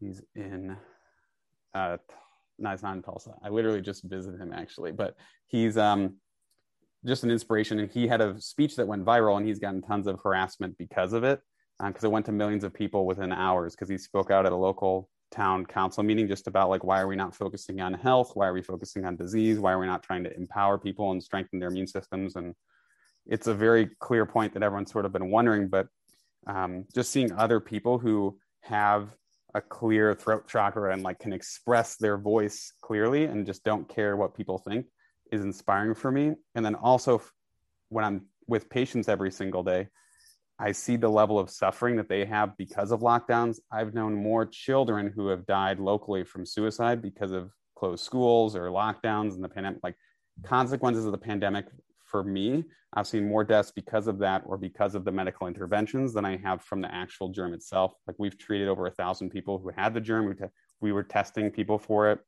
he's 0.00 0.22
in 0.34 0.78
uh, 1.74 1.98
no, 2.58 2.74
not 2.82 2.96
in 2.96 3.02
Tulsa. 3.02 3.34
I 3.44 3.50
literally 3.50 3.82
just 3.82 4.02
visited 4.04 4.40
him 4.40 4.54
actually, 4.54 4.92
but 4.92 5.14
he's 5.46 5.76
um, 5.76 6.14
just 7.06 7.24
an 7.24 7.30
inspiration. 7.30 7.78
And 7.78 7.90
he 7.90 8.06
had 8.06 8.20
a 8.20 8.40
speech 8.40 8.76
that 8.76 8.86
went 8.86 9.04
viral, 9.04 9.36
and 9.36 9.46
he's 9.46 9.58
gotten 9.58 9.82
tons 9.82 10.06
of 10.06 10.20
harassment 10.22 10.76
because 10.78 11.12
of 11.12 11.24
it, 11.24 11.40
because 11.78 12.04
um, 12.04 12.10
it 12.10 12.12
went 12.12 12.26
to 12.26 12.32
millions 12.32 12.64
of 12.64 12.74
people 12.74 13.06
within 13.06 13.32
hours. 13.32 13.74
Because 13.74 13.88
he 13.88 13.98
spoke 13.98 14.30
out 14.30 14.46
at 14.46 14.52
a 14.52 14.56
local 14.56 15.08
town 15.30 15.66
council 15.66 16.02
meeting 16.02 16.28
just 16.28 16.46
about 16.46 16.70
like 16.70 16.84
why 16.84 17.00
are 17.00 17.06
we 17.06 17.16
not 17.16 17.34
focusing 17.34 17.80
on 17.80 17.94
health? 17.94 18.32
Why 18.34 18.46
are 18.46 18.52
we 18.52 18.62
focusing 18.62 19.04
on 19.04 19.16
disease? 19.16 19.58
Why 19.58 19.72
are 19.72 19.78
we 19.78 19.86
not 19.86 20.02
trying 20.02 20.24
to 20.24 20.34
empower 20.34 20.78
people 20.78 21.10
and 21.10 21.22
strengthen 21.22 21.58
their 21.58 21.68
immune 21.68 21.86
systems? 21.86 22.36
And 22.36 22.54
it's 23.26 23.46
a 23.46 23.54
very 23.54 23.90
clear 23.98 24.24
point 24.24 24.54
that 24.54 24.62
everyone's 24.62 24.92
sort 24.92 25.04
of 25.04 25.12
been 25.12 25.30
wondering, 25.30 25.68
but 25.68 25.88
um, 26.46 26.84
just 26.94 27.10
seeing 27.10 27.32
other 27.32 27.58
people 27.58 27.98
who 27.98 28.38
have 28.60 29.08
a 29.54 29.60
clear 29.60 30.14
throat 30.14 30.46
chakra 30.48 30.92
and 30.92 31.02
like 31.02 31.18
can 31.18 31.32
express 31.32 31.96
their 31.96 32.18
voice 32.18 32.72
clearly 32.82 33.24
and 33.24 33.46
just 33.46 33.64
don't 33.64 33.88
care 33.88 34.16
what 34.16 34.36
people 34.36 34.58
think 34.58 34.86
is 35.32 35.42
inspiring 35.42 35.94
for 35.94 36.10
me 36.10 36.32
and 36.54 36.64
then 36.64 36.74
also 36.74 37.20
when 37.88 38.04
i'm 38.04 38.26
with 38.46 38.68
patients 38.70 39.08
every 39.08 39.30
single 39.30 39.62
day 39.62 39.88
i 40.58 40.72
see 40.72 40.96
the 40.96 41.08
level 41.08 41.38
of 41.38 41.50
suffering 41.50 41.96
that 41.96 42.08
they 42.08 42.24
have 42.24 42.56
because 42.56 42.90
of 42.90 43.00
lockdowns 43.00 43.58
i've 43.72 43.94
known 43.94 44.14
more 44.14 44.46
children 44.46 45.12
who 45.14 45.28
have 45.28 45.46
died 45.46 45.78
locally 45.78 46.24
from 46.24 46.46
suicide 46.46 47.02
because 47.02 47.32
of 47.32 47.52
closed 47.74 48.04
schools 48.04 48.56
or 48.56 48.68
lockdowns 48.68 49.34
and 49.34 49.44
the 49.44 49.48
pandemic 49.48 49.80
like 49.82 49.96
consequences 50.44 51.04
of 51.04 51.12
the 51.12 51.18
pandemic 51.18 51.66
for 52.06 52.22
me, 52.22 52.64
I've 52.94 53.06
seen 53.06 53.28
more 53.28 53.44
deaths 53.44 53.70
because 53.70 54.06
of 54.06 54.18
that 54.20 54.42
or 54.46 54.56
because 54.56 54.94
of 54.94 55.04
the 55.04 55.12
medical 55.12 55.48
interventions 55.48 56.14
than 56.14 56.24
I 56.24 56.36
have 56.38 56.62
from 56.62 56.80
the 56.80 56.92
actual 56.94 57.28
germ 57.28 57.52
itself. 57.52 57.92
Like 58.06 58.16
we've 58.18 58.38
treated 58.38 58.68
over 58.68 58.86
a 58.86 58.90
thousand 58.90 59.30
people 59.30 59.58
who 59.58 59.70
had 59.76 59.92
the 59.92 60.00
germ. 60.00 60.26
We, 60.26 60.34
te- 60.34 60.54
we 60.80 60.92
were 60.92 61.02
testing 61.02 61.50
people 61.50 61.78
for 61.78 62.10
it. 62.10 62.20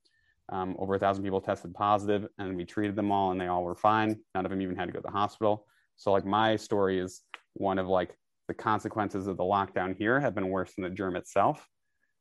Um, 0.50 0.76
over 0.78 0.94
a 0.94 0.98
thousand 0.98 1.24
people 1.24 1.40
tested 1.40 1.74
positive, 1.74 2.26
and 2.38 2.56
we 2.56 2.64
treated 2.64 2.96
them 2.96 3.12
all, 3.12 3.30
and 3.30 3.40
they 3.40 3.48
all 3.48 3.62
were 3.62 3.74
fine. 3.74 4.18
None 4.34 4.46
of 4.46 4.50
them 4.50 4.62
even 4.62 4.76
had 4.76 4.86
to 4.86 4.92
go 4.92 4.98
to 4.98 5.06
the 5.06 5.12
hospital. 5.12 5.66
So, 5.96 6.12
like 6.12 6.24
my 6.24 6.56
story 6.56 6.98
is 6.98 7.22
one 7.54 7.78
of 7.78 7.86
like 7.86 8.16
the 8.46 8.54
consequences 8.54 9.26
of 9.26 9.36
the 9.36 9.42
lockdown 9.42 9.96
here 9.96 10.18
have 10.18 10.34
been 10.34 10.48
worse 10.48 10.74
than 10.74 10.84
the 10.84 10.90
germ 10.90 11.16
itself. 11.16 11.68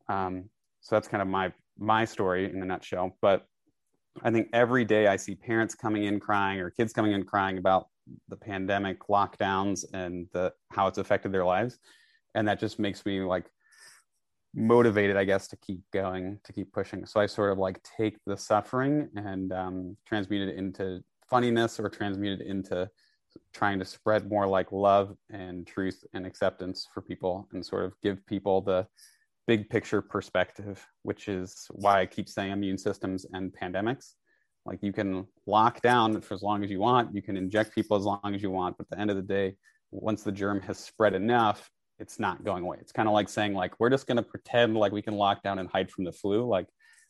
Um, 0.10 0.50
so 0.82 0.96
that's 0.96 1.08
kind 1.08 1.22
of 1.22 1.28
my 1.28 1.54
my 1.80 2.06
story 2.06 2.52
in 2.52 2.62
a 2.62 2.66
nutshell. 2.66 3.18
But 3.22 3.46
I 4.24 4.32
think 4.32 4.50
every 4.52 4.84
day 4.84 5.08
I 5.08 5.16
see 5.16 5.36
parents 5.36 5.76
coming 5.76 6.06
in 6.06 6.20
crying 6.20 6.60
or 6.60 6.70
kids 6.70 6.92
coming 6.92 7.13
in 7.13 7.24
crying 7.24 7.58
about 7.58 7.88
the 8.30 8.36
pandemic 8.36 9.08
lockdowns 9.08 9.86
and 9.94 10.28
the 10.34 10.54
how 10.72 10.88
it's 10.88 10.98
affected 10.98 11.32
their 11.32 11.46
lives, 11.46 11.78
and 12.36 12.48
that 12.48 12.60
just 12.60 12.80
makes 12.80 13.06
me 13.06 13.22
like 13.22 13.46
motivated, 14.58 15.15
I 15.15 15.24
guess, 15.24 15.48
to 15.50 15.58
keep 15.58 15.82
going, 15.93 16.39
to 16.43 16.52
keep 16.52 16.74
pushing. 16.74 17.06
So 17.06 17.20
I 17.20 17.28
sort 17.28 17.52
of 17.52 17.60
like 17.60 17.80
take 17.84 18.17
the 18.26 18.36
suffering 18.36 19.08
and 19.15 19.54
um, 19.54 19.98
transmute 20.06 20.50
it 20.50 20.58
into 20.58 21.02
funniness 21.30 21.80
or 21.80 21.89
transmute 21.89 22.41
it 22.41 22.48
into 22.48 22.89
trying 23.54 23.78
to 23.78 23.86
spread 23.86 24.28
more 24.30 24.48
like 24.48 24.72
love 24.72 25.15
and 25.30 25.67
truth 25.67 26.04
and 26.13 26.26
acceptance 26.26 26.88
for 26.91 27.02
people 27.02 27.48
and 27.54 27.63
sort 27.63 27.86
of 27.86 27.93
give 28.02 28.26
people 28.26 28.62
the 28.62 28.88
big 29.46 29.70
picture 29.70 30.02
perspective, 30.02 30.84
which 31.04 31.28
is 31.28 31.67
why 31.72 32.02
I 32.02 32.06
keep 32.08 32.28
saying 32.28 32.52
immune 32.52 32.80
systems 32.80 33.28
and 33.34 33.56
pandemics. 33.56 34.13
Like 34.65 34.80
you 34.82 34.91
can 34.91 35.28
lock 35.46 35.82
down 35.82 36.20
for 36.22 36.34
as 36.34 36.41
long 36.41 36.63
as 36.63 36.72
you 36.72 36.80
want, 36.80 37.15
you 37.15 37.22
can 37.22 37.38
inject 37.38 37.76
people 37.76 37.96
as 37.96 38.04
long 38.04 38.34
as 38.34 38.41
you 38.41 38.50
want, 38.50 38.76
but 38.78 38.88
at 38.91 38.98
the 38.98 39.02
end 39.02 39.12
of 39.12 39.17
the 39.17 39.22
day, 39.22 39.56
once 39.91 40.24
the 40.24 40.32
germ 40.32 40.60
has 40.62 40.80
spread 40.80 41.13
enough, 41.13 41.70
it's 41.99 42.19
not 42.19 42.43
going 42.43 42.63
away. 42.63 42.77
It's 42.79 42.91
kind 42.91 43.07
of 43.07 43.13
like 43.13 43.29
saying 43.29 43.53
like 43.53 43.79
we're 43.79 43.89
just 43.89 44.07
going 44.07 44.17
to 44.17 44.23
pretend 44.23 44.75
like 44.75 44.91
we 44.91 45.01
can 45.01 45.15
lock 45.15 45.43
down 45.43 45.60
and 45.60 45.69
hide 45.69 45.89
from 45.89 46.03
the 46.03 46.12
flu. 46.12 46.45
Like 46.45 46.67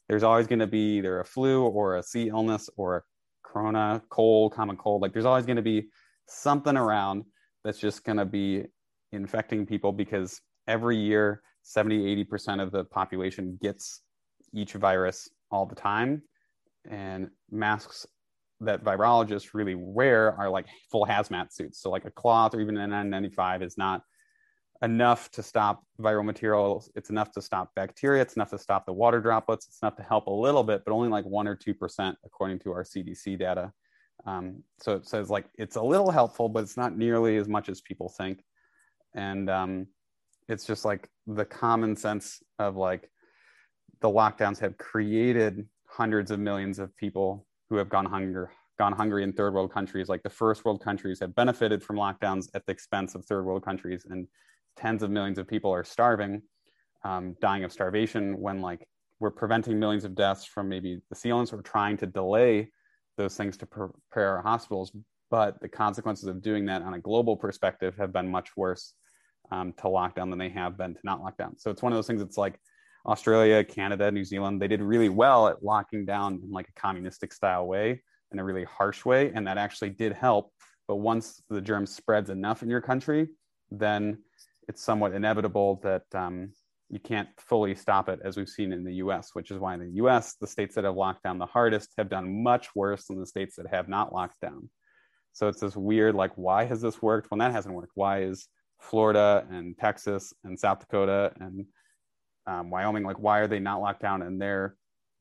there's 0.08 0.23
always 0.23 0.47
going 0.47 0.60
to 0.60 0.67
be 0.67 0.97
either 0.97 1.19
a 1.19 1.26
flu 1.26 1.63
or 1.63 1.97
a 1.97 2.04
C 2.04 2.30
illness 2.30 2.69
or 2.78 2.97
a 2.97 3.02
corona, 3.43 4.02
cold, 4.10 4.54
common 4.54 4.78
cold. 4.78 5.02
Like 5.02 5.13
there's 5.13 5.26
always 5.26 5.45
going 5.45 5.58
to 5.58 5.62
be 5.62 5.89
something 6.28 6.78
around 6.78 7.23
that's 7.63 7.80
just 7.80 8.04
going 8.04 8.17
to 8.17 8.26
be 8.26 8.63
infecting 9.12 9.65
people 9.65 9.91
because 9.91 10.41
every 10.67 10.97
year 10.97 11.41
70 11.63 12.23
80% 12.26 12.62
of 12.62 12.71
the 12.71 12.86
population 12.86 13.58
gets 13.62 14.02
each 14.54 14.73
virus 14.73 15.30
all 15.52 15.65
the 15.65 15.76
time 15.76 16.21
and 16.89 17.30
masks 17.52 18.06
that 18.62 18.84
virologists 18.84 19.54
really 19.54 19.76
wear 19.76 20.34
are 20.39 20.50
like 20.50 20.65
full 20.91 21.06
hazmat 21.06 21.54
suits 21.54 21.82
so 21.82 21.89
like 21.89 22.06
a 22.06 22.12
cloth 22.12 22.56
or 22.56 22.62
even 22.62 22.78
an 22.78 22.91
n95 22.91 23.62
is 23.62 23.78
not 23.78 24.02
enough 24.82 25.32
to 25.32 25.44
stop 25.44 25.84
viral 26.00 26.26
materials. 26.26 26.92
It's 26.96 27.10
enough 27.10 27.32
to 27.32 27.42
stop 27.42 27.72
bacteria. 27.76 28.22
It's 28.22 28.36
enough 28.36 28.52
to 28.52 28.60
stop 28.60 28.86
the 28.86 28.94
water 28.94 29.20
droplets. 29.20 29.68
It's 29.68 29.80
enough 29.82 29.96
to 29.98 30.04
help 30.04 30.28
a 30.28 30.32
little 30.32 30.63
bit, 30.63 30.84
but 30.86 30.92
only 30.92 31.10
like 31.10 31.26
one 31.26 31.48
or 31.48 31.56
2%, 31.56 32.16
according 32.26 32.60
to 32.60 32.72
our 32.72 32.84
CDC 32.84 33.40
data. 33.40 33.72
Um, 34.26 34.63
so 34.80 34.94
it 34.94 35.08
says 35.08 35.30
like 35.30 35.46
it's 35.56 35.76
a 35.76 35.82
little 35.82 36.12
helpful, 36.12 36.50
but 36.50 36.63
it's 36.63 36.78
not 36.78 36.98
nearly 36.98 37.38
as 37.38 37.48
much 37.48 37.70
as 37.70 37.82
people 37.82 38.10
think. 38.10 38.44
And 39.16 39.50
um, 39.50 39.88
it's 40.48 40.66
just 40.66 40.86
like 40.86 41.10
the 41.26 41.46
common 41.46 41.96
sense 41.96 42.42
of 42.60 42.76
like 42.76 43.10
the 44.02 44.10
lockdowns 44.10 44.60
have 44.60 44.78
created 44.78 45.68
hundreds 45.86 46.32
of 46.32 46.40
millions 46.40 46.80
of 46.80 46.96
people 46.98 47.48
who 47.70 47.76
have 47.78 47.90
gone 47.90 48.06
hungry 48.06 48.48
gone 48.78 48.94
hungry 48.94 49.24
in 49.24 49.34
third 49.34 49.54
world 49.56 49.74
countries 49.74 50.08
like 50.08 50.22
the 50.22 50.30
first 50.30 50.63
world 50.63 50.84
countries 50.84 51.20
have 51.20 51.34
benefited 51.34 51.82
from 51.82 51.96
lockdowns 51.96 52.48
at 52.54 52.63
the 52.68 52.72
expense 52.72 53.16
of 53.16 53.26
third 53.26 53.44
world 53.44 53.66
countries 53.66 54.06
and 54.08 54.28
tens 54.78 55.04
of 55.04 55.12
millions 55.12 55.38
of 55.38 55.48
people 55.48 55.72
are 55.72 55.84
starving, 55.84 56.42
um, 57.04 57.36
dying 57.42 57.63
of 57.63 57.72
starvation, 57.72 58.40
when 58.40 58.62
like 58.62 58.88
we're 59.20 59.32
preventing 59.32 59.80
millions 59.80 60.06
of 60.06 60.16
deaths 60.16 60.46
from 60.46 60.70
maybe 60.70 61.00
the 61.10 61.16
sealants, 61.16 61.52
we're 61.52 61.62
trying 61.62 61.98
to 61.98 62.06
delay 62.06 62.70
those 63.18 63.36
things 63.36 63.58
to 63.58 63.66
prepare 63.66 64.38
our 64.38 64.42
hospitals. 64.42 64.92
But 65.30 65.60
the 65.60 65.68
consequences 65.68 66.30
of 66.30 66.42
doing 66.42 66.66
that 66.68 66.84
on 66.84 66.94
a 66.94 67.00
global 67.00 67.36
perspective 67.36 67.96
have 67.98 68.13
been 68.13 68.30
much 68.30 68.56
worse 68.56 68.94
um, 69.52 69.74
to 69.74 69.84
lockdown 69.84 70.30
than 70.30 70.40
they 70.40 70.50
have 70.50 70.78
been 70.78 70.94
to 70.94 71.00
not 71.04 71.22
lockdown. 71.22 71.60
So 71.60 71.72
it's 71.72 71.82
one 71.82 71.92
of 71.92 71.98
those 71.98 72.08
things. 72.08 72.22
It's 72.22 72.38
like 72.38 72.60
Australia, 73.08 73.63
Canada, 73.63 74.12
New 74.12 74.26
Zealand, 74.26 74.62
they 74.62 74.68
did 74.68 74.82
really 74.82 75.10
well 75.10 75.48
at 75.48 75.63
locking 75.63 76.06
down 76.06 76.42
in 76.44 76.52
like 76.52 76.68
a 76.68 76.80
communistic 76.80 77.32
style 77.32 77.66
way, 77.66 78.02
in 78.32 78.40
a 78.40 78.44
really 78.44 78.66
harsh 78.66 79.06
way, 79.06 79.32
and 79.34 79.48
that 79.48 79.58
actually 79.58 79.90
did 79.90 80.12
help. 80.12 80.52
But 80.88 80.98
once 80.98 81.42
the 81.50 81.62
germ 81.62 81.86
spreads 81.86 82.30
enough 82.30 82.63
in 82.63 82.70
your 82.70 82.82
country, 82.82 83.30
then 83.72 84.20
it's 84.68 84.84
somewhat 84.84 85.14
inevitable 85.14 85.80
that 85.84 86.04
um, 86.14 86.52
you 86.90 87.00
can't 87.00 87.30
fully 87.38 87.76
stop 87.76 88.10
it 88.10 88.20
as 88.24 88.38
we've 88.38 88.50
seen 88.50 88.72
in 88.72 88.84
the 88.84 88.96
US, 88.96 89.30
which 89.34 89.52
is 89.52 89.60
why 89.60 89.74
in 89.74 89.80
the 89.80 90.04
US, 90.04 90.36
the 90.36 90.48
states 90.48 90.76
that 90.76 90.84
have 90.84 90.96
locked 90.96 91.24
down 91.24 91.38
the 91.38 91.46
hardest 91.46 91.94
have 91.98 92.10
done 92.10 92.44
much 92.44 92.76
worse 92.76 93.06
than 93.06 93.20
the 93.20 93.26
states 93.26 93.56
that 93.58 93.68
have 93.68 93.88
not 93.88 94.14
locked 94.14 94.40
down. 94.42 94.70
So 95.34 95.48
it's 95.48 95.60
this 95.60 95.76
weird, 95.76 96.16
like, 96.16 96.32
why 96.36 96.66
has 96.66 96.82
this 96.82 97.02
worked 97.02 97.30
when 97.30 97.40
that 97.40 97.52
hasn't 97.52 97.76
worked? 97.76 97.92
Why 97.96 98.24
is 98.24 98.48
Florida 98.80 99.46
and 99.50 99.78
Texas 99.78 100.34
and 100.44 100.60
South 100.60 100.80
Dakota 100.80 101.32
and 101.40 101.66
um, 102.48 102.70
Wyoming, 102.70 103.04
like, 103.04 103.20
why 103.20 103.40
are 103.40 103.48
they 103.48 103.60
not 103.60 103.82
locked 103.82 104.02
down 104.02 104.22
and 104.22 104.42
their 104.42 104.76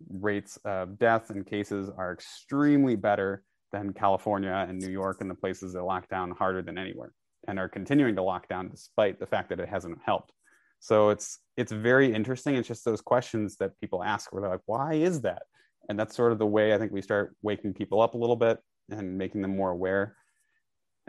rates 0.09 0.59
of 0.65 0.99
death 0.99 1.31
and 1.31 1.45
cases 1.45 1.91
are 1.97 2.13
extremely 2.13 2.95
better 2.95 3.43
than 3.73 3.93
California 3.93 4.65
and 4.69 4.79
New 4.79 4.91
York 4.91 5.21
and 5.21 5.29
the 5.29 5.35
places 5.35 5.73
that 5.73 5.83
lock 5.83 6.09
down 6.09 6.31
harder 6.31 6.63
than 6.63 6.79
anywhere? 6.79 7.13
And 7.49 7.59
are 7.59 7.69
continuing 7.69 8.17
to 8.17 8.23
lock 8.23 8.49
down 8.49 8.69
despite 8.69 9.19
the 9.19 9.27
fact 9.27 9.49
that 9.51 9.61
it 9.61 9.69
hasn't 9.69 9.99
helped. 10.05 10.33
So 10.81 11.11
it's 11.11 11.39
it's 11.57 11.73
very 11.73 12.13
interesting. 12.13 12.55
It's 12.55 12.69
just 12.69 12.85
those 12.85 13.01
questions 13.01 13.57
that 13.57 13.79
people 13.81 14.05
ask 14.05 14.33
where 14.33 14.43
they're 14.43 14.51
like, 14.51 14.61
why 14.67 14.95
is 14.95 15.23
that? 15.23 15.43
And 15.89 15.99
that's 15.99 16.15
sort 16.15 16.33
of 16.33 16.39
the 16.39 16.47
way 16.47 16.75
I 16.75 16.79
think 16.79 16.93
we 16.93 17.03
start 17.03 17.35
waking 17.43 17.75
people 17.75 18.01
up 18.01 18.15
a 18.15 18.19
little 18.19 18.37
bit 18.37 18.59
and 18.91 19.17
making 19.17 19.43
them 19.43 19.57
more 19.57 19.71
aware. 19.71 20.17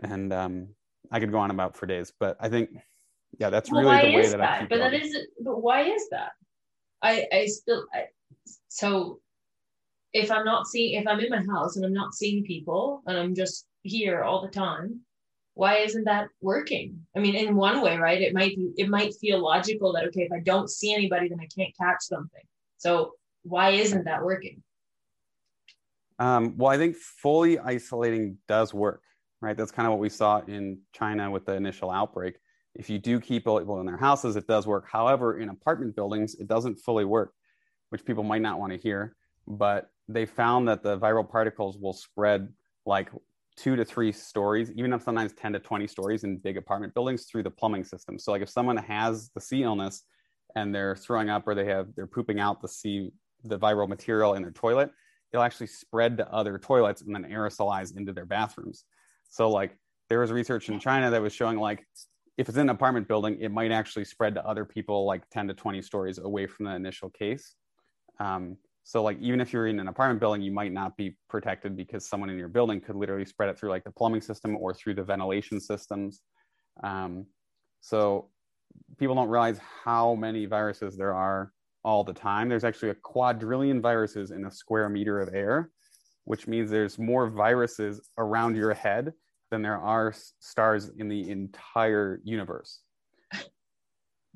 And 0.01 0.31
um, 0.31 0.69
I 1.11 1.19
could 1.19 1.31
go 1.31 1.39
on 1.39 1.51
about 1.51 1.75
for 1.75 1.85
days, 1.85 2.13
but 2.19 2.37
I 2.39 2.49
think, 2.49 2.69
yeah, 3.39 3.49
that's 3.49 3.71
well, 3.71 3.81
really 3.81 4.11
the 4.11 4.15
way 4.15 4.27
that, 4.27 4.37
that, 4.37 4.61
I 4.61 4.65
But 4.65 4.77
going. 4.77 4.91
that 4.91 4.93
is, 4.93 5.17
but 5.43 5.61
why 5.61 5.81
is 5.83 6.07
that? 6.11 6.31
I 7.01 7.27
I 7.31 7.45
still 7.45 7.85
I, 7.93 8.05
so 8.67 9.19
if 10.13 10.31
I'm 10.31 10.45
not 10.45 10.67
seeing 10.67 10.99
if 10.99 11.07
I'm 11.07 11.19
in 11.19 11.29
my 11.29 11.43
house 11.53 11.75
and 11.75 11.85
I'm 11.85 11.93
not 11.93 12.13
seeing 12.13 12.43
people 12.43 13.03
and 13.05 13.17
I'm 13.17 13.35
just 13.35 13.67
here 13.83 14.23
all 14.23 14.41
the 14.41 14.51
time, 14.51 15.01
why 15.57 15.77
isn't 15.77 16.05
that 16.05 16.29
working? 16.41 17.05
I 17.15 17.19
mean 17.19 17.35
in 17.35 17.55
one 17.55 17.81
way 17.81 17.97
right 17.97 18.21
it 18.21 18.33
might 18.33 18.55
be 18.55 18.71
it 18.77 18.89
might 18.89 19.13
feel 19.15 19.41
logical 19.41 19.91
that 19.93 20.05
okay 20.05 20.21
if 20.21 20.31
i 20.31 20.39
don't 20.39 20.69
see 20.69 20.93
anybody 20.93 21.27
then 21.29 21.39
i 21.41 21.47
can't 21.55 21.75
catch 21.77 22.01
something. 22.01 22.43
So 22.77 23.13
why 23.43 23.71
isn't 23.71 24.05
that 24.05 24.23
working? 24.23 24.63
Um, 26.19 26.57
well 26.57 26.71
i 26.71 26.77
think 26.77 26.95
fully 26.95 27.59
isolating 27.59 28.37
does 28.47 28.73
work 28.73 29.01
right? 29.39 29.55
That's 29.55 29.71
kind 29.71 29.85
of 29.85 29.91
what 29.91 29.99
we 29.99 30.09
saw 30.09 30.41
in 30.47 30.79
china 30.93 31.29
with 31.29 31.45
the 31.45 31.53
initial 31.53 31.91
outbreak. 31.91 32.39
If 32.73 32.89
you 32.89 32.97
do 32.97 33.19
keep 33.19 33.43
people 33.43 33.79
in 33.79 33.85
their 33.85 33.97
houses 33.97 34.35
it 34.35 34.47
does 34.47 34.65
work. 34.67 34.87
However 34.91 35.39
in 35.39 35.49
apartment 35.49 35.95
buildings 35.95 36.35
it 36.35 36.47
doesn't 36.47 36.75
fully 36.75 37.05
work 37.05 37.33
which 37.89 38.05
people 38.05 38.23
might 38.23 38.41
not 38.41 38.59
want 38.59 38.73
to 38.73 38.77
hear 38.77 39.15
but 39.47 39.89
they 40.09 40.25
found 40.25 40.67
that 40.67 40.83
the 40.83 40.97
viral 40.97 41.27
particles 41.27 41.77
will 41.77 41.93
spread 41.93 42.49
like 42.85 43.09
two 43.57 43.75
to 43.75 43.83
three 43.83 44.11
stories, 44.11 44.71
even 44.75 44.93
if 44.93 45.01
sometimes 45.01 45.33
10 45.33 45.53
to 45.53 45.59
20 45.59 45.87
stories 45.87 46.23
in 46.23 46.37
big 46.37 46.57
apartment 46.57 46.93
buildings 46.93 47.25
through 47.25 47.43
the 47.43 47.49
plumbing 47.49 47.83
system. 47.83 48.19
So 48.19 48.31
like 48.31 48.43
if 48.43 48.49
someone 48.49 48.77
has 48.77 49.29
the 49.33 49.41
C 49.41 49.63
illness 49.63 50.03
and 50.55 50.73
they're 50.73 50.95
throwing 50.95 51.29
up 51.29 51.47
or 51.47 51.55
they 51.55 51.65
have 51.65 51.87
they're 51.95 52.07
pooping 52.07 52.39
out 52.39 52.61
the 52.61 52.67
sea 52.67 53.11
the 53.43 53.57
viral 53.57 53.87
material 53.87 54.35
in 54.35 54.43
their 54.43 54.51
toilet, 54.51 54.91
it'll 55.33 55.43
actually 55.43 55.67
spread 55.67 56.17
to 56.17 56.31
other 56.31 56.57
toilets 56.57 57.01
and 57.01 57.13
then 57.13 57.23
aerosolize 57.23 57.97
into 57.97 58.13
their 58.13 58.25
bathrooms. 58.25 58.85
So 59.29 59.49
like 59.49 59.77
there 60.09 60.19
was 60.19 60.31
research 60.31 60.69
in 60.69 60.79
China 60.79 61.09
that 61.09 61.21
was 61.21 61.33
showing 61.33 61.57
like 61.57 61.85
if 62.37 62.47
it's 62.47 62.57
in 62.57 62.63
an 62.63 62.69
apartment 62.69 63.07
building, 63.07 63.39
it 63.41 63.51
might 63.51 63.71
actually 63.71 64.05
spread 64.05 64.35
to 64.35 64.45
other 64.45 64.63
people 64.63 65.05
like 65.05 65.27
10 65.31 65.47
to 65.47 65.53
20 65.55 65.81
stories 65.81 66.19
away 66.19 66.45
from 66.45 66.65
the 66.65 66.75
initial 66.75 67.09
case. 67.09 67.55
Um, 68.19 68.57
so 68.87 69.03
like 69.03 69.17
even 69.19 69.41
if 69.41 69.51
you're 69.51 69.67
in 69.67 69.81
an 69.81 69.89
apartment 69.89 70.21
building, 70.21 70.41
you 70.41 70.53
might 70.53 70.71
not 70.71 70.95
be 70.95 71.17
protected 71.29 71.75
because 71.75 72.07
someone 72.07 72.29
in 72.29 72.37
your 72.37 72.47
building 72.47 72.79
could 72.79 72.95
literally 72.95 73.25
spread 73.25 73.49
it 73.49 73.59
through 73.59 73.69
like 73.69 73.83
the 73.83 73.91
plumbing 73.91 74.21
system 74.21 74.55
or 74.55 74.73
through 74.73 74.93
the 74.93 75.03
ventilation 75.03 75.59
systems. 75.59 76.21
Um, 76.81 77.25
so 77.81 78.29
people 78.97 79.13
don't 79.13 79.27
realize 79.27 79.59
how 79.83 80.15
many 80.15 80.45
viruses 80.45 80.95
there 80.95 81.13
are 81.13 81.51
all 81.83 82.05
the 82.05 82.13
time. 82.13 82.47
There's 82.47 82.63
actually 82.63 82.91
a 82.91 82.95
quadrillion 82.95 83.81
viruses 83.81 84.31
in 84.31 84.45
a 84.45 84.51
square 84.51 84.87
meter 84.87 85.19
of 85.19 85.35
air, 85.35 85.69
which 86.23 86.47
means 86.47 86.69
there's 86.71 86.97
more 86.97 87.29
viruses 87.29 87.99
around 88.17 88.55
your 88.55 88.73
head 88.73 89.11
than 89.51 89.61
there 89.61 89.79
are 89.79 90.13
stars 90.39 90.91
in 90.97 91.09
the 91.09 91.29
entire 91.29 92.21
universe. 92.23 92.79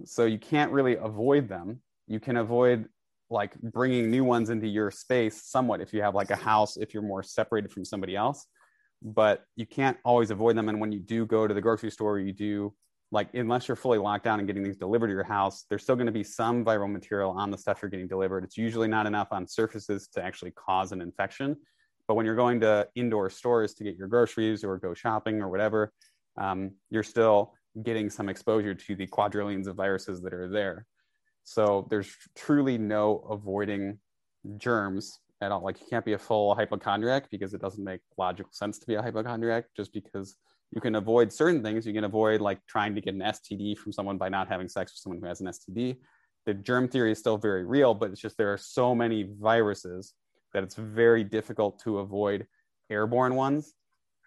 So 0.04 0.26
you 0.26 0.40
can't 0.40 0.74
really 0.74 0.98
avoid 0.98 1.48
them. 1.48 1.80
You 2.08 2.20
can 2.20 2.36
avoid 2.36 2.90
like 3.32 3.54
bringing 3.62 4.12
new 4.12 4.24
ones 4.24 4.50
into 4.50 4.68
your 4.68 4.92
space 4.92 5.44
somewhat 5.44 5.82
if 5.82 5.94
you 5.94 6.02
have 6.02 6.14
like 6.14 6.32
a 6.32 6.36
house 6.36 6.78
if 6.78 6.94
you're 6.94 7.04
more 7.04 7.24
separated 7.24 7.72
from 7.72 7.86
somebody 7.86 8.16
else. 8.16 8.46
But 9.02 9.44
you 9.56 9.66
can't 9.66 9.98
always 10.06 10.30
avoid 10.30 10.56
them. 10.56 10.70
And 10.70 10.80
when 10.80 10.92
you 10.92 11.00
do 11.00 11.26
go 11.26 11.48
to 11.48 11.54
the 11.54 11.62
grocery 11.62 11.92
store 11.92 12.20
you 12.20 12.34
do 12.34 12.74
like 13.14 13.34
unless 13.34 13.68
you're 13.68 13.76
fully 13.76 13.98
locked 13.98 14.24
down 14.24 14.40
and 14.40 14.48
getting 14.48 14.64
things 14.64 14.78
delivered 14.78 15.08
to 15.08 15.14
your 15.14 15.24
house 15.24 15.66
there's 15.70 15.84
still 15.84 15.96
going 15.96 16.06
to 16.06 16.14
be 16.14 16.24
some 16.24 16.64
viral 16.64 16.90
material 16.90 17.32
on 17.32 17.52
the 17.52 17.58
stuff 17.58 17.80
you're 17.82 17.90
getting 17.90 18.08
delivered. 18.08 18.44
It's 18.44 18.58
usually 18.58 18.88
not 18.88 19.08
enough 19.08 19.30
on 19.32 19.48
surfaces 19.48 20.08
to 20.14 20.24
actually 20.24 20.52
cause 20.52 20.92
an 20.92 21.02
infection. 21.02 21.56
But 22.08 22.16
when 22.16 22.26
you're 22.26 22.36
going 22.36 22.60
to 22.62 22.88
indoor 22.96 23.30
stores 23.30 23.74
to 23.76 23.84
get 23.84 23.96
your 23.96 24.08
groceries 24.08 24.64
or 24.64 24.78
go 24.78 24.94
shopping 24.94 25.42
or 25.42 25.50
whatever 25.50 25.92
um, 26.38 26.72
you're 26.90 27.04
still 27.04 27.54
getting 27.84 28.10
some 28.10 28.30
exposure 28.30 28.74
to 28.74 28.96
the 28.96 29.08
quadrillions 29.08 29.68
of 29.68 29.76
viruses 29.76 30.22
that 30.22 30.34
are 30.34 30.50
there 30.50 30.86
so 31.44 31.88
there's 31.90 32.10
truly 32.36 32.78
no 32.78 33.26
avoiding 33.30 34.00
germs 34.58 35.20
at 35.42 35.52
all. 35.52 35.64
Like 35.64 35.80
you 35.80 35.88
can't 35.90 36.06
be 36.06 36.14
a 36.14 36.18
full 36.18 36.56
hypochondriac 36.56 37.30
because 37.30 37.54
it 37.54 37.62
doesn't 37.62 37.84
make 37.84 38.02
logical 38.18 38.52
sense 38.52 38.80
to 38.80 38.88
be 38.88 38.96
a 38.96 39.02
hypochondriac 39.02 39.66
just 39.76 39.94
because 39.94 40.36
you 40.72 40.80
can 40.80 40.96
avoid 40.96 41.34
certain 41.34 41.62
things. 41.62 41.86
You 41.86 41.94
can 41.94 42.04
avoid 42.04 42.42
like 42.42 42.60
trying 42.68 42.96
to 42.96 43.02
get 43.02 43.14
an 43.14 43.22
STD 43.22 43.78
from 43.78 43.92
someone 43.92 44.18
by 44.18 44.30
not 44.30 44.48
having 44.48 44.68
sex 44.68 44.94
with 44.94 45.00
someone 45.00 45.20
who 45.20 45.28
has 45.28 45.42
an 45.42 45.48
STD. 45.48 45.98
The 46.46 46.54
germ 46.54 46.88
theory 46.88 47.12
is 47.12 47.20
still 47.20 47.38
very 47.38 47.66
real, 47.66 47.94
but 47.94 48.12
it's 48.12 48.22
just 48.22 48.38
there 48.38 48.54
are 48.54 48.58
so 48.58 48.96
many 48.96 49.30
viruses 49.40 50.14
that 50.54 50.64
it's 50.64 50.76
very 50.76 51.24
difficult 51.24 51.80
to 51.84 52.00
avoid 52.00 52.48
airborne 52.90 53.36
ones 53.36 53.74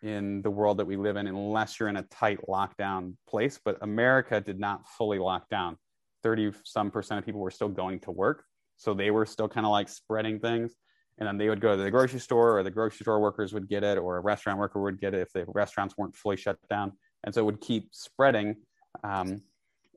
in 0.03 0.43
the 0.43 0.51
world 0.51 0.79
that 0.79 0.87
we 0.87 0.97
live 0.97 1.17
in 1.17 1.27
unless 1.27 1.81
you're 1.81 1.89
in 1.89 1.97
a 1.97 2.03
tight 2.03 2.39
lockdown 2.49 3.15
place. 3.29 3.59
But 3.65 3.79
America 3.81 4.41
did 4.41 4.61
not 4.61 4.87
fully 4.87 5.19
lock 5.19 5.49
down. 5.49 5.79
30 6.25 6.53
some 6.65 6.91
percent 6.91 7.21
of 7.21 7.25
people 7.25 7.41
were 7.41 7.51
still 7.53 7.69
going 7.69 8.01
to 8.01 8.11
work. 8.11 8.43
So 8.77 8.95
they 8.95 9.13
were 9.13 9.27
still 9.27 9.49
kind 9.49 9.65
of 9.65 9.71
like 9.71 9.89
spreading 9.89 10.41
things. 10.41 10.75
And 11.19 11.29
then 11.29 11.39
they 11.39 11.49
would 11.49 11.61
go 11.61 11.77
to 11.77 11.83
the 11.83 11.91
grocery 11.93 12.19
store, 12.19 12.59
or 12.59 12.65
the 12.65 12.73
grocery 12.73 13.05
store 13.05 13.21
workers 13.21 13.53
would 13.53 13.69
get 13.69 13.85
it, 13.85 13.99
or 13.99 14.17
a 14.17 14.21
restaurant 14.21 14.59
worker 14.59 14.83
would 14.83 15.01
get 15.01 15.15
it 15.15 15.21
if 15.21 15.33
the 15.33 15.45
restaurants 15.47 15.97
weren't 15.97 16.17
fully 16.17 16.37
shut 16.37 16.59
down. 16.69 16.91
And 17.23 17.33
so 17.33 17.43
it 17.43 17.45
would 17.45 17.61
keep 17.61 17.91
spreading. 17.93 18.57
Um, 19.05 19.43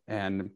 and 0.08 0.52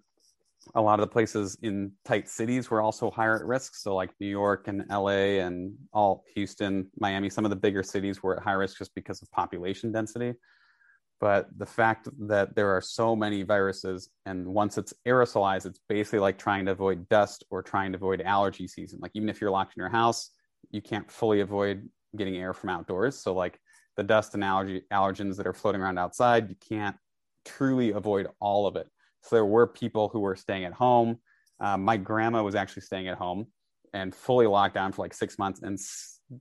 a 0.76 0.82
lot 0.82 1.00
of 1.00 1.10
the 1.10 1.12
places 1.12 1.58
in 1.64 1.94
tight 2.06 2.30
cities 2.30 2.70
were 2.70 2.80
also 2.80 3.10
higher 3.10 3.40
at 3.40 3.46
risk. 3.46 3.76
So, 3.76 3.96
like 3.96 4.12
New 4.20 4.28
York 4.28 4.68
and 4.68 4.86
LA 4.88 5.40
and 5.42 5.74
all 5.92 6.24
Houston, 6.36 6.92
Miami, 7.00 7.32
some 7.32 7.44
of 7.44 7.50
the 7.50 7.56
bigger 7.56 7.82
cities 7.82 8.22
were 8.22 8.38
at 8.38 8.44
high 8.44 8.52
risk 8.52 8.78
just 8.78 8.94
because 8.94 9.24
of 9.24 9.32
population 9.32 9.92
density 9.92 10.36
but 11.22 11.48
the 11.58 11.66
fact 11.66 12.10
that 12.28 12.56
there 12.56 12.76
are 12.76 12.82
so 12.82 13.16
many 13.16 13.44
viruses 13.44 14.10
and 14.26 14.46
once 14.46 14.78
it's 14.78 14.94
aerosolized 15.08 15.66
it's 15.66 15.80
basically 15.88 16.20
like 16.20 16.38
trying 16.38 16.66
to 16.66 16.72
avoid 16.72 17.08
dust 17.08 17.46
or 17.50 17.62
trying 17.62 17.92
to 17.94 17.98
avoid 17.98 18.22
allergy 18.22 18.68
season 18.68 19.00
like 19.02 19.12
even 19.14 19.30
if 19.30 19.40
you're 19.40 19.52
locked 19.52 19.74
in 19.78 19.82
your 19.82 19.90
house 19.90 20.32
you 20.72 20.82
can't 20.82 21.10
fully 21.10 21.40
avoid 21.40 21.88
getting 22.18 22.36
air 22.36 22.54
from 22.54 22.70
outdoors 22.70 23.18
so 23.18 23.34
like 23.34 23.60
the 23.96 24.04
dust 24.04 24.34
and 24.34 24.44
allergy 24.44 24.82
allergens 24.92 25.38
that 25.38 25.48
are 25.48 25.54
floating 25.54 25.82
around 25.82 25.98
outside 25.98 26.50
you 26.50 26.56
can't 26.68 26.96
truly 27.46 27.92
avoid 27.92 28.28
all 28.40 28.68
of 28.68 28.76
it 28.76 28.88
So 29.22 29.36
there 29.36 29.46
were 29.46 29.68
people 29.68 30.10
who 30.10 30.20
were 30.20 30.36
staying 30.36 30.66
at 30.66 30.74
home. 30.74 31.20
Uh, 31.60 31.78
my 31.78 31.98
grandma 31.98 32.44
was 32.44 32.56
actually 32.56 32.84
staying 32.84 33.08
at 33.08 33.18
home 33.18 33.48
and 33.94 34.16
fully 34.16 34.48
locked 34.48 34.76
down 34.76 34.92
for 34.92 35.04
like 35.04 35.14
six 35.14 35.38
months. 35.38 35.62
And 35.62 35.80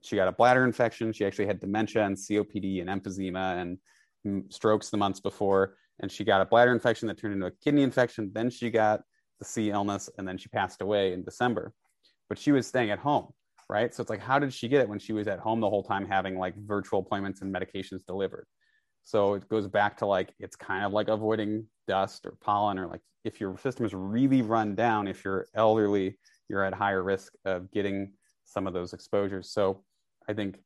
she 0.03 0.15
got 0.15 0.27
a 0.27 0.31
bladder 0.31 0.63
infection. 0.63 1.13
She 1.13 1.25
actually 1.25 1.47
had 1.47 1.59
dementia 1.59 2.05
and 2.05 2.17
COPD 2.17 2.81
and 2.81 2.89
emphysema 2.89 3.61
and 3.61 3.77
strokes 4.49 4.89
the 4.89 4.97
months 4.97 5.19
before. 5.19 5.75
And 5.99 6.11
she 6.11 6.23
got 6.23 6.41
a 6.41 6.45
bladder 6.45 6.71
infection 6.71 7.07
that 7.07 7.17
turned 7.17 7.33
into 7.33 7.45
a 7.45 7.51
kidney 7.63 7.83
infection. 7.83 8.31
Then 8.33 8.49
she 8.49 8.71
got 8.71 9.01
the 9.39 9.45
C 9.45 9.69
illness 9.69 10.09
and 10.17 10.27
then 10.27 10.37
she 10.37 10.49
passed 10.49 10.81
away 10.81 11.13
in 11.13 11.23
December. 11.23 11.73
But 12.27 12.39
she 12.39 12.51
was 12.51 12.65
staying 12.65 12.91
at 12.91 12.99
home, 12.99 13.27
right? 13.69 13.93
So 13.93 14.01
it's 14.01 14.09
like, 14.09 14.21
how 14.21 14.39
did 14.39 14.53
she 14.53 14.67
get 14.67 14.81
it 14.81 14.89
when 14.89 14.99
she 14.99 15.13
was 15.13 15.27
at 15.27 15.39
home 15.39 15.59
the 15.59 15.69
whole 15.69 15.83
time 15.83 16.07
having 16.07 16.39
like 16.39 16.55
virtual 16.55 16.99
appointments 16.99 17.41
and 17.41 17.53
medications 17.53 18.05
delivered? 18.07 18.47
So 19.03 19.33
it 19.33 19.49
goes 19.49 19.67
back 19.67 19.97
to 19.97 20.05
like, 20.05 20.33
it's 20.39 20.55
kind 20.55 20.85
of 20.85 20.91
like 20.91 21.07
avoiding 21.07 21.65
dust 21.87 22.25
or 22.25 22.35
pollen, 22.41 22.79
or 22.79 22.87
like 22.87 23.01
if 23.23 23.41
your 23.41 23.57
system 23.57 23.85
is 23.85 23.93
really 23.93 24.41
run 24.41 24.75
down, 24.75 25.07
if 25.07 25.25
you're 25.25 25.47
elderly, 25.55 26.17
you're 26.49 26.63
at 26.63 26.73
higher 26.73 27.03
risk 27.03 27.33
of 27.45 27.71
getting 27.71 28.13
some 28.45 28.67
of 28.67 28.73
those 28.73 28.93
exposures. 28.93 29.51
So 29.51 29.83
I 30.27 30.33
think 30.33 30.57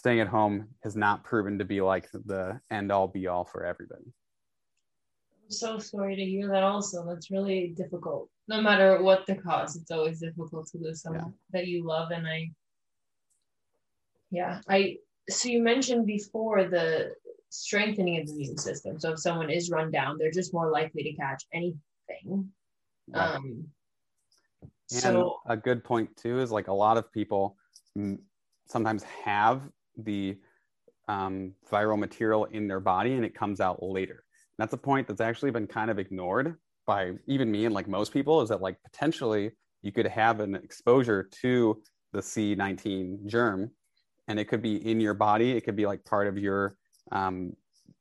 staying 0.00 0.20
at 0.20 0.28
home 0.28 0.66
has 0.82 0.96
not 0.96 1.22
proven 1.24 1.58
to 1.58 1.64
be 1.66 1.82
like 1.82 2.10
the 2.12 2.58
end 2.70 2.90
all 2.90 3.06
be 3.06 3.26
all 3.26 3.44
for 3.44 3.66
everybody. 3.66 4.06
I'm 4.06 5.50
so 5.50 5.78
sorry 5.78 6.16
to 6.16 6.24
hear 6.24 6.48
that 6.48 6.62
also. 6.62 7.06
That's 7.06 7.30
really 7.30 7.74
difficult. 7.76 8.30
No 8.48 8.62
matter 8.62 9.02
what 9.02 9.26
the 9.26 9.34
cause, 9.34 9.76
it's 9.76 9.90
always 9.90 10.20
difficult 10.20 10.68
to 10.68 10.78
lose 10.78 11.02
someone 11.02 11.26
yeah. 11.26 11.60
that 11.60 11.66
you 11.66 11.86
love. 11.86 12.12
And 12.12 12.26
I, 12.26 12.50
yeah, 14.30 14.62
I, 14.70 14.96
so 15.28 15.50
you 15.50 15.62
mentioned 15.62 16.06
before 16.06 16.64
the 16.64 17.12
strengthening 17.50 18.18
of 18.22 18.26
the 18.26 18.32
immune 18.32 18.56
system. 18.56 18.98
So 18.98 19.12
if 19.12 19.18
someone 19.18 19.50
is 19.50 19.70
run 19.70 19.90
down, 19.90 20.16
they're 20.16 20.30
just 20.30 20.54
more 20.54 20.70
likely 20.70 21.02
to 21.02 21.12
catch 21.12 21.44
anything. 21.52 22.50
Right. 23.06 23.34
Um, 23.34 23.66
and 24.92 25.02
so, 25.02 25.40
a 25.46 25.58
good 25.58 25.84
point 25.84 26.16
too 26.16 26.40
is 26.40 26.50
like 26.50 26.68
a 26.68 26.72
lot 26.72 26.96
of 26.96 27.12
people 27.12 27.58
sometimes 28.66 29.02
have 29.02 29.60
the 30.04 30.38
um, 31.08 31.52
viral 31.70 31.98
material 31.98 32.44
in 32.46 32.68
their 32.68 32.80
body 32.80 33.14
and 33.14 33.24
it 33.24 33.34
comes 33.34 33.60
out 33.60 33.82
later. 33.82 34.24
And 34.58 34.58
that's 34.58 34.72
a 34.72 34.78
point 34.78 35.08
that's 35.08 35.20
actually 35.20 35.50
been 35.50 35.66
kind 35.66 35.90
of 35.90 35.98
ignored 35.98 36.56
by 36.86 37.12
even 37.26 37.50
me 37.50 37.66
and 37.66 37.74
like 37.74 37.88
most 37.88 38.12
people 38.12 38.40
is 38.40 38.48
that 38.48 38.60
like 38.60 38.76
potentially 38.82 39.52
you 39.82 39.92
could 39.92 40.06
have 40.06 40.40
an 40.40 40.54
exposure 40.54 41.28
to 41.42 41.80
the 42.12 42.20
C19 42.20 43.26
germ 43.26 43.70
and 44.28 44.38
it 44.38 44.46
could 44.46 44.62
be 44.62 44.76
in 44.88 45.00
your 45.00 45.14
body. 45.14 45.52
It 45.52 45.62
could 45.62 45.76
be 45.76 45.86
like 45.86 46.04
part 46.04 46.26
of 46.28 46.38
your 46.38 46.76
um, 47.10 47.52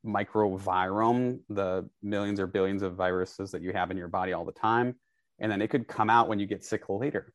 microvirome, 0.06 1.40
the 1.50 1.90
millions 2.02 2.40
or 2.40 2.48
billions 2.48 2.84
of 2.84 2.96
viruses 2.96 3.52
that 3.52 3.62
you 3.62 3.74
have 3.74 3.92
in 3.92 3.98
your 3.98 4.08
body 4.08 4.34
all 4.34 4.46
the 4.46 4.52
time. 4.52 4.96
And 5.40 5.52
then 5.52 5.62
it 5.62 5.70
could 5.70 5.88
come 5.88 6.10
out 6.10 6.28
when 6.28 6.40
you 6.40 6.46
get 6.46 6.64
sick 6.64 6.90
later, 6.90 7.34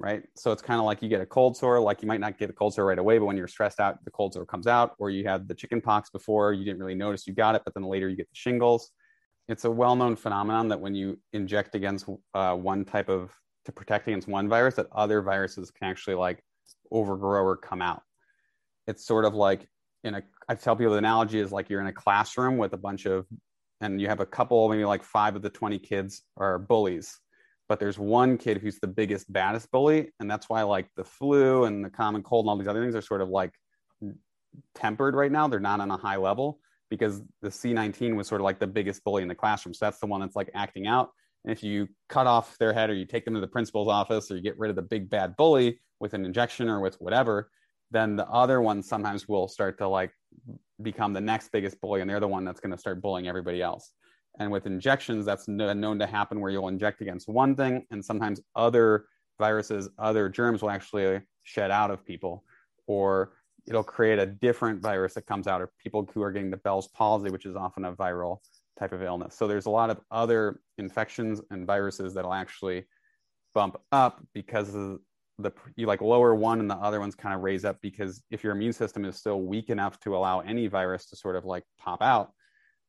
right? 0.00 0.22
So 0.36 0.52
it's 0.52 0.62
kind 0.62 0.78
of 0.78 0.86
like 0.86 1.02
you 1.02 1.08
get 1.08 1.20
a 1.20 1.26
cold 1.26 1.56
sore, 1.56 1.80
like 1.80 2.02
you 2.02 2.08
might 2.08 2.20
not 2.20 2.38
get 2.38 2.50
a 2.50 2.52
cold 2.52 2.74
sore 2.74 2.86
right 2.86 2.98
away, 2.98 3.18
but 3.18 3.26
when 3.26 3.36
you're 3.36 3.48
stressed 3.48 3.80
out, 3.80 4.04
the 4.04 4.10
cold 4.10 4.34
sore 4.34 4.46
comes 4.46 4.66
out, 4.66 4.94
or 4.98 5.10
you 5.10 5.26
had 5.26 5.48
the 5.48 5.54
chicken 5.54 5.80
pox 5.80 6.10
before, 6.10 6.52
you 6.52 6.64
didn't 6.64 6.78
really 6.78 6.94
notice 6.94 7.26
you 7.26 7.34
got 7.34 7.54
it, 7.54 7.62
but 7.64 7.74
then 7.74 7.82
later 7.82 8.08
you 8.08 8.16
get 8.16 8.28
the 8.28 8.36
shingles. 8.36 8.90
It's 9.48 9.64
a 9.64 9.70
well 9.70 9.96
known 9.96 10.14
phenomenon 10.14 10.68
that 10.68 10.80
when 10.80 10.94
you 10.94 11.18
inject 11.32 11.74
against 11.74 12.08
uh, 12.34 12.54
one 12.54 12.84
type 12.84 13.08
of, 13.08 13.32
to 13.64 13.72
protect 13.72 14.06
against 14.06 14.28
one 14.28 14.48
virus, 14.48 14.74
that 14.74 14.86
other 14.92 15.20
viruses 15.22 15.70
can 15.70 15.88
actually 15.88 16.16
like 16.16 16.42
overgrow 16.92 17.42
or 17.42 17.56
come 17.56 17.82
out. 17.82 18.02
It's 18.86 19.06
sort 19.06 19.24
of 19.24 19.34
like 19.34 19.66
in 20.04 20.14
a 20.14 20.22
I 20.48 20.54
tell 20.54 20.76
people 20.76 20.92
the 20.92 20.98
analogy 20.98 21.40
is 21.40 21.52
like 21.52 21.68
you're 21.68 21.80
in 21.80 21.88
a 21.88 21.92
classroom 21.92 22.56
with 22.56 22.72
a 22.72 22.78
bunch 22.78 23.04
of 23.04 23.26
and 23.80 24.00
you 24.00 24.08
have 24.08 24.20
a 24.20 24.26
couple, 24.26 24.68
maybe 24.68 24.84
like 24.84 25.02
five 25.02 25.36
of 25.36 25.42
the 25.42 25.50
20 25.50 25.78
kids 25.78 26.22
are 26.36 26.58
bullies. 26.58 27.18
But 27.68 27.78
there's 27.78 27.98
one 27.98 28.38
kid 28.38 28.58
who's 28.58 28.78
the 28.78 28.86
biggest, 28.86 29.30
baddest 29.32 29.70
bully. 29.70 30.10
And 30.20 30.30
that's 30.30 30.48
why 30.48 30.62
like 30.62 30.88
the 30.96 31.04
flu 31.04 31.64
and 31.64 31.84
the 31.84 31.90
common 31.90 32.22
cold 32.22 32.44
and 32.44 32.50
all 32.50 32.56
these 32.56 32.68
other 32.68 32.82
things 32.82 32.94
are 32.94 33.02
sort 33.02 33.20
of 33.20 33.28
like 33.28 33.52
tempered 34.74 35.14
right 35.14 35.30
now. 35.30 35.48
They're 35.48 35.60
not 35.60 35.80
on 35.80 35.90
a 35.90 35.96
high 35.96 36.16
level 36.16 36.60
because 36.90 37.20
the 37.42 37.48
C19 37.48 38.16
was 38.16 38.26
sort 38.26 38.40
of 38.40 38.44
like 38.44 38.58
the 38.58 38.66
biggest 38.66 39.04
bully 39.04 39.22
in 39.22 39.28
the 39.28 39.34
classroom. 39.34 39.74
So 39.74 39.84
that's 39.84 39.98
the 39.98 40.06
one 40.06 40.20
that's 40.20 40.36
like 40.36 40.50
acting 40.54 40.86
out. 40.86 41.10
And 41.44 41.52
if 41.52 41.62
you 41.62 41.88
cut 42.08 42.26
off 42.26 42.56
their 42.58 42.72
head 42.72 42.90
or 42.90 42.94
you 42.94 43.04
take 43.04 43.24
them 43.24 43.34
to 43.34 43.40
the 43.40 43.46
principal's 43.46 43.88
office 43.88 44.30
or 44.30 44.36
you 44.36 44.42
get 44.42 44.58
rid 44.58 44.70
of 44.70 44.76
the 44.76 44.82
big 44.82 45.10
bad 45.10 45.36
bully 45.36 45.80
with 46.00 46.14
an 46.14 46.24
injection 46.24 46.68
or 46.68 46.80
with 46.80 46.96
whatever, 47.00 47.50
then 47.90 48.16
the 48.16 48.26
other 48.28 48.60
one 48.60 48.82
sometimes 48.82 49.28
will 49.28 49.48
start 49.48 49.78
to 49.78 49.88
like 49.88 50.12
become 50.82 51.12
the 51.12 51.20
next 51.20 51.50
biggest 51.52 51.80
bully 51.80 52.00
and 52.00 52.08
they're 52.08 52.20
the 52.20 52.28
one 52.28 52.44
that's 52.44 52.60
going 52.60 52.70
to 52.70 52.78
start 52.78 53.02
bullying 53.02 53.28
everybody 53.28 53.60
else 53.60 53.92
and 54.38 54.50
with 54.50 54.66
injections 54.66 55.24
that's 55.24 55.48
known 55.48 55.98
to 55.98 56.06
happen 56.06 56.40
where 56.40 56.50
you'll 56.50 56.68
inject 56.68 57.00
against 57.00 57.28
one 57.28 57.54
thing 57.54 57.84
and 57.90 58.04
sometimes 58.04 58.40
other 58.54 59.06
viruses 59.38 59.88
other 59.98 60.28
germs 60.28 60.62
will 60.62 60.70
actually 60.70 61.20
shed 61.42 61.70
out 61.70 61.90
of 61.90 62.04
people 62.04 62.44
or 62.86 63.32
it'll 63.66 63.84
create 63.84 64.18
a 64.18 64.26
different 64.26 64.80
virus 64.80 65.14
that 65.14 65.26
comes 65.26 65.46
out 65.46 65.60
of 65.60 65.68
people 65.78 66.08
who 66.14 66.22
are 66.22 66.32
getting 66.32 66.50
the 66.50 66.56
bell's 66.58 66.88
palsy 66.88 67.30
which 67.30 67.46
is 67.46 67.56
often 67.56 67.84
a 67.84 67.92
viral 67.92 68.38
type 68.78 68.92
of 68.92 69.02
illness. 69.02 69.34
So 69.34 69.46
there's 69.46 69.66
a 69.66 69.70
lot 69.70 69.90
of 69.90 70.00
other 70.10 70.60
infections 70.78 71.40
and 71.50 71.66
viruses 71.66 72.14
that'll 72.14 72.32
actually 72.32 72.84
bump 73.54 73.76
up 73.92 74.22
because 74.34 74.72
the 74.72 75.52
you 75.76 75.86
like 75.86 76.00
lower 76.00 76.34
one 76.34 76.60
and 76.60 76.70
the 76.70 76.76
other 76.76 77.00
ones 77.00 77.14
kind 77.14 77.34
of 77.34 77.42
raise 77.42 77.64
up 77.64 77.78
because 77.80 78.22
if 78.30 78.42
your 78.42 78.52
immune 78.52 78.72
system 78.72 79.04
is 79.04 79.16
still 79.16 79.42
weak 79.42 79.70
enough 79.70 79.98
to 80.00 80.16
allow 80.16 80.40
any 80.40 80.66
virus 80.66 81.06
to 81.06 81.16
sort 81.16 81.36
of 81.36 81.44
like 81.44 81.62
pop 81.78 82.02
out 82.02 82.32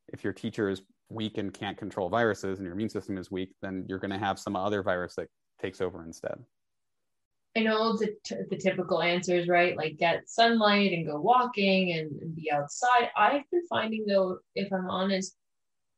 if 0.08 0.24
your 0.24 0.32
teacher 0.32 0.68
is 0.68 0.82
weak 1.10 1.38
and 1.38 1.52
can't 1.52 1.76
control 1.76 2.08
viruses 2.08 2.58
and 2.58 2.66
your 2.66 2.74
immune 2.74 2.88
system 2.88 3.18
is 3.18 3.30
weak 3.30 3.50
then 3.62 3.84
you're 3.88 3.98
going 3.98 4.10
to 4.10 4.18
have 4.18 4.38
some 4.38 4.56
other 4.56 4.82
virus 4.82 5.14
that 5.16 5.28
takes 5.60 5.80
over 5.80 6.04
instead. 6.04 6.38
I 7.56 7.60
know 7.60 7.96
the, 7.96 8.14
t- 8.24 8.36
the 8.48 8.56
typical 8.56 9.02
answers 9.02 9.48
right? 9.48 9.76
Like 9.76 9.96
get 9.96 10.28
sunlight 10.28 10.92
and 10.92 11.06
go 11.06 11.20
walking 11.20 11.92
and, 11.92 12.12
and 12.22 12.34
be 12.34 12.50
outside. 12.50 13.10
I've 13.16 13.42
been 13.50 13.66
finding 13.68 14.06
though 14.06 14.38
if 14.54 14.72
i'm 14.72 14.88
honest 14.88 15.36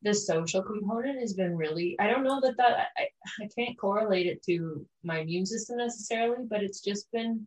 the 0.02 0.12
social 0.12 0.62
component 0.62 1.20
has 1.20 1.32
been 1.34 1.56
really 1.56 1.96
i 2.00 2.08
don't 2.08 2.24
know 2.24 2.40
that 2.40 2.56
that 2.56 2.88
I, 2.96 3.08
I 3.40 3.48
can't 3.56 3.78
correlate 3.78 4.26
it 4.26 4.42
to 4.44 4.84
my 5.02 5.20
immune 5.20 5.46
system 5.46 5.78
necessarily 5.78 6.44
but 6.48 6.62
it's 6.62 6.80
just 6.80 7.10
been 7.12 7.46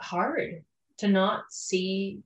hard 0.00 0.64
to 0.98 1.08
not 1.08 1.44
see 1.50 2.20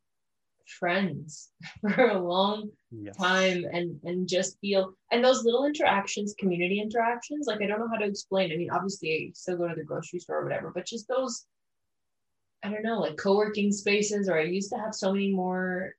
friends 0.68 1.50
for 1.80 2.08
a 2.10 2.18
long 2.18 2.70
yes. 2.90 3.16
time 3.16 3.64
and 3.72 3.98
and 4.04 4.28
just 4.28 4.58
feel 4.60 4.94
and 5.12 5.24
those 5.24 5.44
little 5.44 5.64
interactions 5.64 6.34
community 6.38 6.80
interactions 6.80 7.46
like 7.46 7.60
i 7.62 7.66
don't 7.66 7.80
know 7.80 7.88
how 7.88 7.98
to 7.98 8.06
explain 8.06 8.52
i 8.52 8.56
mean 8.56 8.70
obviously 8.70 9.10
i 9.10 9.32
still 9.34 9.56
go 9.56 9.68
to 9.68 9.74
the 9.74 9.84
grocery 9.84 10.18
store 10.18 10.38
or 10.38 10.44
whatever 10.44 10.70
but 10.74 10.86
just 10.86 11.08
those 11.08 11.46
i 12.62 12.68
don't 12.68 12.82
know 12.82 13.00
like 13.00 13.16
co-working 13.16 13.72
spaces 13.72 14.28
or 14.28 14.38
i 14.38 14.42
used 14.42 14.70
to 14.70 14.78
have 14.78 14.94
so 14.94 15.12
many 15.12 15.30
more 15.30 15.92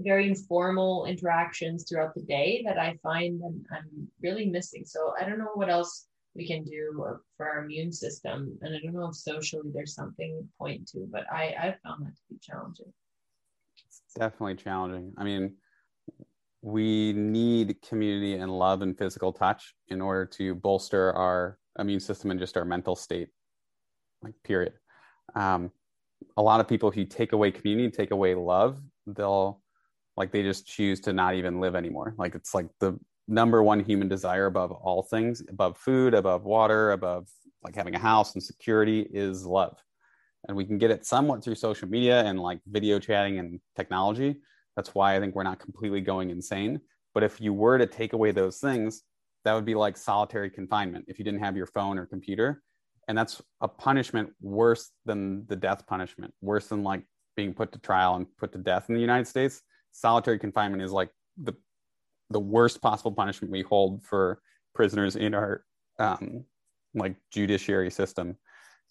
very 0.00 0.26
informal 0.26 1.06
interactions 1.06 1.84
throughout 1.84 2.14
the 2.14 2.22
day 2.22 2.62
that 2.66 2.78
I 2.78 2.96
find 3.02 3.40
I'm, 3.44 3.64
I'm 3.70 4.08
really 4.22 4.46
missing. 4.46 4.84
So 4.84 5.14
I 5.20 5.24
don't 5.24 5.38
know 5.38 5.52
what 5.54 5.70
else 5.70 6.06
we 6.34 6.46
can 6.46 6.64
do 6.64 7.18
for 7.36 7.48
our 7.48 7.64
immune 7.64 7.92
system. 7.92 8.58
And 8.62 8.74
I 8.74 8.80
don't 8.80 8.94
know 8.94 9.08
if 9.08 9.14
socially 9.14 9.70
there's 9.72 9.94
something 9.94 10.38
to 10.40 10.48
point 10.58 10.88
to, 10.88 11.06
but 11.10 11.24
I, 11.32 11.54
I 11.58 11.76
found 11.84 12.06
that 12.06 12.16
to 12.16 12.22
be 12.28 12.38
challenging. 12.40 12.92
Definitely 14.14 14.56
challenging. 14.56 15.12
I 15.16 15.24
mean, 15.24 15.56
we 16.62 17.12
need 17.12 17.76
community 17.82 18.34
and 18.34 18.50
love 18.50 18.82
and 18.82 18.96
physical 18.96 19.32
touch 19.32 19.74
in 19.88 20.00
order 20.00 20.24
to 20.24 20.54
bolster 20.54 21.12
our 21.12 21.58
immune 21.78 22.00
system 22.00 22.30
and 22.30 22.40
just 22.40 22.56
our 22.56 22.64
mental 22.64 22.96
state, 22.96 23.28
like, 24.22 24.34
period. 24.44 24.72
Um, 25.34 25.70
a 26.36 26.42
lot 26.42 26.60
of 26.60 26.68
people, 26.68 26.88
if 26.88 26.96
you 26.96 27.04
take 27.04 27.32
away 27.32 27.50
community, 27.50 27.90
take 27.90 28.12
away 28.12 28.34
love, 28.34 28.80
they'll 29.06 29.60
like 30.16 30.32
they 30.32 30.42
just 30.42 30.66
choose 30.66 31.00
to 31.00 31.12
not 31.12 31.34
even 31.34 31.60
live 31.60 31.74
anymore 31.74 32.14
like 32.18 32.34
it's 32.34 32.54
like 32.54 32.66
the 32.80 32.98
number 33.26 33.62
one 33.62 33.80
human 33.80 34.08
desire 34.08 34.46
above 34.46 34.70
all 34.70 35.02
things 35.02 35.42
above 35.48 35.76
food 35.78 36.14
above 36.14 36.44
water 36.44 36.92
above 36.92 37.28
like 37.62 37.74
having 37.74 37.94
a 37.94 37.98
house 37.98 38.34
and 38.34 38.42
security 38.42 39.06
is 39.12 39.44
love 39.44 39.76
and 40.46 40.56
we 40.56 40.64
can 40.64 40.78
get 40.78 40.90
it 40.90 41.06
somewhat 41.06 41.42
through 41.42 41.54
social 41.54 41.88
media 41.88 42.22
and 42.24 42.38
like 42.40 42.60
video 42.66 42.98
chatting 42.98 43.38
and 43.38 43.60
technology. 43.76 44.36
That's 44.76 44.94
why 44.94 45.16
i 45.16 45.20
think 45.20 45.34
we're 45.34 45.44
not 45.44 45.60
completely 45.60 46.00
going 46.00 46.30
insane. 46.30 46.80
But 47.14 47.22
if 47.22 47.40
you 47.40 47.52
were 47.52 47.78
to 47.78 47.86
take 47.86 48.12
away 48.12 48.32
those 48.32 48.58
things 48.58 49.02
that 49.44 49.52
would 49.52 49.64
be 49.64 49.74
like 49.74 49.96
solitary 49.96 50.50
confinement 50.50 51.04
if 51.08 51.18
you 51.18 51.24
didn't 51.24 51.40
have 51.40 51.56
your 51.56 51.66
phone 51.66 51.98
or 51.98 52.06
computer. 52.06 52.62
And 53.08 53.16
that's 53.16 53.42
a 53.60 53.68
punishment 53.68 54.30
worse 54.40 54.90
than 55.04 55.44
the 55.46 55.56
death 55.56 55.86
punishment 55.86 56.32
worse 56.40 56.68
than 56.68 56.82
like 56.82 57.02
being 57.36 57.52
put 57.52 57.72
to 57.72 57.78
trial 57.78 58.16
and 58.16 58.26
put 58.38 58.52
to 58.52 58.58
death 58.58 58.88
in 58.88 58.94
the 58.94 59.00
united 59.00 59.26
states. 59.26 59.60
Solitary 59.92 60.38
confinement 60.38 60.82
is 60.82 60.92
like 60.92 61.10
the 61.36 61.52
the 62.30 62.40
worst 62.40 62.80
possible 62.80 63.12
punishment 63.12 63.52
we 63.52 63.62
hold 63.62 64.02
for 64.02 64.40
prisoners 64.74 65.14
in 65.14 65.34
our 65.34 65.64
um, 65.98 66.44
like 66.94 67.14
judiciary 67.30 67.90
system. 67.90 68.36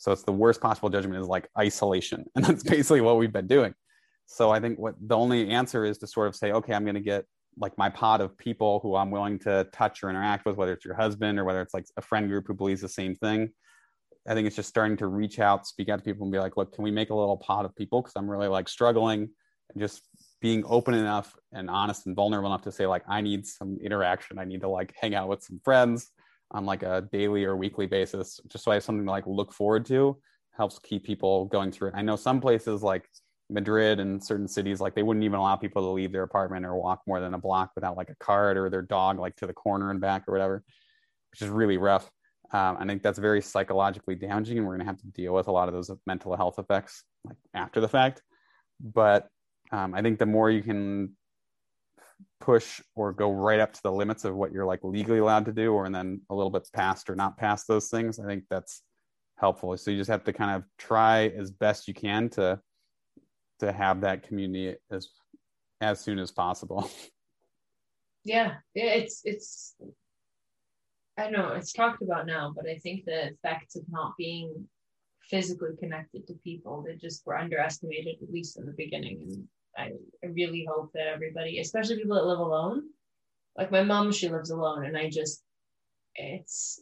So 0.04 0.12
it's 0.12 0.24
the 0.24 0.34
worst 0.34 0.60
possible 0.60 0.90
judgment 0.90 1.22
is 1.22 1.28
like 1.28 1.48
isolation, 1.58 2.26
and 2.36 2.44
that's 2.44 2.62
basically 2.62 3.00
what 3.00 3.18
we've 3.18 3.32
been 3.32 3.48
doing. 3.48 3.74
So 4.26 4.52
I 4.52 4.60
think 4.60 4.78
what 4.78 4.96
the 5.00 5.16
only 5.16 5.50
answer 5.50 5.86
is 5.86 5.98
to 6.00 6.08
sort 6.08 6.28
of 6.28 6.36
say, 6.36 6.52
okay, 6.52 6.74
I'm 6.74 6.84
going 6.84 6.96
to 6.96 7.02
get 7.02 7.24
like 7.58 7.78
my 7.78 7.88
pod 7.88 8.20
of 8.20 8.38
people 8.38 8.82
who 8.84 8.98
I'm 8.98 9.12
willing 9.12 9.40
to 9.40 9.66
touch 9.72 10.04
or 10.04 10.10
interact 10.10 10.46
with, 10.46 10.58
whether 10.58 10.74
it's 10.74 10.84
your 10.84 10.96
husband 10.96 11.40
or 11.40 11.46
whether 11.46 11.62
it's 11.62 11.74
like 11.74 11.86
a 11.96 12.02
friend 12.02 12.28
group 12.28 12.48
who 12.48 12.54
believes 12.54 12.82
the 12.82 12.90
same 12.90 13.16
thing. 13.16 13.52
I 14.28 14.34
think 14.34 14.46
it's 14.46 14.58
just 14.58 14.68
starting 14.68 14.98
to 14.98 15.08
reach 15.08 15.40
out, 15.40 15.68
speak 15.68 15.88
out 15.88 16.00
to 16.00 16.04
people 16.04 16.26
and 16.26 16.34
be 16.34 16.40
like, 16.40 16.58
look, 16.58 16.74
can 16.74 16.84
we 16.84 16.92
make 16.92 17.10
a 17.10 17.16
little 17.16 17.38
pod 17.38 17.64
of 17.64 17.74
people? 17.74 18.04
Cause 18.04 18.14
I'm 18.18 18.30
really 18.30 18.48
like 18.50 18.68
struggling 18.68 19.30
and 19.70 19.80
just 19.80 20.02
being 20.42 20.66
open 20.66 20.96
enough 20.96 21.34
and 21.54 21.70
honest 21.70 22.08
and 22.08 22.16
vulnerable 22.16 22.50
enough 22.50 22.64
to 22.64 22.74
say 22.74 22.88
like, 22.88 23.04
I 23.08 23.22
need 23.22 23.48
some 23.48 23.78
interaction. 23.82 24.38
I 24.38 24.44
need 24.44 24.62
to 24.62 24.70
like 24.70 24.94
hang 25.00 25.16
out 25.16 25.30
with 25.30 25.44
some 25.44 25.62
friends 25.64 26.12
on 26.54 26.66
like 26.66 26.84
a 26.84 27.08
daily 27.12 27.46
or 27.46 27.56
weekly 27.56 27.88
basis, 27.88 28.40
just 28.48 28.64
so 28.64 28.72
I 28.72 28.76
have 28.76 28.84
something 28.84 29.06
to 29.06 29.12
like 29.12 29.26
look 29.28 29.54
forward 29.54 29.86
to 29.88 30.18
helps 30.56 30.80
keep 30.80 31.04
people 31.04 31.46
going 31.46 31.72
through 31.72 31.90
it. 31.90 31.96
I 31.96 32.02
know 32.02 32.16
some 32.16 32.40
places 32.40 32.84
like 32.84 33.10
Madrid 33.50 34.00
and 34.00 34.24
certain 34.24 34.48
cities, 34.48 34.80
like 34.80 34.96
they 34.96 35.04
wouldn't 35.04 35.24
even 35.24 35.40
allow 35.40 35.56
people 35.56 35.82
to 35.82 35.90
leave 35.90 36.12
their 36.12 36.24
apartment 36.24 36.66
or 36.66 36.76
walk 36.76 37.02
more 37.08 37.20
than 37.20 37.34
a 37.34 37.40
block 37.40 37.72
without 37.76 37.98
like 37.98 38.10
a 38.10 38.16
cart 38.16 38.58
or 38.58 38.70
their 38.70 38.82
dog 38.82 39.20
like 39.20 39.36
to 39.38 39.48
the 39.48 39.54
corner 39.54 39.90
and 39.92 40.00
back 40.00 40.24
or 40.28 40.32
whatever, 40.32 40.64
which 41.32 41.42
is 41.42 41.50
really 41.50 41.78
rough. 41.78 42.10
Um, 42.52 42.78
I 42.80 42.86
think 42.86 43.02
that's 43.02 43.18
very 43.18 43.42
psychologically 43.42 44.16
damaging, 44.16 44.60
and 44.60 44.68
we're 44.68 44.74
going 44.76 44.86
to 44.86 44.92
have 44.92 45.02
to 45.02 45.08
deal 45.08 45.34
with 45.34 45.48
a 45.48 45.52
lot 45.52 45.68
of 45.68 45.74
those 45.74 45.90
mental 46.06 46.36
health 46.36 46.60
effects 46.60 47.04
like 47.26 47.38
after 47.54 47.82
the 47.82 47.88
fact. 47.88 48.22
But 48.80 49.28
um, 49.72 49.96
I 49.96 50.04
think 50.04 50.20
the 50.20 50.28
more 50.28 50.52
you 50.52 50.62
can 50.62 51.16
push 52.44 52.82
or 52.96 53.14
go 53.14 53.32
right 53.32 53.62
up 53.62 53.72
to 53.72 53.82
the 53.84 53.92
limits 53.92 54.26
of 54.26 54.36
what 54.36 54.52
you're 54.52 54.66
like 54.66 54.82
legally 54.84 55.20
allowed 55.20 55.46
to 55.46 55.54
do, 55.54 55.74
or 55.74 55.86
and 55.86 55.96
then 55.96 56.22
a 56.30 56.36
little 56.36 56.52
bit 56.52 56.68
past 56.74 57.10
or 57.10 57.16
not 57.16 57.38
past 57.38 57.68
those 57.68 57.90
things, 57.90 58.20
I 58.20 58.26
think 58.26 58.44
that's 58.50 58.82
helpful. 59.38 59.76
So 59.78 59.92
you 59.92 59.98
just 59.98 60.10
have 60.10 60.26
to 60.26 60.34
kind 60.34 60.52
of 60.52 60.64
try 60.78 61.28
as 61.30 61.52
best 61.52 61.88
you 61.88 61.94
can 61.94 62.30
to 62.32 62.60
to 63.60 63.72
have 63.72 64.02
that 64.02 64.28
community 64.28 64.76
as 64.92 65.08
as 65.80 66.00
soon 66.02 66.20
as 66.20 66.32
possible. 66.32 66.90
Yeah, 68.26 68.54
it's 68.74 69.20
it's 69.26 69.76
I 71.18 71.24
don't 71.24 71.34
know, 71.34 71.50
it's 71.50 71.74
talked 71.74 72.02
about 72.02 72.26
now, 72.26 72.54
but 72.56 72.70
I 72.70 72.78
think 72.78 73.04
the 73.04 73.32
effects 73.34 73.76
of 73.76 73.84
not 73.90 74.14
being 74.18 74.66
physically 75.30 75.76
connected 75.78 76.26
to 76.28 76.34
people 76.36 76.84
that 76.88 77.02
just 77.02 77.26
were 77.26 77.38
underestimated 77.38 78.16
at 78.24 78.32
least 78.32 78.58
in 78.58 78.66
the 78.66 78.72
beginning. 78.78 79.24
And 79.24 79.48
I, 79.78 79.92
really 80.24 80.66
hope 80.70 80.92
that 80.94 81.08
everybody, 81.08 81.60
especially 81.60 81.98
people 81.98 82.16
that 82.16 82.26
live 82.26 82.40
alone, 82.40 82.84
like 83.58 83.72
my 83.72 83.84
mom, 83.84 84.12
she 84.12 84.30
lives 84.30 84.52
alone, 84.52 84.86
and 84.86 84.98
I 84.98 85.10
just 85.10 85.44
it's 86.16 86.82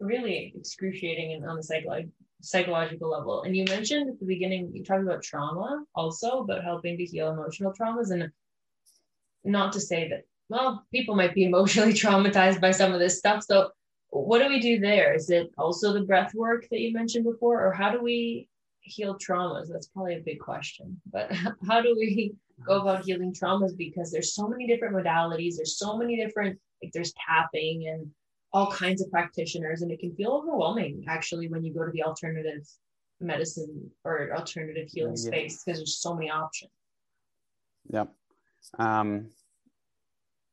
really 0.00 0.52
excruciating 0.56 1.34
and 1.34 1.48
on 1.48 1.56
the 1.56 1.62
psycholo- 1.62 2.10
psychological 2.42 3.10
level. 3.10 3.42
And 3.42 3.56
you 3.56 3.64
mentioned 3.64 4.10
at 4.10 4.18
the 4.18 4.26
beginning, 4.26 4.70
you 4.72 4.84
talked 4.84 5.02
about 5.02 5.22
trauma 5.22 5.84
also, 5.94 6.40
about 6.40 6.64
helping 6.64 6.96
to 6.98 7.04
heal 7.04 7.30
emotional 7.30 7.72
traumas. 7.72 8.10
And 8.10 8.30
not 9.44 9.72
to 9.72 9.80
say 9.80 10.08
that, 10.08 10.24
well, 10.48 10.84
people 10.92 11.16
might 11.16 11.34
be 11.34 11.44
emotionally 11.50 11.92
traumatized 11.92 12.60
by 12.60 12.70
some 12.70 12.92
of 12.92 13.00
this 13.00 13.18
stuff. 13.18 13.44
So, 13.44 13.70
what 14.10 14.40
do 14.40 14.48
we 14.48 14.60
do 14.60 14.78
there? 14.78 15.14
Is 15.14 15.30
it 15.30 15.50
also 15.58 15.92
the 15.92 16.02
breath 16.02 16.34
work 16.34 16.68
that 16.70 16.78
you 16.78 16.92
mentioned 16.92 17.24
before, 17.24 17.66
or 17.66 17.72
how 17.72 17.90
do 17.90 18.00
we 18.00 18.48
heal 18.84 19.18
traumas? 19.18 19.68
That's 19.70 19.88
probably 19.88 20.16
a 20.16 20.20
big 20.20 20.40
question. 20.40 21.00
But 21.12 21.32
how 21.66 21.80
do 21.80 21.94
we 21.98 22.34
go 22.66 22.80
about 22.80 23.04
healing 23.04 23.34
traumas? 23.34 23.76
Because 23.76 24.10
there's 24.10 24.34
so 24.34 24.48
many 24.48 24.66
different 24.66 24.94
modalities, 24.94 25.56
there's 25.56 25.76
so 25.76 25.96
many 25.96 26.16
different, 26.16 26.58
like, 26.82 26.92
there's 26.92 27.12
tapping 27.26 27.88
and 27.88 28.10
all 28.54 28.70
kinds 28.70 29.02
of 29.02 29.10
practitioners 29.10 29.82
and 29.82 29.90
it 29.90 29.98
can 29.98 30.14
feel 30.14 30.30
overwhelming 30.30 31.04
actually 31.08 31.48
when 31.48 31.64
you 31.64 31.74
go 31.74 31.84
to 31.84 31.90
the 31.90 32.02
alternative 32.04 32.62
medicine 33.20 33.90
or 34.04 34.32
alternative 34.34 34.88
healing 34.90 35.16
yeah. 35.16 35.26
space 35.26 35.64
because 35.64 35.80
there's 35.80 35.98
so 35.98 36.14
many 36.14 36.30
options 36.30 36.70
yep 37.90 38.14
um, 38.78 39.28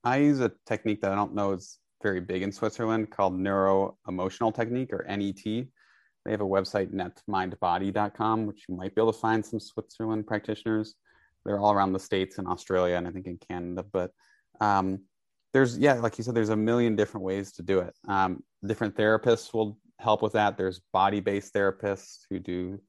i 0.04 0.18
use 0.18 0.40
a 0.40 0.52
technique 0.66 1.00
that 1.00 1.12
i 1.12 1.16
don't 1.16 1.36
know 1.36 1.52
is 1.52 1.78
very 2.02 2.20
big 2.20 2.42
in 2.42 2.52
switzerland 2.52 3.12
called 3.12 3.38
neuro 3.38 3.96
emotional 4.08 4.52
technique 4.52 4.92
or 4.92 5.06
net 5.08 5.68
they 6.26 6.32
have 6.32 6.42
a 6.42 6.46
website 6.46 6.94
netmindbody.com 6.94 8.46
which 8.46 8.66
you 8.68 8.76
might 8.76 8.94
be 8.96 9.02
able 9.02 9.14
to 9.14 9.20
find 9.20 9.46
some 9.46 9.60
switzerland 9.60 10.28
practitioners. 10.28 10.96
They're 11.46 11.60
all 11.60 11.74
around 11.74 11.94
the 11.94 12.00
states 12.00 12.38
and 12.38 12.48
australia 12.48 12.96
and 12.96 13.08
i 13.08 13.12
think 13.12 13.28
in 13.28 13.38
canada 13.38 13.84
but 13.92 14.12
um, 14.62 15.02
there's 15.54 15.78
yeah 15.78 15.94
like 15.94 16.18
you 16.18 16.24
said 16.24 16.36
there's 16.36 16.50
a 16.50 16.56
million 16.56 16.96
different 16.96 17.26
ways 17.26 17.52
to 17.54 17.64
do 17.64 17.80
it. 17.80 17.94
Um, 18.08 18.44
different 18.66 18.96
therapists 18.96 19.54
will 19.54 19.78
help 20.00 20.22
with 20.22 20.34
that. 20.34 20.58
There's 20.58 20.82
body-based 20.94 21.54
therapists 21.54 22.20
who 22.30 22.40
do 22.40 22.80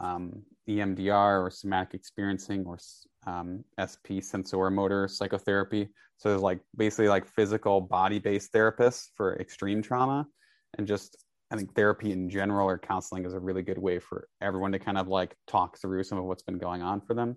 um, 0.00 0.42
emdr 0.68 1.44
or 1.44 1.50
somatic 1.50 1.94
experiencing 1.94 2.64
or 2.66 2.78
um, 3.26 3.64
sp 3.86 4.20
sensorimotor 4.22 5.10
psychotherapy. 5.10 5.88
So 6.18 6.28
there's 6.28 6.42
like 6.42 6.60
basically 6.76 7.08
like 7.08 7.26
physical 7.26 7.80
body-based 7.80 8.52
therapists 8.52 9.08
for 9.16 9.36
extreme 9.40 9.82
trauma 9.82 10.26
and 10.78 10.86
just 10.86 11.24
i 11.54 11.56
think 11.56 11.74
therapy 11.74 12.12
in 12.12 12.28
general 12.28 12.68
or 12.68 12.78
counseling 12.78 13.24
is 13.24 13.34
a 13.34 13.40
really 13.40 13.62
good 13.62 13.78
way 13.78 13.98
for 13.98 14.28
everyone 14.40 14.72
to 14.72 14.78
kind 14.78 14.98
of 14.98 15.08
like 15.08 15.36
talk 15.46 15.78
through 15.78 16.04
some 16.04 16.18
of 16.18 16.24
what's 16.24 16.42
been 16.42 16.58
going 16.58 16.82
on 16.82 17.00
for 17.00 17.14
them 17.14 17.36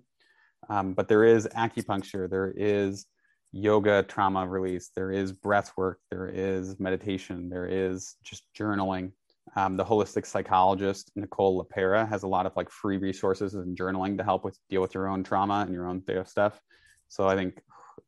um, 0.68 0.92
but 0.92 1.08
there 1.08 1.24
is 1.24 1.46
acupuncture 1.56 2.28
there 2.28 2.52
is 2.56 3.06
yoga 3.52 4.02
trauma 4.02 4.46
release, 4.46 4.90
there 4.94 5.10
is 5.10 5.32
breath 5.32 5.72
work, 5.76 6.00
there 6.10 6.28
is 6.28 6.78
meditation, 6.78 7.48
there 7.48 7.66
is 7.66 8.16
just 8.22 8.44
journaling. 8.58 9.12
Um, 9.56 9.76
the 9.76 9.84
holistic 9.84 10.26
psychologist 10.26 11.10
Nicole 11.16 11.64
LePera 11.64 12.06
has 12.08 12.22
a 12.22 12.28
lot 12.28 12.44
of 12.44 12.52
like 12.56 12.70
free 12.70 12.98
resources 12.98 13.54
and 13.54 13.76
journaling 13.76 14.18
to 14.18 14.24
help 14.24 14.44
with 14.44 14.58
deal 14.68 14.82
with 14.82 14.94
your 14.94 15.08
own 15.08 15.24
trauma 15.24 15.64
and 15.66 15.72
your 15.72 15.88
own 15.88 16.02
stuff. 16.26 16.60
So 17.08 17.26
I 17.26 17.34
think 17.34 17.60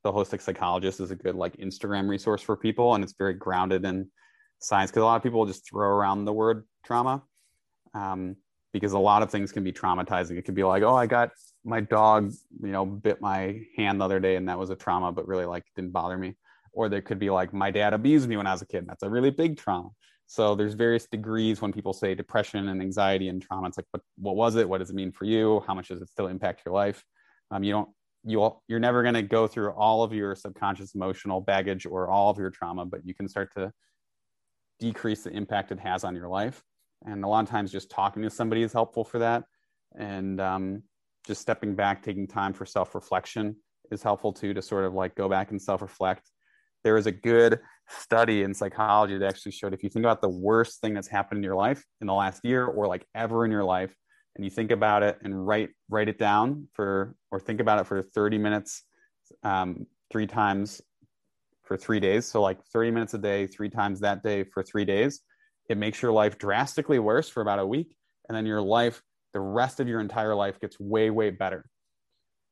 the 0.05 0.13
holistic 0.13 0.43
psychologist 0.43 1.01
is 1.01 1.11
a 1.11 1.17
good 1.17 1.35
like 1.35 1.57
Instagram 1.57 2.09
resource 2.09 2.43
for 2.43 2.57
people, 2.57 2.95
and 2.95 3.03
it's 3.03 3.15
very 3.19 3.35
grounded 3.35 3.85
in 3.87 4.11
science 4.61 4.91
because 4.91 5.03
a 5.03 5.07
lot 5.07 5.17
of 5.17 5.23
people 5.23 5.45
just 5.47 5.69
throw 5.69 5.89
around 5.89 6.25
the 6.25 6.33
word 6.33 6.65
trauma. 6.85 7.23
Um, 7.95 8.37
because 8.73 8.93
a 8.93 8.99
lot 8.99 9.23
of 9.23 9.31
things 9.31 9.53
can 9.53 9.65
be 9.65 9.73
traumatizing. 9.73 10.37
It 10.37 10.43
could 10.45 10.55
be 10.55 10.65
like, 10.65 10.83
oh, 10.83 10.95
I 10.95 11.07
got 11.07 11.31
my 11.65 11.81
dog, 11.81 12.33
you 12.63 12.73
know, 12.73 12.87
bit 12.87 13.21
my 13.21 13.61
hand 13.77 14.01
the 14.01 14.05
other 14.05 14.21
day 14.21 14.37
and 14.37 14.49
that 14.49 14.59
was 14.59 14.71
a 14.71 14.77
trauma, 14.77 15.13
but 15.13 15.27
really 15.27 15.45
like 15.45 15.65
didn't 15.75 15.93
bother 15.93 16.17
me. 16.17 16.37
Or 16.73 16.89
there 16.89 17.03
could 17.03 17.19
be 17.19 17.31
like, 17.31 17.53
my 17.53 17.71
dad 17.71 17.95
abused 17.95 18.29
me 18.29 18.37
when 18.37 18.47
I 18.47 18.53
was 18.53 18.63
a 18.63 18.67
kid. 18.67 18.79
and 18.79 18.89
That's 18.89 19.03
a 19.03 19.11
really 19.11 19.31
big 19.31 19.59
trauma. 19.59 19.91
So 20.27 20.55
there's 20.55 20.75
various 20.75 21.07
degrees 21.07 21.61
when 21.61 21.73
people 21.73 21.93
say 21.93 22.15
depression 22.15 22.69
and 22.69 22.81
anxiety 22.81 23.29
and 23.29 23.43
trauma. 23.43 23.67
It's 23.67 23.77
like, 23.77 23.89
what, 23.91 24.03
what 24.17 24.37
was 24.37 24.55
it? 24.55 24.69
What 24.69 24.79
does 24.79 24.91
it 24.91 24.95
mean 24.95 25.11
for 25.11 25.25
you? 25.25 25.65
How 25.67 25.75
much 25.75 25.89
does 25.89 26.01
it 26.01 26.09
still 26.09 26.29
impact 26.29 26.63
your 26.65 26.73
life? 26.73 27.05
Um, 27.51 27.65
you 27.65 27.73
don't, 27.73 27.89
you 28.23 28.41
all, 28.41 28.63
you're 28.69 28.79
never 28.79 29.03
going 29.03 29.15
to 29.15 29.23
go 29.23 29.49
through 29.49 29.73
all 29.73 30.05
of 30.05 30.13
your 30.13 30.37
subconscious 30.37 30.95
emotional 30.95 31.41
baggage 31.41 31.85
or 31.85 32.09
all 32.09 32.31
of 32.31 32.39
your 32.39 32.51
trauma, 32.51 32.87
but 32.87 33.05
you 33.05 33.15
can 33.15 33.27
start 33.27 33.53
to 33.57 33.73
decrease 34.81 35.23
the 35.23 35.31
impact 35.31 35.71
it 35.71 35.79
has 35.79 36.03
on 36.03 36.17
your 36.17 36.29
life. 36.29 36.63
And 37.07 37.25
a 37.25 37.29
lot 37.29 37.45
of 37.45 37.49
times 37.49 37.71
just 37.71 37.91
talking 37.91 38.23
to 38.23 38.31
somebody 38.31 38.63
is 38.63 38.73
helpful 38.73 39.05
for 39.05 39.21
that. 39.21 39.45
And 39.97 40.41
um, 40.41 40.83
just 41.27 41.41
stepping 41.41 41.75
back 41.75 42.03
taking 42.03 42.27
time 42.27 42.53
for 42.53 42.67
self-reflection 42.67 43.57
is 43.91 44.03
helpful 44.03 44.33
too 44.33 44.55
to 44.55 44.63
sort 44.63 44.85
of 44.85 44.95
like 44.95 45.15
go 45.15 45.29
back 45.29 45.51
and 45.51 45.61
self-reflect. 45.61 46.31
There 46.83 46.97
is 46.97 47.07
a 47.07 47.13
good 47.13 47.61
study 47.89 48.43
in 48.43 48.55
psychology 48.55 49.19
that 49.19 49.29
actually 49.29 49.53
showed 49.53 49.75
if 49.75 49.83
you 49.83 49.91
think 49.91 50.05
about 50.05 50.23
the 50.23 50.29
worst 50.29 50.81
thing 50.81 50.95
that's 50.95 51.09
happened 51.09 51.39
in 51.39 51.45
your 51.45 51.57
life 51.57 51.85
in 52.01 52.07
the 52.07 52.15
last 52.15 52.45
year 52.45 52.65
or 52.65 52.87
like 52.87 53.07
ever 53.15 53.45
in 53.45 53.51
your 53.51 53.65
life 53.65 53.95
and 54.37 54.45
you 54.45 54.51
think 54.51 54.71
about 54.71 55.03
it 55.03 55.19
and 55.23 55.47
write 55.47 55.71
write 55.89 56.09
it 56.09 56.19
down 56.19 56.69
for 56.73 57.15
or 57.31 57.41
think 57.41 57.61
about 57.61 57.81
it 57.81 57.87
for 57.87 58.03
30 58.03 58.39
minutes 58.39 58.85
um, 59.43 59.87
three 60.11 60.27
times 60.27 60.81
for 61.71 61.77
three 61.77 62.01
days. 62.01 62.27
So 62.27 62.43
like 62.43 62.61
30 62.73 62.91
minutes 62.91 63.15
a 63.15 63.19
day 63.19 63.47
three 63.47 63.71
times 63.71 64.01
that 64.01 64.25
day 64.25 64.43
for 64.43 64.61
three 64.61 64.85
days. 64.85 65.21
It 65.69 65.79
makes 65.79 66.03
your 66.03 66.11
life 66.11 66.37
drastically 66.37 66.99
worse 66.99 67.29
for 67.29 67.43
about 67.43 67.61
a 67.61 67.67
week 67.67 67.95
and 68.29 68.37
then 68.37 68.45
your 68.45 68.61
life 68.61 69.01
the 69.33 69.39
rest 69.39 69.79
of 69.79 69.87
your 69.87 70.01
entire 70.01 70.35
life 70.35 70.59
gets 70.59 70.81
way 70.81 71.11
way 71.11 71.31
better 71.31 71.65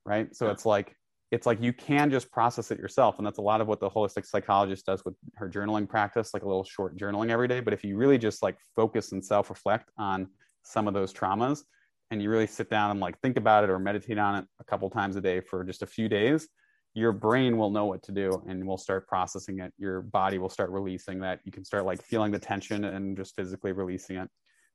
right? 0.07 0.33
So 0.37 0.51
it's 0.51 0.65
like 0.65 0.95
it's 1.33 1.47
like 1.47 1.61
you 1.61 1.73
can 1.73 2.13
just 2.13 2.31
process 2.31 2.71
it 2.71 2.79
yourself 2.79 3.19
and 3.19 3.27
that's 3.27 3.39
a 3.39 3.43
lot 3.43 3.61
of 3.61 3.67
what 3.67 3.81
the 3.81 3.91
holistic 3.91 4.25
psychologist 4.25 4.87
does 4.87 5.05
with 5.05 5.17
her 5.35 5.51
journaling 5.51 5.89
practice 5.89 6.33
like 6.33 6.45
a 6.45 6.47
little 6.47 6.63
short 6.63 6.97
journaling 6.97 7.31
every 7.31 7.49
day. 7.49 7.59
But 7.59 7.75
if 7.75 7.83
you 7.83 7.97
really 7.97 8.19
just 8.19 8.41
like 8.41 8.57
focus 8.77 9.11
and 9.11 9.25
self 9.25 9.51
reflect 9.51 9.91
on 9.99 10.29
some 10.63 10.87
of 10.87 10.95
those 10.95 11.13
traumas 11.13 11.65
and 12.13 12.23
you 12.23 12.31
really 12.31 12.47
sit 12.47 12.71
down 12.71 12.93
and 12.93 13.01
like 13.01 13.19
think 13.19 13.37
about 13.37 13.65
it 13.65 13.71
or 13.71 13.81
meditate 13.81 14.17
on 14.17 14.37
it 14.37 14.45
a 14.61 14.65
couple 14.65 14.89
times 14.91 15.17
a 15.17 15.21
day 15.21 15.41
for 15.41 15.65
just 15.65 15.83
a 15.83 15.87
few 15.87 16.09
days 16.09 16.47
your 16.99 17.13
brain 17.13 17.57
will 17.57 17.71
know 17.71 17.87
what 17.87 18.03
to 18.03 18.13
do 18.13 18.43
and 18.49 18.67
will 18.67 18.77
start 18.77 19.07
processing 19.07 19.61
it. 19.61 19.73
Your 19.79 20.03
body 20.03 20.39
will 20.39 20.49
start 20.49 20.71
releasing 20.71 21.21
that. 21.21 21.41
You 21.45 21.53
can 21.53 21.65
start 21.65 21.87
like 21.87 22.03
feeling 22.03 22.33
the 22.33 22.39
tension 22.39 22.85
and 22.85 23.17
just 23.17 23.37
physically 23.37 23.73
releasing 23.73 24.17
it. 24.17 24.29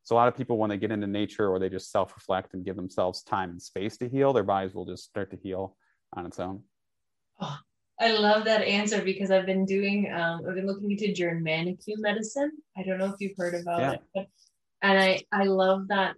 So 0.04 0.16
a 0.16 0.18
lot 0.18 0.28
of 0.28 0.36
people 0.36 0.58
when 0.58 0.70
they 0.70 0.78
get 0.78 0.92
into 0.92 1.08
nature 1.08 1.50
or 1.50 1.60
they 1.60 1.70
just 1.70 1.92
self-reflect 1.92 2.54
and 2.54 2.64
give 2.64 2.76
themselves 2.76 3.24
time 3.24 3.50
and 3.50 3.62
space 3.62 3.98
to 3.98 4.08
heal 4.10 4.32
their 4.32 4.44
bodies 4.44 4.74
will 4.74 4.86
just 4.86 5.04
start 5.04 5.32
to 5.32 5.38
heal 5.38 5.76
on 6.14 6.26
its 6.26 6.40
own. 6.40 6.62
Oh, 7.42 7.58
i 8.00 8.12
love 8.12 8.44
that 8.46 8.62
answer 8.64 9.02
because 9.04 9.30
i've 9.32 9.46
been 9.46 9.66
doing 9.66 10.12
um, 10.12 10.42
i've 10.48 10.56
been 10.56 10.66
looking 10.66 10.92
into 10.92 11.14
germanic 11.14 11.80
medicine. 11.98 12.52
I 12.78 12.84
don't 12.84 12.98
know 12.98 13.06
if 13.06 13.16
you've 13.20 13.38
heard 13.38 13.54
about 13.54 13.80
yeah. 13.80 13.92
it 13.92 14.02
but, 14.16 14.28
and 14.82 15.00
i 15.00 15.22
i 15.32 15.44
love 15.44 15.88
that 15.90 16.16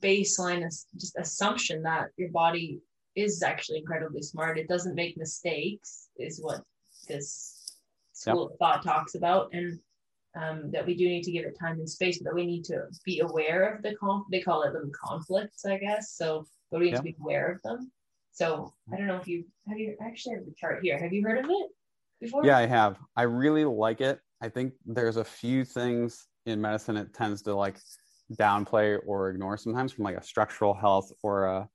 baseline 0.00 0.64
just 0.64 1.16
assumption 1.16 1.82
that 1.82 2.08
your 2.16 2.30
body 2.30 2.80
is 3.14 3.42
actually 3.42 3.78
incredibly 3.78 4.22
smart. 4.22 4.58
It 4.58 4.68
doesn't 4.68 4.94
make 4.94 5.16
mistakes, 5.16 6.08
is 6.18 6.40
what 6.40 6.62
this 7.08 7.76
school 8.12 8.44
yep. 8.44 8.52
of 8.52 8.58
thought 8.58 8.82
talks 8.82 9.14
about, 9.14 9.50
and 9.52 9.78
um, 10.34 10.70
that 10.70 10.86
we 10.86 10.94
do 10.94 11.08
need 11.08 11.24
to 11.24 11.32
give 11.32 11.44
it 11.44 11.58
time 11.58 11.78
and 11.78 11.88
space, 11.88 12.18
but 12.18 12.24
that 12.24 12.34
we 12.34 12.46
need 12.46 12.64
to 12.64 12.84
be 13.04 13.20
aware 13.20 13.74
of 13.74 13.82
the 13.82 13.94
conf. 13.96 14.24
They 14.30 14.40
call 14.40 14.62
it 14.62 14.72
them 14.72 14.90
conflicts, 14.92 15.64
I 15.64 15.78
guess. 15.78 16.12
So, 16.12 16.46
but 16.70 16.80
we 16.80 16.86
need 16.86 16.92
yep. 16.92 17.00
to 17.00 17.04
be 17.04 17.16
aware 17.20 17.52
of 17.52 17.62
them. 17.62 17.90
So, 18.32 18.72
I 18.92 18.96
don't 18.96 19.06
know 19.06 19.16
if 19.16 19.28
you 19.28 19.44
have 19.68 19.78
you 19.78 19.94
actually 20.00 20.36
have 20.36 20.46
the 20.46 20.54
chart 20.56 20.80
here. 20.82 20.98
Have 20.98 21.12
you 21.12 21.22
heard 21.22 21.44
of 21.44 21.50
it 21.50 21.70
before? 22.20 22.46
Yeah, 22.46 22.58
I 22.58 22.66
have. 22.66 22.98
I 23.14 23.22
really 23.22 23.64
like 23.64 24.00
it. 24.00 24.20
I 24.40 24.48
think 24.48 24.72
there's 24.86 25.18
a 25.18 25.24
few 25.24 25.64
things 25.64 26.26
in 26.46 26.60
medicine 26.60 26.96
it 26.96 27.12
tends 27.14 27.42
to 27.42 27.54
like 27.54 27.78
downplay 28.34 28.98
or 29.06 29.30
ignore 29.30 29.56
sometimes 29.56 29.92
from 29.92 30.04
like 30.04 30.16
a 30.16 30.22
structural 30.22 30.74
health 30.74 31.12
or 31.22 31.44
a 31.44 31.68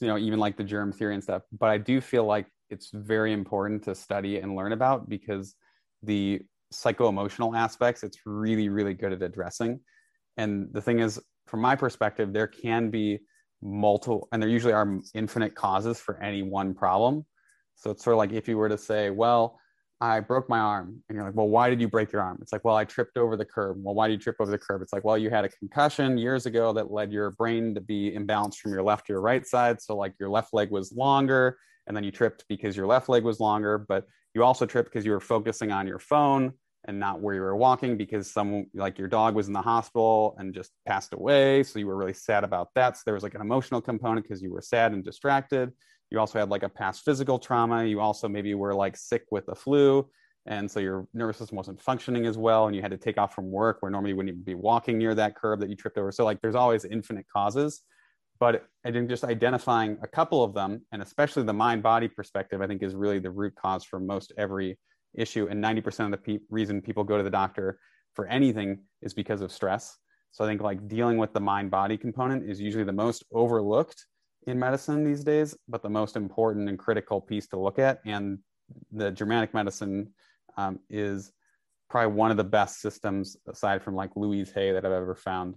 you 0.00 0.08
know 0.08 0.18
even 0.18 0.38
like 0.38 0.56
the 0.56 0.64
germ 0.64 0.92
theory 0.92 1.14
and 1.14 1.22
stuff 1.22 1.42
but 1.52 1.68
i 1.68 1.78
do 1.78 2.00
feel 2.00 2.24
like 2.24 2.46
it's 2.70 2.90
very 2.92 3.32
important 3.32 3.82
to 3.82 3.94
study 3.94 4.38
and 4.38 4.56
learn 4.56 4.72
about 4.72 5.08
because 5.08 5.54
the 6.02 6.40
psycho-emotional 6.74 7.54
aspects 7.54 8.02
it's 8.02 8.18
really 8.26 8.68
really 8.68 8.94
good 8.94 9.12
at 9.12 9.22
addressing. 9.22 9.80
And 10.36 10.68
the 10.72 10.80
thing 10.80 10.98
is 10.98 11.20
from 11.46 11.60
my 11.60 11.76
perspective 11.76 12.32
there 12.32 12.46
can 12.46 12.90
be 12.90 13.20
multiple 13.62 14.28
and 14.32 14.42
there 14.42 14.50
usually 14.50 14.72
are 14.72 15.00
infinite 15.14 15.54
causes 15.54 16.00
for 16.00 16.20
any 16.22 16.42
one 16.42 16.74
problem. 16.74 17.24
So 17.76 17.90
it's 17.90 18.04
sort 18.04 18.14
of 18.14 18.18
like 18.18 18.32
if 18.32 18.48
you 18.48 18.56
were 18.56 18.68
to 18.68 18.78
say 18.78 19.10
well 19.10 19.58
I 20.04 20.20
broke 20.20 20.50
my 20.50 20.58
arm. 20.58 21.02
And 21.08 21.16
you're 21.16 21.24
like, 21.24 21.34
well, 21.34 21.48
why 21.48 21.70
did 21.70 21.80
you 21.80 21.88
break 21.88 22.12
your 22.12 22.20
arm? 22.20 22.38
It's 22.42 22.52
like, 22.52 22.62
well, 22.64 22.76
I 22.76 22.84
tripped 22.84 23.16
over 23.16 23.36
the 23.36 23.44
curb. 23.44 23.78
Well, 23.82 23.94
why 23.94 24.06
did 24.08 24.14
you 24.14 24.18
trip 24.18 24.36
over 24.38 24.50
the 24.50 24.58
curb? 24.58 24.82
It's 24.82 24.92
like, 24.92 25.02
well, 25.02 25.16
you 25.16 25.30
had 25.30 25.46
a 25.46 25.48
concussion 25.48 26.18
years 26.18 26.44
ago 26.44 26.74
that 26.74 26.90
led 26.90 27.10
your 27.10 27.30
brain 27.30 27.74
to 27.74 27.80
be 27.80 28.10
imbalanced 28.10 28.58
from 28.58 28.72
your 28.72 28.82
left 28.82 29.06
to 29.06 29.14
your 29.14 29.22
right 29.22 29.46
side. 29.46 29.80
So, 29.80 29.96
like, 29.96 30.14
your 30.20 30.28
left 30.28 30.52
leg 30.52 30.70
was 30.70 30.92
longer, 30.92 31.56
and 31.86 31.96
then 31.96 32.04
you 32.04 32.10
tripped 32.10 32.44
because 32.48 32.76
your 32.76 32.86
left 32.86 33.08
leg 33.08 33.24
was 33.24 33.40
longer, 33.40 33.78
but 33.78 34.06
you 34.34 34.44
also 34.44 34.66
tripped 34.66 34.90
because 34.92 35.06
you 35.06 35.12
were 35.12 35.20
focusing 35.20 35.72
on 35.72 35.86
your 35.86 35.98
phone 35.98 36.52
and 36.86 37.00
not 37.00 37.22
where 37.22 37.34
you 37.34 37.40
were 37.40 37.56
walking 37.56 37.96
because 37.96 38.30
someone 38.30 38.66
like 38.74 38.98
your 38.98 39.08
dog 39.08 39.34
was 39.34 39.46
in 39.46 39.54
the 39.54 39.62
hospital 39.62 40.36
and 40.38 40.52
just 40.52 40.72
passed 40.86 41.14
away. 41.14 41.62
So, 41.62 41.78
you 41.78 41.86
were 41.86 41.96
really 41.96 42.12
sad 42.12 42.44
about 42.44 42.68
that. 42.74 42.98
So, 42.98 43.04
there 43.06 43.14
was 43.14 43.22
like 43.22 43.34
an 43.34 43.40
emotional 43.40 43.80
component 43.80 44.26
because 44.26 44.42
you 44.42 44.52
were 44.52 44.60
sad 44.60 44.92
and 44.92 45.02
distracted 45.02 45.72
you 46.14 46.20
also 46.20 46.38
had 46.38 46.48
like 46.48 46.62
a 46.62 46.68
past 46.68 47.04
physical 47.04 47.38
trauma. 47.38 47.84
You 47.84 48.00
also 48.00 48.28
maybe 48.28 48.54
were 48.54 48.74
like 48.74 48.96
sick 48.96 49.24
with 49.30 49.46
the 49.46 49.54
flu 49.54 50.08
and 50.46 50.70
so 50.70 50.78
your 50.78 51.08
nervous 51.14 51.38
system 51.38 51.56
wasn't 51.56 51.80
functioning 51.80 52.26
as 52.26 52.36
well 52.36 52.66
and 52.66 52.76
you 52.76 52.82
had 52.82 52.90
to 52.90 52.98
take 52.98 53.16
off 53.16 53.34
from 53.34 53.50
work 53.50 53.78
where 53.80 53.90
normally 53.90 54.10
you 54.10 54.16
wouldn't 54.16 54.34
even 54.34 54.44
be 54.44 54.54
walking 54.54 54.98
near 54.98 55.14
that 55.14 55.34
curb 55.36 55.60
that 55.60 55.70
you 55.70 55.76
tripped 55.76 55.96
over. 55.96 56.12
So 56.12 56.24
like 56.24 56.40
there's 56.40 56.54
always 56.54 56.84
infinite 56.84 57.26
causes 57.34 57.82
but 58.40 58.64
i 58.84 58.90
think 58.90 59.08
just 59.08 59.24
identifying 59.24 59.96
a 60.02 60.08
couple 60.08 60.42
of 60.42 60.54
them 60.54 60.82
and 60.92 61.00
especially 61.02 61.42
the 61.42 61.52
mind 61.52 61.82
body 61.82 62.08
perspective 62.08 62.60
i 62.60 62.66
think 62.66 62.82
is 62.82 62.94
really 62.94 63.18
the 63.18 63.30
root 63.30 63.54
cause 63.54 63.84
for 63.84 64.00
most 64.00 64.32
every 64.36 64.76
issue 65.14 65.46
and 65.48 65.62
90% 65.62 66.06
of 66.06 66.10
the 66.10 66.16
pe- 66.16 66.44
reason 66.50 66.82
people 66.82 67.04
go 67.04 67.16
to 67.16 67.22
the 67.22 67.30
doctor 67.30 67.78
for 68.14 68.26
anything 68.26 68.80
is 69.02 69.14
because 69.14 69.40
of 69.40 69.52
stress. 69.52 69.96
So 70.32 70.44
i 70.44 70.48
think 70.48 70.60
like 70.60 70.88
dealing 70.88 71.18
with 71.18 71.32
the 71.32 71.40
mind 71.40 71.70
body 71.70 71.96
component 71.96 72.48
is 72.48 72.60
usually 72.60 72.84
the 72.84 72.92
most 72.92 73.24
overlooked 73.32 74.04
in 74.46 74.58
medicine 74.58 75.04
these 75.04 75.24
days, 75.24 75.56
but 75.68 75.82
the 75.82 75.88
most 75.88 76.16
important 76.16 76.68
and 76.68 76.78
critical 76.78 77.20
piece 77.20 77.46
to 77.48 77.58
look 77.58 77.78
at. 77.78 78.00
And 78.04 78.38
the 78.92 79.10
Germanic 79.10 79.54
medicine 79.54 80.12
um, 80.56 80.78
is 80.88 81.32
probably 81.90 82.14
one 82.14 82.30
of 82.30 82.36
the 82.36 82.44
best 82.44 82.80
systems, 82.80 83.36
aside 83.48 83.82
from 83.82 83.94
like 83.94 84.10
Louise 84.16 84.52
Hay, 84.52 84.72
that 84.72 84.84
I've 84.84 84.92
ever 84.92 85.14
found, 85.14 85.56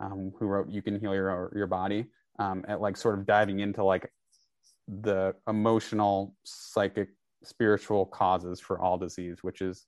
um, 0.00 0.32
who 0.38 0.46
wrote 0.46 0.68
"You 0.68 0.82
Can 0.82 0.98
Heal 0.98 1.14
Your 1.14 1.52
Your 1.54 1.66
Body," 1.66 2.06
um, 2.38 2.64
at 2.68 2.80
like 2.80 2.96
sort 2.96 3.18
of 3.18 3.26
diving 3.26 3.60
into 3.60 3.84
like 3.84 4.10
the 4.86 5.34
emotional, 5.46 6.34
psychic, 6.44 7.08
spiritual 7.44 8.06
causes 8.06 8.60
for 8.60 8.80
all 8.80 8.98
disease, 8.98 9.38
which 9.42 9.60
is 9.60 9.86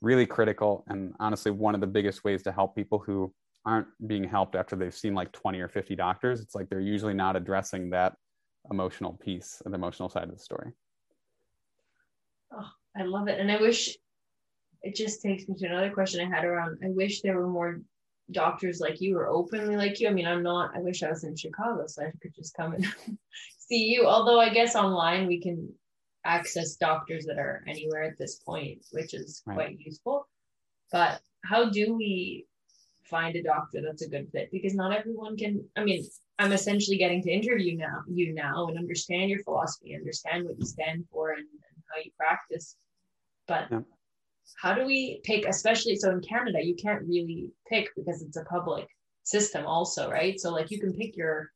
really 0.00 0.26
critical 0.26 0.84
and 0.88 1.12
honestly 1.18 1.50
one 1.50 1.74
of 1.74 1.80
the 1.80 1.86
biggest 1.86 2.22
ways 2.22 2.42
to 2.42 2.52
help 2.52 2.76
people 2.76 3.00
who 3.00 3.32
aren't 3.66 3.88
being 4.06 4.24
helped 4.24 4.54
after 4.54 4.76
they've 4.76 4.94
seen 4.94 5.14
like 5.14 5.32
20 5.32 5.60
or 5.60 5.68
50 5.68 5.94
doctors 5.96 6.40
it's 6.40 6.54
like 6.54 6.68
they're 6.68 6.80
usually 6.80 7.14
not 7.14 7.36
addressing 7.36 7.90
that 7.90 8.14
emotional 8.70 9.14
piece 9.14 9.62
and 9.64 9.72
the 9.72 9.78
emotional 9.78 10.08
side 10.08 10.24
of 10.24 10.30
the 10.30 10.38
story. 10.38 10.72
Oh 12.52 12.70
i 12.96 13.02
love 13.02 13.28
it. 13.28 13.38
And 13.38 13.50
i 13.50 13.60
wish 13.60 13.96
it 14.82 14.94
just 14.94 15.22
takes 15.22 15.48
me 15.48 15.54
to 15.56 15.66
another 15.66 15.90
question 15.90 16.20
i 16.20 16.36
had 16.36 16.44
around 16.44 16.78
i 16.84 16.88
wish 16.88 17.20
there 17.20 17.38
were 17.38 17.48
more 17.48 17.80
doctors 18.30 18.78
like 18.80 19.00
you 19.00 19.16
or 19.16 19.26
openly 19.26 19.76
like 19.76 20.00
you. 20.00 20.08
I 20.08 20.12
mean 20.12 20.26
i'm 20.26 20.42
not 20.42 20.76
i 20.76 20.80
wish 20.80 21.02
i 21.02 21.10
was 21.10 21.24
in 21.24 21.36
chicago 21.36 21.84
so 21.86 22.02
i 22.02 22.12
could 22.20 22.34
just 22.34 22.54
come 22.54 22.74
and 22.74 22.86
see 23.58 23.84
you. 23.84 24.06
Although 24.06 24.40
i 24.40 24.48
guess 24.48 24.76
online 24.76 25.26
we 25.26 25.40
can 25.40 25.72
access 26.24 26.76
doctors 26.76 27.24
that 27.24 27.38
are 27.38 27.64
anywhere 27.66 28.02
at 28.02 28.18
this 28.18 28.36
point 28.36 28.84
which 28.92 29.14
is 29.14 29.42
right. 29.46 29.54
quite 29.54 29.78
useful. 29.78 30.28
But 30.92 31.20
how 31.44 31.70
do 31.70 31.94
we 31.94 32.46
find 33.08 33.36
a 33.36 33.42
doctor 33.42 33.80
that's 33.82 34.02
a 34.02 34.08
good 34.08 34.28
fit 34.32 34.50
because 34.52 34.74
not 34.74 34.92
everyone 34.92 35.36
can 35.36 35.64
i 35.76 35.84
mean 35.84 36.04
i'm 36.38 36.52
essentially 36.52 36.96
getting 36.96 37.22
to 37.22 37.30
interview 37.30 37.76
now 37.76 38.00
you 38.08 38.34
now 38.34 38.66
and 38.66 38.78
understand 38.78 39.30
your 39.30 39.42
philosophy 39.42 39.94
understand 39.94 40.44
what 40.44 40.58
you 40.58 40.66
stand 40.66 41.04
for 41.10 41.30
and, 41.30 41.40
and 41.40 41.82
how 41.90 42.00
you 42.02 42.10
practice 42.16 42.76
but 43.46 43.66
yeah. 43.70 43.80
how 44.60 44.74
do 44.74 44.84
we 44.84 45.20
pick 45.24 45.46
especially 45.46 45.96
so 45.96 46.10
in 46.10 46.20
canada 46.20 46.58
you 46.62 46.74
can't 46.74 47.06
really 47.06 47.50
pick 47.68 47.88
because 47.96 48.22
it's 48.22 48.36
a 48.36 48.44
public 48.44 48.86
system 49.22 49.66
also 49.66 50.10
right 50.10 50.40
so 50.40 50.50
like 50.50 50.70
you 50.70 50.80
can 50.80 50.92
pick 50.92 51.16
your 51.16 51.50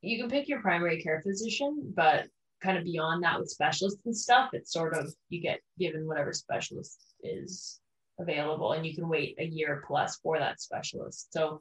you 0.00 0.18
can 0.18 0.30
pick 0.30 0.48
your 0.48 0.60
primary 0.60 1.00
care 1.00 1.20
physician 1.22 1.92
but 1.94 2.26
kind 2.62 2.78
of 2.78 2.84
beyond 2.84 3.22
that 3.22 3.38
with 3.38 3.50
specialists 3.50 4.00
and 4.06 4.16
stuff 4.16 4.50
it's 4.52 4.72
sort 4.72 4.94
of 4.94 5.12
you 5.28 5.40
get 5.40 5.60
given 5.78 6.06
whatever 6.06 6.32
specialist 6.32 6.98
is 7.22 7.80
available 8.18 8.72
and 8.72 8.86
you 8.86 8.94
can 8.94 9.08
wait 9.08 9.34
a 9.38 9.44
year 9.44 9.82
plus 9.86 10.18
for 10.22 10.38
that 10.38 10.60
specialist 10.60 11.32
so 11.32 11.60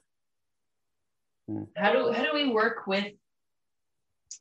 mm. 1.50 1.68
how 1.76 1.92
do 1.92 2.12
how 2.12 2.24
do 2.24 2.32
we 2.34 2.50
work 2.50 2.86
with 2.86 3.12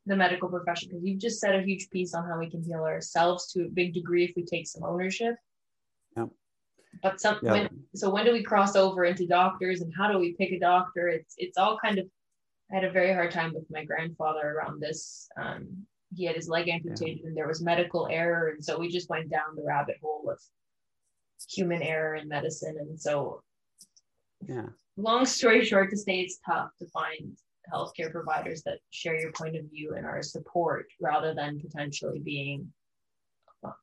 the 0.06 0.16
medical 0.16 0.48
profession 0.48 0.88
because 0.88 1.04
you've 1.04 1.20
just 1.20 1.40
said 1.40 1.54
a 1.54 1.62
huge 1.62 1.88
piece 1.90 2.14
on 2.14 2.28
how 2.28 2.38
we 2.38 2.50
can 2.50 2.62
heal 2.62 2.82
ourselves 2.82 3.50
to 3.52 3.64
a 3.64 3.68
big 3.68 3.94
degree 3.94 4.24
if 4.24 4.32
we 4.36 4.44
take 4.44 4.66
some 4.66 4.84
ownership 4.84 5.34
yeah 6.16 6.26
but 7.02 7.20
some 7.20 7.38
yeah. 7.42 7.52
When, 7.52 7.68
so 7.94 8.10
when 8.10 8.26
do 8.26 8.32
we 8.32 8.42
cross 8.42 8.76
over 8.76 9.04
into 9.04 9.26
doctors 9.26 9.80
and 9.80 9.92
how 9.96 10.12
do 10.12 10.18
we 10.18 10.34
pick 10.34 10.52
a 10.52 10.58
doctor 10.58 11.08
it's 11.08 11.34
it's 11.38 11.56
all 11.56 11.78
kind 11.82 11.98
of 11.98 12.06
i 12.70 12.74
had 12.74 12.84
a 12.84 12.90
very 12.90 13.14
hard 13.14 13.30
time 13.30 13.54
with 13.54 13.64
my 13.70 13.84
grandfather 13.84 14.54
around 14.54 14.80
this 14.80 15.28
um, 15.40 15.86
he 16.14 16.26
had 16.26 16.36
his 16.36 16.48
leg 16.48 16.68
amputated 16.68 17.20
yeah. 17.22 17.28
and 17.28 17.36
there 17.36 17.48
was 17.48 17.62
medical 17.62 18.06
error 18.10 18.48
and 18.48 18.62
so 18.62 18.78
we 18.78 18.90
just 18.90 19.08
went 19.08 19.30
down 19.30 19.56
the 19.56 19.64
rabbit 19.64 19.96
hole 20.02 20.28
of 20.30 20.38
human 21.48 21.82
error 21.82 22.14
in 22.16 22.28
medicine. 22.28 22.76
And 22.78 22.98
so, 22.98 23.42
yeah. 24.46 24.66
Long 24.96 25.24
story 25.24 25.64
short, 25.64 25.90
to 25.90 25.96
say 25.96 26.20
it's 26.20 26.38
tough 26.44 26.70
to 26.78 26.86
find 26.88 27.36
healthcare 27.72 28.10
providers 28.10 28.62
that 28.64 28.78
share 28.90 29.18
your 29.18 29.32
point 29.32 29.56
of 29.56 29.64
view 29.70 29.94
and 29.96 30.04
are 30.04 30.22
support 30.22 30.86
rather 31.00 31.34
than 31.34 31.60
potentially 31.60 32.18
being, 32.18 32.72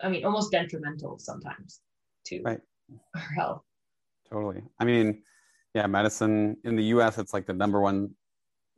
I 0.01 0.09
mean, 0.09 0.25
almost 0.25 0.51
detrimental 0.51 1.17
sometimes 1.19 1.79
to 2.27 2.41
right. 2.43 2.59
our 3.15 3.21
health. 3.35 3.61
Totally. 4.29 4.61
I 4.79 4.85
mean, 4.85 5.23
yeah, 5.73 5.87
medicine 5.87 6.57
in 6.63 6.75
the 6.75 6.83
US, 6.85 7.17
it's 7.17 7.33
like 7.33 7.45
the 7.45 7.53
number 7.53 7.79
one 7.81 8.11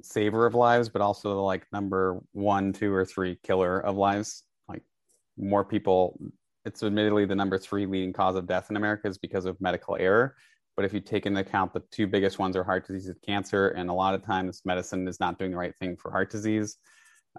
saver 0.01 0.45
of 0.45 0.55
lives, 0.55 0.89
but 0.89 1.01
also 1.01 1.29
the 1.29 1.41
like 1.41 1.65
number 1.71 2.19
one, 2.31 2.73
two, 2.73 2.93
or 2.93 3.05
three 3.05 3.37
killer 3.43 3.79
of 3.79 3.97
lives. 3.97 4.43
Like 4.67 4.83
more 5.37 5.65
people 5.65 6.19
it's 6.65 6.83
admittedly 6.83 7.25
the 7.25 7.35
number 7.35 7.57
three 7.57 7.85
leading 7.85 8.13
cause 8.13 8.35
of 8.35 8.47
death 8.47 8.69
in 8.69 8.75
America 8.75 9.07
is 9.07 9.17
because 9.17 9.45
of 9.45 9.59
medical 9.59 9.95
error. 9.99 10.35
But 10.75 10.85
if 10.85 10.93
you 10.93 11.01
take 11.01 11.25
into 11.25 11.41
account 11.41 11.73
the 11.73 11.83
two 11.91 12.07
biggest 12.07 12.39
ones 12.39 12.55
are 12.55 12.63
heart 12.63 12.87
disease 12.87 13.07
and 13.07 13.21
cancer, 13.21 13.69
and 13.69 13.89
a 13.89 13.93
lot 13.93 14.15
of 14.15 14.23
times 14.23 14.61
medicine 14.63 15.07
is 15.07 15.19
not 15.19 15.37
doing 15.37 15.51
the 15.51 15.57
right 15.57 15.75
thing 15.77 15.97
for 15.97 16.11
heart 16.11 16.31
disease 16.31 16.77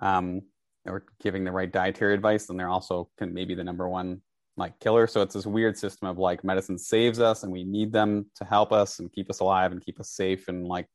um, 0.00 0.42
or 0.86 1.04
giving 1.22 1.44
the 1.44 1.52
right 1.52 1.72
dietary 1.72 2.14
advice, 2.14 2.46
then 2.46 2.56
they're 2.56 2.68
also 2.68 3.08
can 3.18 3.32
maybe 3.32 3.54
the 3.54 3.64
number 3.64 3.88
one 3.88 4.20
like 4.56 4.78
killer. 4.80 5.06
So 5.06 5.22
it's 5.22 5.34
this 5.34 5.46
weird 5.46 5.78
system 5.78 6.08
of 6.08 6.18
like 6.18 6.44
medicine 6.44 6.78
saves 6.78 7.20
us 7.20 7.42
and 7.42 7.50
we 7.50 7.64
need 7.64 7.92
them 7.92 8.26
to 8.36 8.44
help 8.44 8.72
us 8.72 8.98
and 8.98 9.10
keep 9.12 9.30
us 9.30 9.40
alive 9.40 9.72
and 9.72 9.82
keep 9.82 9.98
us 9.98 10.10
safe 10.10 10.48
and 10.48 10.66
like 10.66 10.86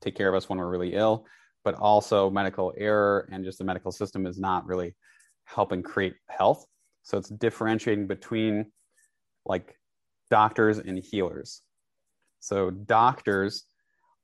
take 0.00 0.16
care 0.16 0.28
of 0.28 0.34
us 0.34 0.48
when 0.48 0.58
we're 0.58 0.70
really 0.70 0.94
ill. 0.94 1.26
But 1.64 1.74
also 1.74 2.30
medical 2.30 2.72
error 2.76 3.28
and 3.30 3.44
just 3.44 3.58
the 3.58 3.64
medical 3.64 3.92
system 3.92 4.26
is 4.26 4.38
not 4.38 4.66
really 4.66 4.96
helping 5.44 5.82
create 5.82 6.14
health. 6.28 6.64
So 7.02 7.18
it's 7.18 7.28
differentiating 7.28 8.06
between 8.06 8.66
like 9.44 9.76
doctors 10.30 10.78
and 10.78 10.98
healers. 10.98 11.62
So 12.40 12.70
doctors 12.70 13.64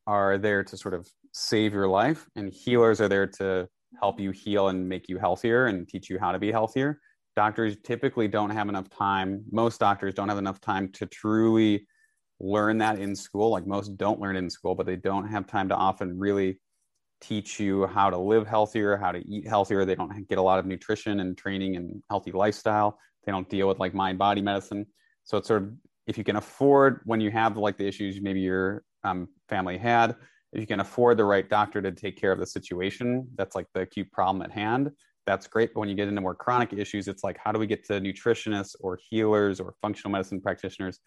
are 0.06 0.38
there 0.38 0.64
to 0.64 0.76
sort 0.76 0.94
of 0.94 1.06
save 1.32 1.72
your 1.72 1.88
life, 1.88 2.26
and 2.34 2.52
healers 2.52 3.00
are 3.00 3.08
there 3.08 3.26
to 3.26 3.68
help 4.00 4.18
you 4.20 4.30
heal 4.30 4.68
and 4.68 4.88
make 4.88 5.08
you 5.08 5.18
healthier 5.18 5.66
and 5.66 5.88
teach 5.88 6.10
you 6.10 6.18
how 6.18 6.32
to 6.32 6.38
be 6.38 6.50
healthier. 6.50 7.00
Doctors 7.36 7.76
typically 7.84 8.26
don't 8.26 8.50
have 8.50 8.68
enough 8.68 8.88
time. 8.90 9.44
Most 9.52 9.78
doctors 9.78 10.14
don't 10.14 10.28
have 10.28 10.38
enough 10.38 10.60
time 10.60 10.90
to 10.92 11.06
truly 11.06 11.86
learn 12.40 12.78
that 12.78 12.98
in 12.98 13.14
school. 13.14 13.50
Like 13.50 13.66
most 13.66 13.96
don't 13.96 14.20
learn 14.20 14.36
in 14.36 14.50
school, 14.50 14.74
but 14.74 14.86
they 14.86 14.96
don't 14.96 15.28
have 15.28 15.46
time 15.46 15.68
to 15.68 15.74
often 15.74 16.18
really 16.18 16.60
teach 17.20 17.58
you 17.58 17.86
how 17.86 18.10
to 18.10 18.18
live 18.18 18.46
healthier, 18.46 18.96
how 18.96 19.12
to 19.12 19.18
eat 19.18 19.46
healthier. 19.46 19.84
They 19.84 19.94
don't 19.94 20.28
get 20.28 20.38
a 20.38 20.42
lot 20.42 20.58
of 20.58 20.66
nutrition 20.66 21.20
and 21.20 21.36
training 21.36 21.76
and 21.76 22.02
healthy 22.08 22.32
lifestyle. 22.32 22.98
They 23.24 23.32
don't 23.32 23.48
deal 23.48 23.68
with 23.68 23.78
like 23.78 23.94
mind 23.94 24.18
body 24.18 24.42
medicine. 24.42 24.86
So 25.24 25.36
it's 25.36 25.48
sort 25.48 25.62
of 25.62 25.72
if 26.06 26.16
you 26.16 26.24
can 26.24 26.36
afford 26.36 27.00
when 27.04 27.20
you 27.20 27.30
have 27.30 27.56
like 27.56 27.76
the 27.76 27.86
issues 27.86 28.20
maybe 28.20 28.40
your 28.40 28.82
um, 29.04 29.28
family 29.48 29.76
had, 29.76 30.16
if 30.52 30.60
you 30.60 30.66
can 30.66 30.80
afford 30.80 31.18
the 31.18 31.24
right 31.24 31.48
doctor 31.48 31.82
to 31.82 31.92
take 31.92 32.16
care 32.16 32.32
of 32.32 32.38
the 32.38 32.46
situation, 32.46 33.28
that's 33.36 33.54
like 33.54 33.66
the 33.74 33.82
acute 33.82 34.10
problem 34.12 34.42
at 34.42 34.50
hand. 34.50 34.90
That's 35.26 35.46
great. 35.46 35.74
But 35.74 35.80
when 35.80 35.88
you 35.90 35.94
get 35.94 36.08
into 36.08 36.22
more 36.22 36.34
chronic 36.34 36.72
issues, 36.72 37.06
it's 37.06 37.22
like 37.22 37.36
how 37.42 37.52
do 37.52 37.58
we 37.58 37.66
get 37.66 37.84
to 37.86 38.00
nutritionists 38.00 38.74
or 38.80 38.98
healers 39.10 39.60
or 39.60 39.74
functional 39.82 40.10
medicine 40.10 40.40
practitioners? 40.40 41.00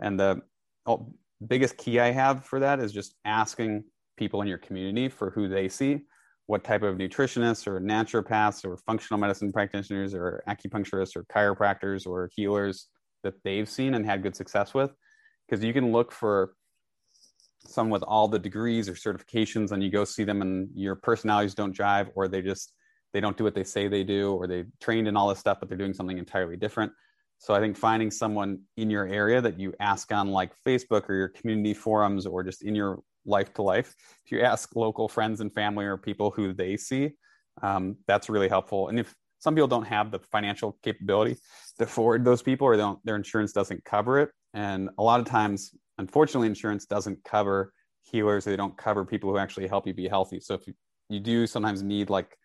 And 0.00 0.18
the 0.18 0.40
oh, 0.86 1.12
biggest 1.46 1.76
key 1.76 2.00
I 2.00 2.10
have 2.10 2.44
for 2.44 2.60
that 2.60 2.80
is 2.80 2.92
just 2.92 3.14
asking 3.26 3.84
people 4.16 4.42
in 4.42 4.48
your 4.48 4.58
community 4.58 5.08
for 5.08 5.30
who 5.30 5.48
they 5.48 5.68
see, 5.68 6.00
what 6.46 6.64
type 6.64 6.82
of 6.82 6.96
nutritionists 6.96 7.66
or 7.66 7.80
naturopaths 7.80 8.64
or 8.64 8.76
functional 8.78 9.18
medicine 9.18 9.52
practitioners 9.52 10.14
or 10.14 10.42
acupuncturists 10.48 11.16
or 11.16 11.24
chiropractors 11.24 12.06
or 12.06 12.30
healers 12.34 12.88
that 13.22 13.34
they've 13.44 13.68
seen 13.68 13.94
and 13.94 14.06
had 14.06 14.22
good 14.22 14.36
success 14.36 14.74
with. 14.74 14.92
Because 15.48 15.64
you 15.64 15.72
can 15.72 15.92
look 15.92 16.12
for 16.12 16.54
some 17.66 17.90
with 17.90 18.02
all 18.02 18.28
the 18.28 18.38
degrees 18.38 18.88
or 18.88 18.94
certifications 18.94 19.72
and 19.72 19.82
you 19.82 19.90
go 19.90 20.04
see 20.04 20.24
them 20.24 20.40
and 20.40 20.68
your 20.74 20.94
personalities 20.94 21.54
don't 21.54 21.76
jive 21.76 22.08
or 22.14 22.28
they 22.28 22.40
just 22.40 22.72
they 23.12 23.20
don't 23.20 23.36
do 23.36 23.44
what 23.44 23.54
they 23.54 23.64
say 23.64 23.88
they 23.88 24.04
do 24.04 24.32
or 24.34 24.46
they 24.46 24.64
trained 24.80 25.08
in 25.08 25.16
all 25.16 25.28
this 25.28 25.40
stuff 25.40 25.58
but 25.58 25.68
they're 25.68 25.78
doing 25.78 25.92
something 25.92 26.18
entirely 26.18 26.56
different 26.56 26.92
so 27.38 27.54
I 27.54 27.60
think 27.60 27.76
finding 27.76 28.10
someone 28.10 28.60
in 28.76 28.90
your 28.90 29.06
area 29.06 29.40
that 29.40 29.58
you 29.58 29.74
ask 29.80 30.12
on 30.12 30.30
like 30.30 30.52
Facebook 30.66 31.08
or 31.08 31.14
your 31.14 31.28
community 31.28 31.74
forums 31.74 32.26
or 32.26 32.42
just 32.42 32.62
in 32.62 32.74
your 32.74 33.00
life 33.26 33.52
to 33.54 33.62
life, 33.62 33.94
if 34.24 34.32
you 34.32 34.40
ask 34.40 34.74
local 34.76 35.08
friends 35.08 35.40
and 35.40 35.52
family 35.52 35.84
or 35.84 35.96
people 35.96 36.30
who 36.30 36.52
they 36.52 36.76
see, 36.76 37.12
um, 37.62 37.96
that's 38.06 38.28
really 38.28 38.48
helpful. 38.48 38.88
And 38.88 38.98
if 38.98 39.14
some 39.38 39.54
people 39.54 39.68
don't 39.68 39.86
have 39.86 40.10
the 40.10 40.18
financial 40.18 40.78
capability 40.82 41.36
to 41.78 41.84
afford 41.84 42.24
those 42.24 42.42
people 42.42 42.66
or 42.66 42.98
their 43.04 43.16
insurance 43.16 43.52
doesn't 43.52 43.84
cover 43.84 44.20
it, 44.20 44.30
and 44.54 44.88
a 44.98 45.02
lot 45.02 45.20
of 45.20 45.26
times, 45.26 45.74
unfortunately, 45.98 46.48
insurance 46.48 46.86
doesn't 46.86 47.22
cover 47.24 47.72
healers. 48.02 48.44
They 48.44 48.56
don't 48.56 48.76
cover 48.76 49.04
people 49.04 49.30
who 49.30 49.38
actually 49.38 49.66
help 49.66 49.86
you 49.86 49.94
be 49.94 50.08
healthy. 50.08 50.40
So 50.40 50.54
if 50.54 50.66
you, 50.66 50.74
you 51.08 51.20
do 51.20 51.46
sometimes 51.46 51.82
need 51.82 52.08
like 52.10 52.36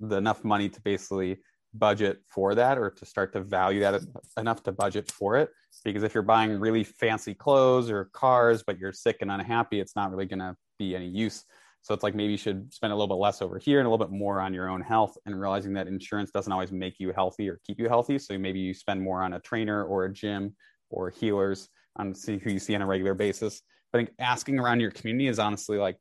the 0.00 0.16
enough 0.16 0.44
money 0.44 0.68
to 0.68 0.80
basically 0.82 1.38
budget 1.74 2.20
for 2.28 2.54
that 2.54 2.78
or 2.78 2.90
to 2.90 3.06
start 3.06 3.32
to 3.32 3.40
value 3.40 3.80
that 3.80 4.02
enough 4.36 4.62
to 4.64 4.72
budget 4.72 5.10
for 5.10 5.36
it? 5.36 5.50
Because 5.84 6.02
if 6.02 6.14
you're 6.14 6.22
buying 6.22 6.58
really 6.58 6.84
fancy 6.84 7.34
clothes 7.34 7.90
or 7.90 8.06
cars 8.12 8.62
but 8.62 8.78
you're 8.78 8.92
sick 8.92 9.18
and 9.20 9.30
unhappy 9.30 9.80
it's 9.80 9.96
not 9.96 10.10
really 10.10 10.26
going 10.26 10.40
to 10.40 10.56
be 10.78 10.94
any 10.94 11.08
use. 11.08 11.44
So 11.82 11.94
it's 11.94 12.02
like 12.02 12.14
maybe 12.14 12.32
you 12.32 12.38
should 12.38 12.72
spend 12.72 12.92
a 12.92 12.96
little 12.96 13.08
bit 13.08 13.20
less 13.20 13.40
over 13.40 13.58
here 13.58 13.78
and 13.78 13.86
a 13.86 13.90
little 13.90 14.04
bit 14.04 14.12
more 14.12 14.40
on 14.40 14.52
your 14.52 14.68
own 14.68 14.82
health 14.82 15.16
and 15.24 15.40
realizing 15.40 15.72
that 15.74 15.86
insurance 15.86 16.30
doesn't 16.30 16.52
always 16.52 16.72
make 16.72 17.00
you 17.00 17.12
healthy 17.12 17.48
or 17.48 17.58
keep 17.66 17.78
you 17.78 17.88
healthy. 17.88 18.18
So 18.18 18.36
maybe 18.38 18.60
you 18.60 18.74
spend 18.74 19.00
more 19.00 19.22
on 19.22 19.34
a 19.34 19.40
trainer 19.40 19.84
or 19.84 20.04
a 20.04 20.12
gym 20.12 20.54
or 20.90 21.08
healers 21.08 21.68
on 21.96 22.14
see 22.14 22.38
who 22.38 22.50
you 22.50 22.58
see 22.58 22.74
on 22.74 22.82
a 22.82 22.86
regular 22.86 23.14
basis. 23.14 23.62
I 23.94 23.98
think 23.98 24.10
asking 24.18 24.58
around 24.58 24.80
your 24.80 24.90
community 24.90 25.28
is 25.28 25.38
honestly 25.38 25.78
like 25.78 25.96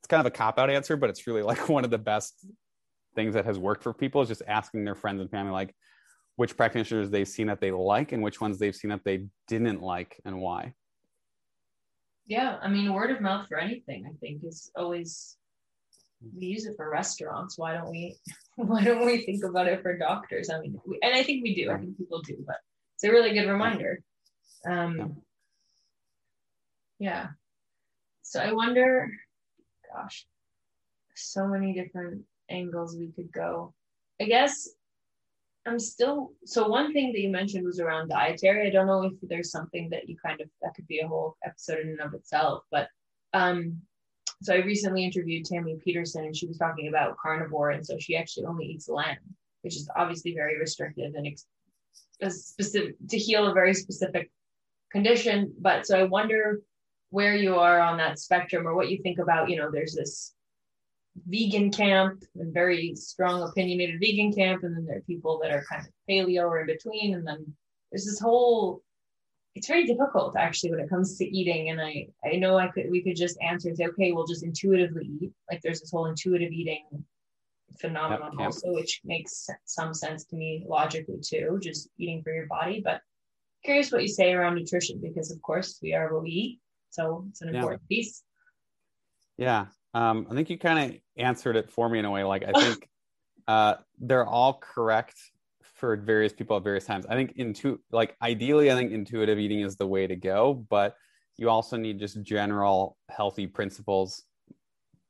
it's 0.00 0.08
kind 0.08 0.20
of 0.20 0.26
a 0.26 0.30
cop 0.30 0.58
out 0.58 0.70
answer 0.70 0.96
but 0.96 1.08
it's 1.10 1.26
really 1.26 1.42
like 1.42 1.68
one 1.68 1.84
of 1.84 1.90
the 1.90 1.98
best 1.98 2.44
things 3.14 3.34
that 3.34 3.44
has 3.44 3.58
worked 3.58 3.82
for 3.82 3.92
people 3.92 4.22
is 4.22 4.28
just 4.28 4.42
asking 4.46 4.84
their 4.84 4.94
friends 4.94 5.20
and 5.20 5.30
family 5.30 5.52
like 5.52 5.74
which 6.36 6.56
practitioners 6.56 7.10
they've 7.10 7.28
seen 7.28 7.46
that 7.46 7.60
they 7.60 7.70
like 7.70 8.12
and 8.12 8.22
which 8.22 8.40
ones 8.40 8.58
they've 8.58 8.74
seen 8.74 8.90
that 8.90 9.04
they 9.04 9.26
didn't 9.48 9.82
like 9.82 10.20
and 10.24 10.40
why. 10.40 10.72
Yeah 12.26 12.56
i 12.62 12.68
mean 12.68 12.92
word 12.92 13.10
of 13.10 13.20
mouth 13.20 13.46
for 13.48 13.58
anything 13.58 14.06
i 14.06 14.14
think 14.20 14.42
is 14.44 14.70
always 14.76 15.36
we 16.36 16.46
use 16.46 16.66
it 16.66 16.74
for 16.76 16.88
restaurants. 16.88 17.58
Why 17.58 17.74
don't 17.74 17.90
we 17.90 18.16
why 18.56 18.84
don't 18.84 19.04
we 19.04 19.18
think 19.24 19.44
about 19.44 19.66
it 19.66 19.82
for 19.82 19.96
doctors? 19.98 20.50
I 20.50 20.60
mean 20.60 20.78
we, 20.86 20.98
and 21.02 21.14
i 21.14 21.22
think 21.22 21.42
we 21.42 21.54
do 21.54 21.70
i 21.70 21.78
think 21.78 21.96
people 21.98 22.22
do 22.22 22.36
but 22.46 22.56
it's 22.94 23.04
a 23.04 23.10
really 23.10 23.32
good 23.32 23.48
reminder. 23.48 24.02
Um 24.68 25.16
yeah. 26.98 27.08
yeah. 27.10 27.26
So 28.22 28.40
i 28.40 28.52
wonder 28.52 29.10
gosh 29.92 30.26
so 31.14 31.46
many 31.46 31.74
different 31.74 32.22
angles 32.48 32.96
we 32.96 33.12
could 33.12 33.32
go. 33.32 33.74
I 34.20 34.24
guess 34.24 34.68
I'm 35.66 35.78
still 35.78 36.32
so 36.44 36.68
one 36.68 36.92
thing 36.92 37.12
that 37.12 37.20
you 37.20 37.30
mentioned 37.30 37.64
was 37.64 37.80
around 37.80 38.08
dietary. 38.08 38.66
I 38.66 38.70
don't 38.70 38.86
know 38.86 39.04
if 39.04 39.12
there's 39.22 39.50
something 39.50 39.88
that 39.90 40.08
you 40.08 40.16
kind 40.24 40.40
of 40.40 40.48
that 40.60 40.74
could 40.74 40.86
be 40.88 41.00
a 41.00 41.08
whole 41.08 41.36
episode 41.44 41.80
in 41.80 41.90
and 41.90 42.00
of 42.00 42.14
itself, 42.14 42.64
but 42.70 42.88
um 43.32 43.80
so 44.42 44.54
I 44.54 44.58
recently 44.58 45.04
interviewed 45.04 45.44
Tammy 45.44 45.76
Peterson 45.84 46.24
and 46.24 46.36
she 46.36 46.46
was 46.46 46.58
talking 46.58 46.88
about 46.88 47.16
carnivore 47.16 47.70
and 47.70 47.86
so 47.86 47.96
she 47.98 48.16
actually 48.16 48.46
only 48.46 48.66
eats 48.66 48.88
lamb, 48.88 49.18
which 49.62 49.76
is 49.76 49.88
obviously 49.96 50.34
very 50.34 50.58
restrictive 50.58 51.14
and 51.14 51.28
ex- 51.28 51.46
specific 52.30 52.96
to 53.08 53.18
heal 53.18 53.46
a 53.46 53.54
very 53.54 53.72
specific 53.72 54.32
condition. 54.90 55.54
But 55.60 55.86
so 55.86 55.98
I 55.98 56.04
wonder 56.04 56.60
where 57.10 57.36
you 57.36 57.56
are 57.56 57.78
on 57.78 57.98
that 57.98 58.18
spectrum 58.18 58.66
or 58.66 58.74
what 58.74 58.90
you 58.90 58.98
think 59.02 59.18
about, 59.18 59.48
you 59.48 59.56
know, 59.56 59.70
there's 59.70 59.94
this 59.94 60.34
vegan 61.28 61.70
camp 61.70 62.24
and 62.36 62.52
very 62.52 62.94
strong 62.94 63.42
opinionated 63.42 64.00
vegan 64.00 64.32
camp. 64.32 64.64
And 64.64 64.76
then 64.76 64.86
there 64.86 64.98
are 64.98 65.02
people 65.02 65.38
that 65.42 65.52
are 65.52 65.64
kind 65.68 65.86
of 65.86 65.92
paleo 66.08 66.44
or 66.44 66.60
in 66.60 66.66
between. 66.66 67.14
And 67.14 67.26
then 67.26 67.54
there's 67.90 68.04
this 68.06 68.20
whole 68.20 68.82
it's 69.54 69.66
very 69.66 69.84
difficult 69.84 70.34
actually 70.34 70.70
when 70.70 70.80
it 70.80 70.88
comes 70.88 71.18
to 71.18 71.24
eating. 71.24 71.70
And 71.70 71.80
i 71.80 72.06
i 72.24 72.36
know 72.36 72.58
i 72.58 72.68
could 72.68 72.90
we 72.90 73.02
could 73.02 73.16
just 73.16 73.38
answer 73.42 73.68
and 73.68 73.76
say 73.76 73.86
okay 73.86 74.12
we'll 74.12 74.26
just 74.26 74.44
intuitively 74.44 75.10
eat. 75.20 75.32
Like 75.50 75.60
there's 75.62 75.80
this 75.80 75.90
whole 75.90 76.06
intuitive 76.06 76.52
eating 76.52 76.84
phenomenon 77.80 78.32
yep, 78.38 78.46
also 78.46 78.72
which 78.74 79.00
makes 79.02 79.48
some 79.64 79.94
sense 79.94 80.24
to 80.24 80.36
me 80.36 80.62
logically 80.68 81.18
too 81.22 81.58
just 81.62 81.88
eating 81.98 82.22
for 82.22 82.32
your 82.32 82.46
body. 82.46 82.80
But 82.82 83.02
curious 83.64 83.92
what 83.92 84.02
you 84.02 84.08
say 84.08 84.32
around 84.32 84.54
nutrition 84.56 85.00
because 85.02 85.30
of 85.30 85.40
course 85.42 85.78
we 85.82 85.94
are 85.94 86.12
what 86.12 86.22
we 86.22 86.30
eat. 86.30 86.60
So 86.90 87.26
it's 87.30 87.42
an 87.42 87.54
important 87.54 87.86
piece. 87.88 88.22
Yeah 89.36 89.66
um, 89.94 90.26
I 90.30 90.34
think 90.34 90.50
you 90.50 90.58
kind 90.58 90.92
of 90.92 91.00
answered 91.16 91.56
it 91.56 91.70
for 91.70 91.88
me 91.88 91.98
in 91.98 92.04
a 92.04 92.10
way. 92.10 92.24
Like 92.24 92.44
I 92.44 92.52
think 92.52 92.88
uh, 93.48 93.74
they're 93.98 94.26
all 94.26 94.54
correct 94.54 95.16
for 95.74 95.96
various 95.96 96.32
people 96.32 96.56
at 96.56 96.64
various 96.64 96.84
times. 96.84 97.06
I 97.06 97.14
think 97.14 97.32
into 97.36 97.80
like 97.90 98.16
ideally, 98.22 98.70
I 98.70 98.74
think 98.74 98.92
intuitive 98.92 99.38
eating 99.38 99.60
is 99.60 99.76
the 99.76 99.86
way 99.86 100.06
to 100.06 100.16
go, 100.16 100.64
but 100.70 100.96
you 101.36 101.50
also 101.50 101.76
need 101.76 101.98
just 101.98 102.22
general 102.22 102.96
healthy 103.10 103.46
principles. 103.46 104.22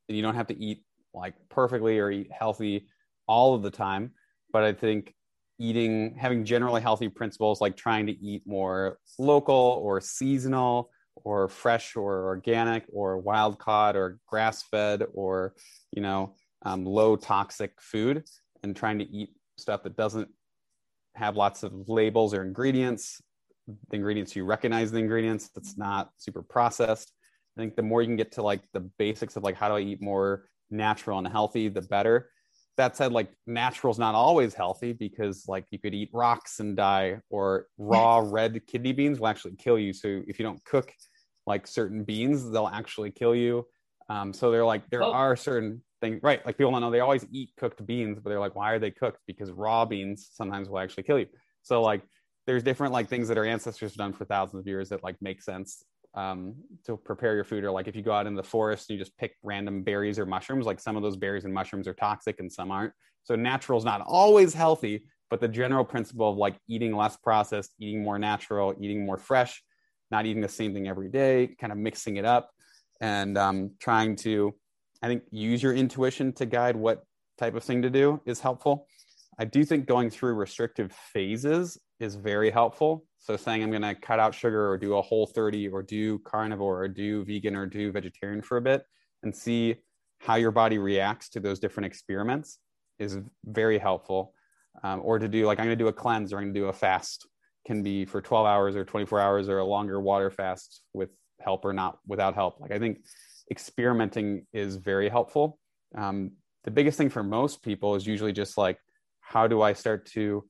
You 0.08 0.22
don't 0.22 0.34
have 0.34 0.46
to 0.48 0.58
eat 0.58 0.82
like 1.14 1.34
perfectly 1.48 1.98
or 1.98 2.10
eat 2.10 2.30
healthy 2.32 2.86
all 3.26 3.54
of 3.54 3.62
the 3.62 3.70
time. 3.70 4.12
But 4.52 4.64
I 4.64 4.72
think 4.72 5.14
eating, 5.58 6.14
having 6.16 6.44
generally 6.44 6.80
healthy 6.80 7.08
principles 7.08 7.60
like 7.60 7.76
trying 7.76 8.06
to 8.06 8.12
eat 8.12 8.42
more 8.46 8.98
local 9.18 9.80
or 9.82 10.00
seasonal 10.00 10.90
or 11.16 11.48
fresh 11.48 11.96
or 11.96 12.26
organic 12.26 12.84
or 12.92 13.18
wild 13.18 13.58
caught 13.58 13.96
or 13.96 14.18
grass 14.26 14.62
fed 14.62 15.04
or 15.14 15.54
you 15.92 16.02
know 16.02 16.34
um, 16.64 16.84
low 16.84 17.16
toxic 17.16 17.72
food 17.80 18.24
and 18.62 18.76
trying 18.76 18.98
to 18.98 19.04
eat 19.04 19.30
stuff 19.58 19.82
that 19.82 19.96
doesn't 19.96 20.28
have 21.14 21.36
lots 21.36 21.62
of 21.62 21.72
labels 21.88 22.32
or 22.32 22.42
ingredients 22.42 23.20
the 23.66 23.96
ingredients 23.96 24.34
you 24.34 24.44
recognize 24.44 24.90
the 24.90 24.98
ingredients 24.98 25.50
that's 25.54 25.78
not 25.78 26.10
super 26.16 26.42
processed. 26.42 27.12
I 27.56 27.60
think 27.60 27.76
the 27.76 27.82
more 27.82 28.02
you 28.02 28.08
can 28.08 28.16
get 28.16 28.32
to 28.32 28.42
like 28.42 28.62
the 28.72 28.80
basics 28.98 29.36
of 29.36 29.42
like 29.42 29.56
how 29.56 29.68
do 29.68 29.74
i 29.74 29.80
eat 29.80 30.00
more 30.00 30.46
natural 30.70 31.18
and 31.18 31.28
healthy 31.28 31.68
the 31.68 31.82
better 31.82 32.30
that 32.76 32.96
said 32.96 33.12
like 33.12 33.30
natural 33.46 33.92
is 33.92 33.98
not 33.98 34.14
always 34.14 34.54
healthy 34.54 34.92
because 34.92 35.44
like 35.46 35.66
you 35.70 35.78
could 35.78 35.94
eat 35.94 36.10
rocks 36.12 36.60
and 36.60 36.76
die 36.76 37.18
or 37.30 37.66
raw 37.76 38.18
red 38.24 38.66
kidney 38.66 38.92
beans 38.92 39.20
will 39.20 39.28
actually 39.28 39.56
kill 39.56 39.78
you. 39.78 39.92
So 39.92 40.22
if 40.26 40.38
you 40.38 40.44
don't 40.44 40.64
cook 40.64 40.92
like 41.46 41.66
certain 41.66 42.04
beans 42.04 42.50
they'll 42.50 42.70
actually 42.72 43.10
kill 43.10 43.34
you. 43.34 43.66
Um, 44.08 44.32
so 44.32 44.50
they're 44.50 44.64
like 44.64 44.88
there 44.90 45.02
oh. 45.02 45.12
are 45.12 45.36
certain 45.36 45.82
things 46.00 46.20
right 46.22 46.44
like 46.44 46.58
people 46.58 46.72
don't 46.72 46.80
know 46.80 46.90
they 46.90 47.00
always 47.00 47.24
eat 47.30 47.50
cooked 47.56 47.84
beans 47.86 48.18
but 48.18 48.28
they're 48.28 48.40
like 48.40 48.56
why 48.56 48.72
are 48.72 48.78
they 48.78 48.90
cooked? 48.90 49.20
Because 49.26 49.50
raw 49.50 49.84
beans 49.84 50.30
sometimes 50.32 50.68
will 50.68 50.78
actually 50.78 51.04
kill 51.04 51.18
you. 51.18 51.26
So 51.62 51.82
like 51.82 52.02
there's 52.46 52.62
different 52.62 52.92
like 52.92 53.08
things 53.08 53.28
that 53.28 53.38
our 53.38 53.44
ancestors 53.44 53.92
have 53.92 53.98
done 53.98 54.12
for 54.12 54.24
thousands 54.24 54.60
of 54.60 54.66
years 54.66 54.88
that 54.88 55.04
like 55.04 55.16
make 55.20 55.42
sense 55.42 55.84
um, 56.14 56.54
to 56.84 56.96
prepare 56.96 57.34
your 57.34 57.44
food 57.44 57.64
or 57.64 57.70
like 57.70 57.88
if 57.88 57.96
you 57.96 58.02
go 58.02 58.12
out 58.12 58.26
in 58.26 58.34
the 58.34 58.42
forest 58.42 58.90
you 58.90 58.98
just 58.98 59.16
pick 59.16 59.36
random 59.42 59.82
berries 59.82 60.18
or 60.18 60.26
mushrooms 60.26 60.66
like 60.66 60.78
some 60.78 60.96
of 60.96 61.02
those 61.02 61.16
berries 61.16 61.44
and 61.44 61.54
mushrooms 61.54 61.88
are 61.88 61.94
toxic 61.94 62.38
and 62.40 62.52
some 62.52 62.70
aren't. 62.70 62.92
So 63.24 63.34
natural 63.36 63.78
is 63.78 63.84
not 63.84 64.02
always 64.02 64.52
healthy 64.54 65.06
but 65.30 65.40
the 65.40 65.48
general 65.48 65.84
principle 65.84 66.30
of 66.30 66.36
like 66.36 66.56
eating 66.68 66.94
less 66.94 67.16
processed 67.16 67.72
eating 67.80 68.02
more 68.02 68.18
natural 68.18 68.74
eating 68.80 69.06
more 69.06 69.16
fresh 69.16 69.62
not 70.10 70.26
eating 70.26 70.42
the 70.42 70.48
same 70.48 70.74
thing 70.74 70.88
every 70.88 71.08
day 71.08 71.54
kind 71.58 71.72
of 71.72 71.78
mixing 71.78 72.16
it 72.16 72.24
up 72.24 72.50
and 73.00 73.38
um, 73.38 73.70
trying 73.80 74.14
to 74.16 74.54
i 75.02 75.06
think 75.06 75.22
use 75.30 75.62
your 75.62 75.72
intuition 75.72 76.32
to 76.32 76.44
guide 76.44 76.76
what 76.76 77.04
type 77.42 77.54
of 77.54 77.64
thing 77.64 77.82
to 77.82 77.90
do 77.90 78.20
is 78.24 78.40
helpful. 78.40 78.86
I 79.38 79.44
do 79.44 79.64
think 79.64 79.86
going 79.86 80.10
through 80.10 80.34
restrictive 80.34 80.92
phases 80.92 81.78
is 82.02 82.16
very 82.16 82.50
helpful 82.50 83.04
so 83.22 83.36
saying 83.36 83.62
I'm 83.62 83.70
going 83.70 83.82
to 83.82 83.94
cut 83.94 84.18
out 84.18 84.34
sugar 84.34 84.68
or 84.68 84.76
do 84.76 84.96
a 84.96 85.02
whole 85.02 85.26
30 85.28 85.68
or 85.68 85.80
do 85.80 86.18
carnivore 86.20 86.82
or 86.82 86.88
do 86.88 87.24
vegan 87.24 87.54
or 87.54 87.66
do 87.66 87.92
vegetarian 87.92 88.42
for 88.42 88.56
a 88.56 88.60
bit 88.60 88.82
and 89.22 89.34
see 89.34 89.76
how 90.18 90.34
your 90.34 90.50
body 90.50 90.78
reacts 90.78 91.28
to 91.30 91.40
those 91.40 91.60
different 91.60 91.86
experiments 91.86 92.58
is 92.98 93.18
very 93.44 93.78
helpful. 93.78 94.34
Um, 94.82 95.02
or 95.04 95.20
to 95.20 95.28
do 95.28 95.46
like 95.46 95.60
I'm 95.60 95.66
going 95.66 95.78
to 95.78 95.84
do 95.84 95.88
a 95.88 95.92
cleanse 95.92 96.32
or 96.32 96.38
I'm 96.38 96.44
going 96.44 96.54
to 96.54 96.60
do 96.60 96.66
a 96.66 96.72
fast 96.72 97.28
can 97.64 97.84
be 97.84 98.04
for 98.04 98.20
12 98.20 98.44
hours 98.44 98.74
or 98.74 98.84
24 98.84 99.20
hours 99.20 99.48
or 99.48 99.58
a 99.58 99.64
longer 99.64 100.00
water 100.00 100.30
fast 100.30 100.82
with 100.92 101.10
help 101.40 101.64
or 101.64 101.72
not 101.72 101.98
without 102.08 102.34
help. 102.34 102.58
Like 102.58 102.72
I 102.72 102.80
think 102.80 102.98
experimenting 103.52 104.46
is 104.52 104.76
very 104.76 105.08
helpful. 105.08 105.60
Um, 105.96 106.32
the 106.64 106.72
biggest 106.72 106.98
thing 106.98 107.10
for 107.10 107.22
most 107.22 107.62
people 107.62 107.94
is 107.94 108.04
usually 108.04 108.32
just 108.32 108.58
like, 108.58 108.78
how 109.20 109.46
do 109.46 109.62
I 109.62 109.74
start 109.74 110.06
to 110.12 110.44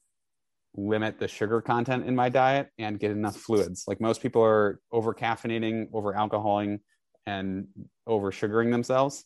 limit 0.75 1.19
the 1.19 1.29
sugar 1.29 1.61
content 1.61 2.07
in 2.07 2.17
my 2.17 2.29
diet 2.29 2.69
and 2.79 2.99
get 2.99 3.11
enough 3.11 3.37
fluids? 3.37 3.85
Like 3.87 4.01
most 4.01 4.23
people 4.23 4.43
are 4.43 4.81
over 4.91 5.15
caffeinating, 5.15 5.89
over 5.93 6.13
alcoholing, 6.13 6.81
and 7.27 7.67
over 8.07 8.33
sugaring 8.33 8.71
themselves. 8.71 9.25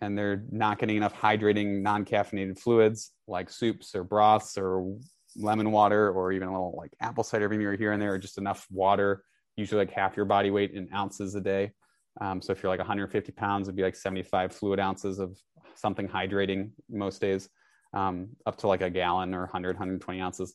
And 0.00 0.16
they're 0.16 0.44
not 0.50 0.78
getting 0.78 0.96
enough 0.96 1.14
hydrating, 1.14 1.80
non 1.82 2.04
caffeinated 2.04 2.58
fluids 2.58 3.12
like 3.26 3.48
soups 3.50 3.94
or 3.94 4.04
broths 4.04 4.58
or 4.58 4.98
lemon 5.36 5.70
water 5.70 6.10
or 6.10 6.32
even 6.32 6.48
a 6.48 6.50
little 6.52 6.74
like 6.76 6.92
apple 7.00 7.24
cider 7.24 7.48
vinegar 7.48 7.76
here 7.76 7.92
and 7.92 8.00
there, 8.00 8.14
or 8.14 8.18
just 8.18 8.38
enough 8.38 8.66
water, 8.70 9.22
usually 9.56 9.84
like 9.84 9.94
half 9.94 10.16
your 10.16 10.26
body 10.26 10.50
weight 10.50 10.72
in 10.72 10.88
ounces 10.94 11.34
a 11.34 11.40
day. 11.40 11.72
Um, 12.20 12.40
so 12.40 12.52
if 12.52 12.62
you're 12.62 12.70
like 12.70 12.78
150 12.78 13.32
pounds, 13.32 13.68
it'd 13.68 13.76
be 13.76 13.82
like 13.82 13.96
75 13.96 14.54
fluid 14.54 14.80
ounces 14.80 15.18
of 15.18 15.38
something 15.74 16.08
hydrating 16.08 16.70
most 16.88 17.20
days, 17.20 17.48
um, 17.92 18.28
up 18.46 18.56
to 18.58 18.68
like 18.68 18.80
a 18.80 18.90
gallon 18.90 19.34
or 19.34 19.40
100, 19.40 19.76
120 19.76 20.20
ounces, 20.20 20.54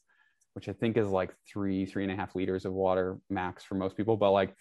which 0.53 0.69
I 0.69 0.73
think 0.73 0.97
is 0.97 1.07
like 1.07 1.33
three, 1.51 1.85
three 1.85 2.03
and 2.03 2.11
a 2.11 2.15
half 2.15 2.35
liters 2.35 2.65
of 2.65 2.73
water 2.73 3.17
max 3.29 3.63
for 3.63 3.75
most 3.75 3.95
people. 3.95 4.17
But 4.17 4.31
like, 4.31 4.53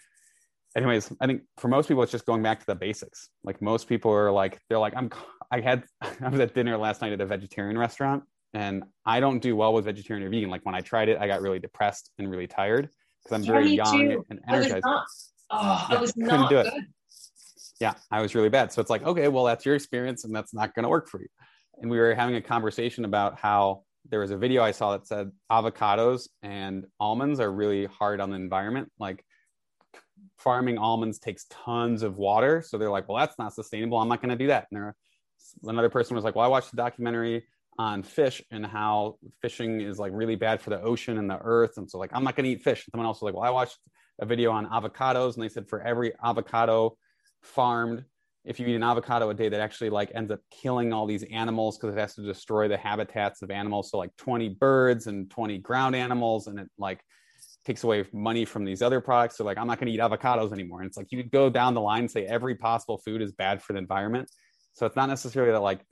anyways, 0.77 1.13
I 1.21 1.27
think 1.27 1.43
for 1.59 1.69
most 1.69 1.89
people, 1.89 2.03
it's 2.03 2.13
just 2.13 2.27
going 2.27 2.43
back 2.43 2.61
to 2.61 2.67
the 2.67 2.75
basics. 2.75 3.31
Like 3.45 3.61
most 3.61 3.89
people 3.89 4.13
are 4.13 4.31
like, 4.31 4.59
they're 4.69 4.79
like, 4.79 4.95
I'm, 4.97 5.11
I 5.51 5.61
had, 5.61 5.85
I 6.21 6.29
was 6.29 6.41
at 6.41 6.55
dinner 6.55 6.77
last 6.77 7.03
night 7.03 7.13
at 7.13 7.21
a 7.21 7.27
vegetarian 7.27 7.77
restaurant 7.77 8.25
and 8.55 8.85
I 9.05 9.21
don't 9.21 9.41
do 9.41 9.55
well 9.57 9.73
with 9.73 9.85
vegetarian 9.85 10.27
or 10.27 10.31
vegan. 10.31 10.51
Like 10.51 10.65
when 10.65 10.75
I 10.75 10.81
tried 10.81 11.09
it, 11.09 11.19
I 11.21 11.27
got 11.27 11.41
really 11.41 11.59
depressed 11.59 12.11
and 12.19 12.31
really 12.31 12.47
tired 12.47 12.89
because 13.23 13.37
I'm 13.37 13.45
very 13.45 13.71
young 13.71 13.99
too. 13.99 14.27
and 14.31 14.41
energized. 14.49 14.85
Oh, 15.53 15.87
yeah, 15.91 15.97
I 15.97 16.01
was 16.01 16.13
oh, 16.17 16.25
not 16.25 16.49
do 16.49 16.63
good. 16.63 16.73
Yeah, 17.81 17.95
I 18.11 18.21
was 18.21 18.35
really 18.35 18.51
bad. 18.51 18.73
So 18.73 18.81
it's 18.81 18.91
like, 18.91 19.03
okay, 19.05 19.29
well, 19.29 19.45
that's 19.45 19.65
your 19.65 19.75
experience 19.75 20.25
and 20.25 20.35
that's 20.35 20.53
not 20.53 20.75
going 20.75 20.83
to 20.83 20.89
work 20.89 21.09
for 21.09 21.21
you. 21.21 21.29
And 21.81 21.91
we 21.91 21.99
were 21.99 22.15
having 22.15 22.37
a 22.37 22.43
conversation 22.43 23.05
about 23.05 23.39
how 23.39 23.85
there 24.09 24.21
was 24.21 24.31
a 24.31 24.37
video 24.37 24.63
I 24.63 24.71
saw 24.73 24.93
that 24.93 25.07
said 25.07 25.31
avocados 25.51 26.29
and 26.43 26.87
almonds 26.99 27.41
are 27.41 27.51
really 27.51 27.87
hard 27.87 28.21
on 28.21 28.31
the 28.31 28.37
environment. 28.37 28.91
Like 28.99 29.25
farming 30.39 30.79
almonds 30.79 31.19
takes 31.19 31.47
tons 31.51 32.03
of 32.03 32.17
water. 32.17 32.63
So 32.63 32.79
they're 32.79 32.91
like, 32.91 33.09
well, 33.09 33.19
that's 33.19 33.39
not 33.39 33.55
sustainable. 33.55 33.99
I'm 33.99 34.09
not 34.09 34.23
going 34.23 34.31
to 34.31 34.37
do 34.37 34.49
that. 34.49 34.67
And 34.71 34.81
there, 34.81 34.97
another 35.65 35.91
person 35.91 36.15
was 36.15 36.25
like, 36.25 36.35
well, 36.35 36.45
I 36.45 36.49
watched 36.49 36.71
the 36.71 36.77
documentary 36.77 37.45
on 37.79 38.03
fish 38.03 38.43
and 38.51 38.67
how 38.67 39.17
fishing 39.41 39.81
is 39.81 39.99
like 39.99 40.13
really 40.15 40.37
bad 40.37 40.61
for 40.61 40.71
the 40.71 40.81
ocean 40.81 41.19
and 41.19 41.31
the 41.31 41.39
earth. 41.41 41.77
And 41.77 41.91
so 41.91 41.99
like, 41.99 42.11
I'm 42.13 42.25
not 42.25 42.37
going 42.37 42.45
to 42.45 42.51
eat 42.51 42.63
fish. 42.63 42.85
And 42.85 42.93
someone 42.93 43.07
else 43.07 43.19
was 43.21 43.33
like, 43.33 43.35
well, 43.35 43.45
I 43.45 43.51
watched 43.51 43.79
a 44.19 44.27
video 44.27 44.51
on 44.51 44.67
avocados 44.67 45.35
and 45.35 45.43
they 45.43 45.49
said 45.49 45.69
for 45.69 45.81
every 45.81 46.13
avocado 46.23 46.97
farmed 47.43 48.05
if 48.45 48.59
you 48.59 48.67
eat 48.67 48.75
an 48.75 48.83
avocado 48.83 49.29
a 49.31 49.35
day 49.35 49.49
that 49.49 49.61
actually 49.61 49.91
like 49.91 50.11
ends 50.15 50.31
up 50.31 50.41
killing 50.51 50.93
all 50.93 51.07
these 51.07 51.25
animals 51.25 51.77
because 51.77 51.95
it 51.95 51.99
has 51.99 52.15
to 52.15 52.23
destroy 52.23 52.69
the 52.69 52.77
habitats 52.77 53.43
of 53.43 53.51
animals. 53.51 53.91
So 53.91 53.99
like 53.99 54.17
20 54.17 54.51
birds 54.51 55.07
and 55.07 55.31
20 55.31 55.59
ground 55.59 55.95
animals 55.95 56.47
and 56.47 56.59
it 56.59 56.69
like 56.79 57.01
takes 57.65 57.85
away 57.85 58.05
money 58.13 58.47
from 58.47 58.65
these 58.65 58.81
other 58.81 59.01
products. 59.01 59.37
So 59.37 59.45
like 59.45 59.59
i'm 59.59 59.67
not 59.67 59.79
going 59.79 59.87
to 59.89 59.93
eat 59.93 60.01
avocados 60.01 60.53
anymore. 60.53 60.81
And 60.81 60.89
it's 60.89 60.97
like 60.97 61.09
you 61.11 61.23
could 61.23 61.31
go 61.31 61.51
down 61.51 61.75
the 61.75 61.81
line 61.81 62.01
and 62.01 62.11
say 62.11 62.25
every 62.25 62.55
possible 62.55 62.99
food 62.99 63.21
is 63.21 63.33
bad 63.33 63.63
for 63.63 63.75
the 63.75 63.79
environment. 63.79 64.31
So 64.73 64.87
it's 64.87 64.97
not 64.97 65.09
necessarily 65.09 65.53
that 65.53 65.61
like 65.61 65.85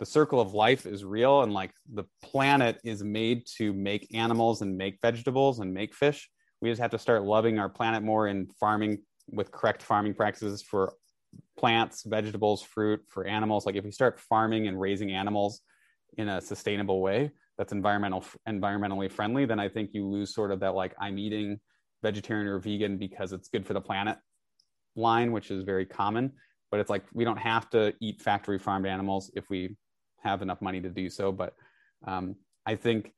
the 0.00 0.06
circle 0.06 0.40
of 0.40 0.54
life 0.54 0.86
is 0.86 1.04
real 1.04 1.42
and 1.42 1.52
like 1.52 1.72
the 1.92 2.04
planet 2.22 2.80
is 2.84 3.04
made 3.04 3.46
to 3.58 3.72
make 3.74 4.14
animals 4.14 4.62
and 4.62 4.76
make 4.76 4.98
vegetables 5.02 5.60
and 5.60 5.72
make 5.72 5.94
fish. 5.94 6.30
We 6.62 6.70
just 6.70 6.80
have 6.80 6.90
to 6.92 6.98
start 6.98 7.24
loving 7.24 7.58
our 7.58 7.68
planet 7.68 8.02
more 8.02 8.28
and 8.28 8.50
farming 8.58 9.02
with 9.30 9.52
correct 9.52 9.82
farming 9.82 10.14
practices 10.14 10.62
for 10.62 10.94
plants, 11.58 12.04
vegetables, 12.04 12.62
fruit, 12.62 13.00
for 13.08 13.26
animals. 13.26 13.66
Like 13.66 13.76
if 13.76 13.84
we 13.84 13.90
start 13.90 14.18
farming 14.18 14.66
and 14.68 14.80
raising 14.80 15.12
animals 15.12 15.60
in 16.18 16.28
a 16.28 16.40
sustainable 16.40 17.00
way 17.00 17.30
that's 17.58 17.72
environmental 17.72 18.24
environmentally 18.48 19.10
friendly, 19.10 19.44
then 19.44 19.60
I 19.60 19.68
think 19.68 19.90
you 19.92 20.06
lose 20.06 20.34
sort 20.34 20.50
of 20.50 20.60
that 20.60 20.74
like 20.74 20.94
I'm 20.98 21.18
eating 21.18 21.60
vegetarian 22.02 22.48
or 22.48 22.58
vegan 22.58 22.98
because 22.98 23.32
it's 23.32 23.48
good 23.48 23.66
for 23.66 23.74
the 23.74 23.80
planet 23.80 24.18
line, 24.96 25.32
which 25.32 25.50
is 25.50 25.64
very 25.64 25.86
common. 25.86 26.32
But 26.70 26.80
it's 26.80 26.90
like 26.90 27.04
we 27.12 27.24
don't 27.24 27.38
have 27.38 27.68
to 27.70 27.94
eat 28.00 28.22
factory 28.22 28.58
farmed 28.58 28.86
animals 28.86 29.30
if 29.34 29.48
we 29.50 29.76
have 30.22 30.42
enough 30.42 30.62
money 30.62 30.80
to 30.80 30.88
do 30.88 31.10
so. 31.10 31.30
But 31.30 31.54
um, 32.06 32.36
I 32.64 32.76
think 32.76 33.12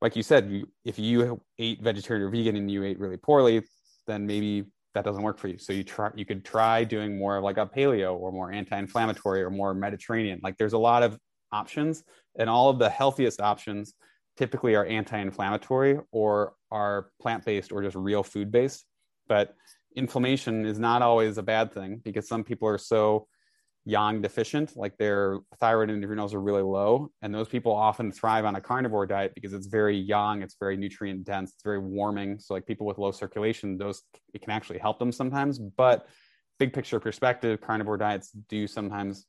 like 0.00 0.16
you 0.16 0.22
said, 0.22 0.64
if 0.84 0.98
you 0.98 1.40
ate 1.58 1.82
vegetarian 1.82 2.26
or 2.26 2.30
vegan 2.30 2.56
and 2.56 2.70
you 2.70 2.84
ate 2.84 2.98
really 2.98 3.16
poorly, 3.16 3.62
then 4.06 4.26
maybe 4.26 4.66
that 4.94 5.04
doesn't 5.04 5.22
work 5.22 5.38
for 5.38 5.48
you. 5.48 5.58
So 5.58 5.72
you 5.72 5.84
try, 5.84 6.10
you 6.14 6.24
could 6.24 6.44
try 6.44 6.84
doing 6.84 7.18
more 7.18 7.36
of 7.36 7.44
like 7.44 7.58
a 7.58 7.66
paleo 7.66 8.16
or 8.16 8.32
more 8.32 8.52
anti-inflammatory 8.52 9.42
or 9.42 9.50
more 9.50 9.74
Mediterranean. 9.74 10.40
Like 10.42 10.56
there's 10.56 10.72
a 10.72 10.78
lot 10.78 11.02
of 11.02 11.18
options, 11.52 12.02
and 12.38 12.48
all 12.48 12.70
of 12.70 12.78
the 12.78 12.90
healthiest 12.90 13.40
options 13.40 13.94
typically 14.36 14.74
are 14.74 14.84
anti-inflammatory 14.84 15.98
or 16.12 16.54
are 16.70 17.10
plant-based 17.20 17.72
or 17.72 17.82
just 17.82 17.96
real 17.96 18.22
food-based. 18.22 18.84
But 19.28 19.54
inflammation 19.96 20.64
is 20.64 20.78
not 20.78 21.02
always 21.02 21.38
a 21.38 21.42
bad 21.42 21.72
thing 21.72 22.00
because 22.04 22.28
some 22.28 22.44
people 22.44 22.68
are 22.68 22.78
so 22.78 23.26
yang 23.88 24.20
deficient, 24.20 24.76
like 24.76 24.94
their 24.98 25.38
thyroid 25.60 25.88
and 25.88 26.04
adrenals 26.04 26.34
are 26.34 26.42
really 26.42 26.60
low. 26.60 27.10
And 27.22 27.34
those 27.34 27.48
people 27.48 27.74
often 27.74 28.12
thrive 28.12 28.44
on 28.44 28.54
a 28.54 28.60
carnivore 28.60 29.06
diet 29.06 29.32
because 29.34 29.54
it's 29.54 29.66
very 29.66 29.96
yang, 29.96 30.42
it's 30.42 30.56
very 30.60 30.76
nutrient 30.76 31.24
dense, 31.24 31.52
it's 31.52 31.62
very 31.62 31.78
warming. 31.78 32.38
So 32.38 32.52
like 32.52 32.66
people 32.66 32.86
with 32.86 32.98
low 32.98 33.12
circulation, 33.12 33.78
those 33.78 34.02
it 34.34 34.42
can 34.42 34.50
actually 34.50 34.78
help 34.78 34.98
them 34.98 35.10
sometimes. 35.10 35.58
But 35.58 36.06
big 36.58 36.74
picture 36.74 37.00
perspective, 37.00 37.62
carnivore 37.62 37.96
diets 37.96 38.30
do 38.50 38.66
sometimes 38.66 39.24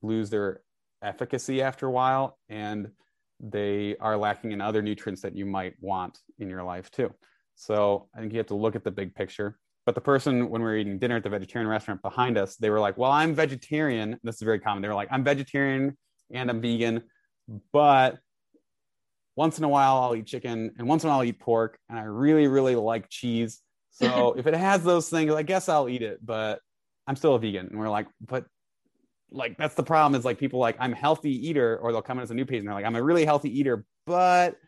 lose 0.00 0.30
their 0.30 0.60
efficacy 1.02 1.60
after 1.60 1.86
a 1.86 1.90
while 1.90 2.38
and 2.48 2.92
they 3.40 3.96
are 4.00 4.16
lacking 4.16 4.52
in 4.52 4.60
other 4.60 4.80
nutrients 4.80 5.22
that 5.22 5.34
you 5.34 5.44
might 5.44 5.74
want 5.80 6.20
in 6.38 6.48
your 6.48 6.62
life 6.62 6.88
too. 6.92 7.12
So 7.56 8.08
I 8.14 8.20
think 8.20 8.32
you 8.32 8.38
have 8.38 8.46
to 8.46 8.54
look 8.54 8.76
at 8.76 8.84
the 8.84 8.92
big 8.92 9.16
picture. 9.16 9.58
But 9.88 9.94
the 9.94 10.02
person, 10.02 10.50
when 10.50 10.60
we 10.60 10.68
were 10.68 10.76
eating 10.76 10.98
dinner 10.98 11.16
at 11.16 11.22
the 11.22 11.30
vegetarian 11.30 11.66
restaurant 11.66 12.02
behind 12.02 12.36
us, 12.36 12.56
they 12.56 12.68
were 12.68 12.78
like, 12.78 12.98
Well, 12.98 13.10
I'm 13.10 13.34
vegetarian. 13.34 14.20
This 14.22 14.34
is 14.34 14.42
very 14.42 14.60
common. 14.60 14.82
They 14.82 14.88
were 14.88 14.94
like, 14.94 15.08
I'm 15.10 15.24
vegetarian 15.24 15.96
and 16.30 16.50
I'm 16.50 16.60
vegan, 16.60 17.04
but 17.72 18.18
once 19.34 19.56
in 19.56 19.64
a 19.64 19.68
while 19.70 19.96
I'll 19.96 20.14
eat 20.14 20.26
chicken 20.26 20.74
and 20.76 20.86
once 20.86 21.04
in 21.04 21.08
a 21.08 21.10
while 21.10 21.20
I'll 21.20 21.24
eat 21.24 21.40
pork. 21.40 21.78
And 21.88 21.98
I 21.98 22.02
really, 22.02 22.48
really 22.48 22.74
like 22.74 23.08
cheese. 23.08 23.62
So 23.88 24.34
if 24.36 24.46
it 24.46 24.52
has 24.52 24.84
those 24.84 25.08
things, 25.08 25.32
I 25.32 25.42
guess 25.42 25.70
I'll 25.70 25.88
eat 25.88 26.02
it, 26.02 26.18
but 26.22 26.60
I'm 27.06 27.16
still 27.16 27.36
a 27.36 27.38
vegan. 27.38 27.68
And 27.68 27.78
we're 27.78 27.88
like, 27.88 28.08
But 28.20 28.44
like, 29.30 29.56
that's 29.56 29.74
the 29.74 29.84
problem 29.84 30.18
is 30.20 30.22
like 30.26 30.36
people 30.36 30.60
like, 30.60 30.76
I'm 30.78 30.92
healthy 30.92 31.48
eater, 31.48 31.78
or 31.78 31.92
they'll 31.92 32.02
come 32.02 32.18
in 32.18 32.24
as 32.24 32.30
a 32.30 32.34
new 32.34 32.44
patient. 32.44 32.66
They're 32.66 32.74
like, 32.74 32.84
I'm 32.84 32.94
a 32.94 33.02
really 33.02 33.24
healthy 33.24 33.58
eater, 33.58 33.86
but 34.04 34.58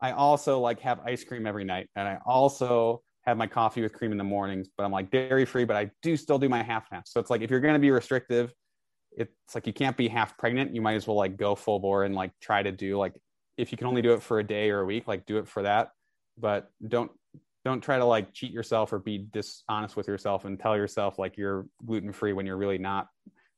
I 0.00 0.12
also 0.12 0.60
like 0.60 0.80
have 0.80 1.00
ice 1.00 1.24
cream 1.24 1.46
every 1.46 1.64
night. 1.64 1.90
And 1.94 2.08
I 2.08 2.20
also 2.24 3.02
have 3.24 3.36
my 3.36 3.46
coffee 3.46 3.82
with 3.82 3.92
cream 3.92 4.12
in 4.12 4.18
the 4.18 4.24
mornings, 4.24 4.68
but 4.76 4.84
I'm 4.84 4.92
like 4.92 5.10
dairy 5.10 5.44
free, 5.44 5.64
but 5.64 5.76
I 5.76 5.90
do 6.02 6.16
still 6.16 6.38
do 6.38 6.48
my 6.48 6.62
half 6.62 6.88
half. 6.90 7.06
So 7.06 7.20
it's 7.20 7.30
like 7.30 7.40
if 7.40 7.50
you're 7.50 7.60
going 7.60 7.74
to 7.74 7.80
be 7.80 7.90
restrictive, 7.90 8.52
it's 9.16 9.54
like 9.54 9.66
you 9.66 9.72
can't 9.72 9.96
be 9.96 10.08
half 10.08 10.36
pregnant. 10.38 10.74
You 10.74 10.80
might 10.80 10.94
as 10.94 11.06
well 11.06 11.16
like 11.16 11.36
go 11.36 11.54
full 11.54 11.78
bore 11.78 12.04
and 12.04 12.14
like 12.14 12.32
try 12.40 12.62
to 12.62 12.72
do 12.72 12.98
like 12.98 13.14
if 13.56 13.70
you 13.70 13.78
can 13.78 13.86
only 13.86 14.02
do 14.02 14.14
it 14.14 14.22
for 14.22 14.38
a 14.38 14.44
day 14.44 14.70
or 14.70 14.80
a 14.80 14.84
week, 14.84 15.06
like 15.06 15.26
do 15.26 15.38
it 15.38 15.46
for 15.46 15.62
that. 15.62 15.90
But 16.38 16.70
don't 16.88 17.10
don't 17.64 17.80
try 17.80 17.98
to 17.98 18.04
like 18.04 18.32
cheat 18.32 18.50
yourself 18.50 18.92
or 18.92 18.98
be 18.98 19.26
dishonest 19.32 19.96
with 19.96 20.08
yourself 20.08 20.44
and 20.44 20.58
tell 20.58 20.76
yourself 20.76 21.18
like 21.18 21.36
you're 21.36 21.66
gluten 21.86 22.12
free 22.12 22.32
when 22.32 22.44
you're 22.44 22.56
really 22.56 22.78
not, 22.78 23.06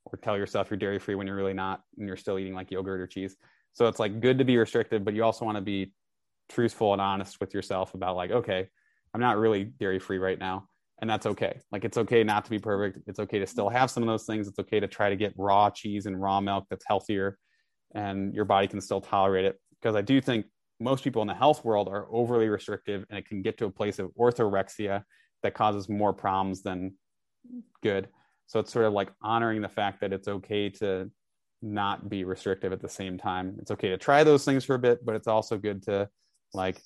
or 0.05 0.17
tell 0.17 0.37
yourself 0.37 0.69
you're 0.69 0.77
dairy 0.77 0.99
free 0.99 1.15
when 1.15 1.25
you're 1.25 1.35
really 1.35 1.53
not, 1.53 1.81
and 1.97 2.07
you're 2.07 2.17
still 2.17 2.37
eating 2.37 2.53
like 2.53 2.69
yogurt 2.69 3.01
or 3.01 3.07
cheese. 3.07 3.35
So 3.73 3.87
it's 3.87 3.99
like 3.99 4.19
good 4.19 4.37
to 4.37 4.45
be 4.45 4.57
restrictive, 4.57 5.03
but 5.03 5.15
you 5.15 5.23
also 5.23 5.43
want 5.43 5.57
to 5.57 5.61
be 5.61 5.91
truthful 6.49 6.93
and 6.93 7.01
honest 7.01 7.39
with 7.39 7.53
yourself 7.53 7.95
about 7.95 8.15
like, 8.15 8.29
okay, 8.29 8.67
I'm 9.15 9.21
not 9.21 9.37
really 9.37 9.63
dairy 9.63 9.97
free 9.97 10.17
right 10.17 10.37
now. 10.37 10.67
And 10.99 11.09
that's 11.09 11.25
okay. 11.25 11.61
Like 11.71 11.85
it's 11.85 11.97
okay 11.97 12.21
not 12.21 12.43
to 12.43 12.51
be 12.51 12.59
perfect. 12.59 12.99
It's 13.07 13.17
okay 13.19 13.39
to 13.39 13.47
still 13.47 13.69
have 13.69 13.89
some 13.89 14.03
of 14.03 14.07
those 14.07 14.25
things. 14.25 14.45
It's 14.45 14.59
okay 14.59 14.81
to 14.81 14.89
try 14.89 15.09
to 15.09 15.15
get 15.15 15.33
raw 15.37 15.69
cheese 15.69 16.05
and 16.05 16.21
raw 16.21 16.41
milk 16.41 16.65
that's 16.69 16.83
healthier 16.85 17.37
and 17.93 18.35
your 18.35 18.43
body 18.43 18.67
can 18.67 18.81
still 18.81 18.99
tolerate 18.99 19.45
it. 19.45 19.57
Because 19.79 19.95
I 19.95 20.01
do 20.01 20.19
think 20.19 20.47
most 20.81 21.01
people 21.01 21.21
in 21.21 21.29
the 21.29 21.33
health 21.33 21.63
world 21.63 21.87
are 21.87 22.07
overly 22.11 22.49
restrictive 22.49 23.05
and 23.09 23.17
it 23.17 23.25
can 23.25 23.41
get 23.41 23.57
to 23.59 23.65
a 23.65 23.69
place 23.69 23.99
of 23.99 24.11
orthorexia 24.19 25.03
that 25.43 25.53
causes 25.53 25.87
more 25.87 26.11
problems 26.11 26.61
than 26.61 26.95
good. 27.81 28.09
So 28.47 28.59
it's 28.59 28.73
sort 28.73 28.83
of 28.83 28.91
like 28.91 29.13
honoring 29.21 29.61
the 29.61 29.69
fact 29.69 30.01
that 30.01 30.11
it's 30.11 30.27
okay 30.27 30.69
to 30.71 31.09
not 31.61 32.09
be 32.09 32.25
restrictive 32.25 32.73
at 32.73 32.81
the 32.81 32.89
same 32.89 33.17
time. 33.17 33.55
It's 33.61 33.71
okay 33.71 33.91
to 33.91 33.97
try 33.97 34.25
those 34.25 34.43
things 34.43 34.65
for 34.65 34.75
a 34.75 34.79
bit, 34.79 35.05
but 35.05 35.15
it's 35.15 35.27
also 35.27 35.57
good 35.57 35.83
to 35.83 36.09
like 36.53 36.81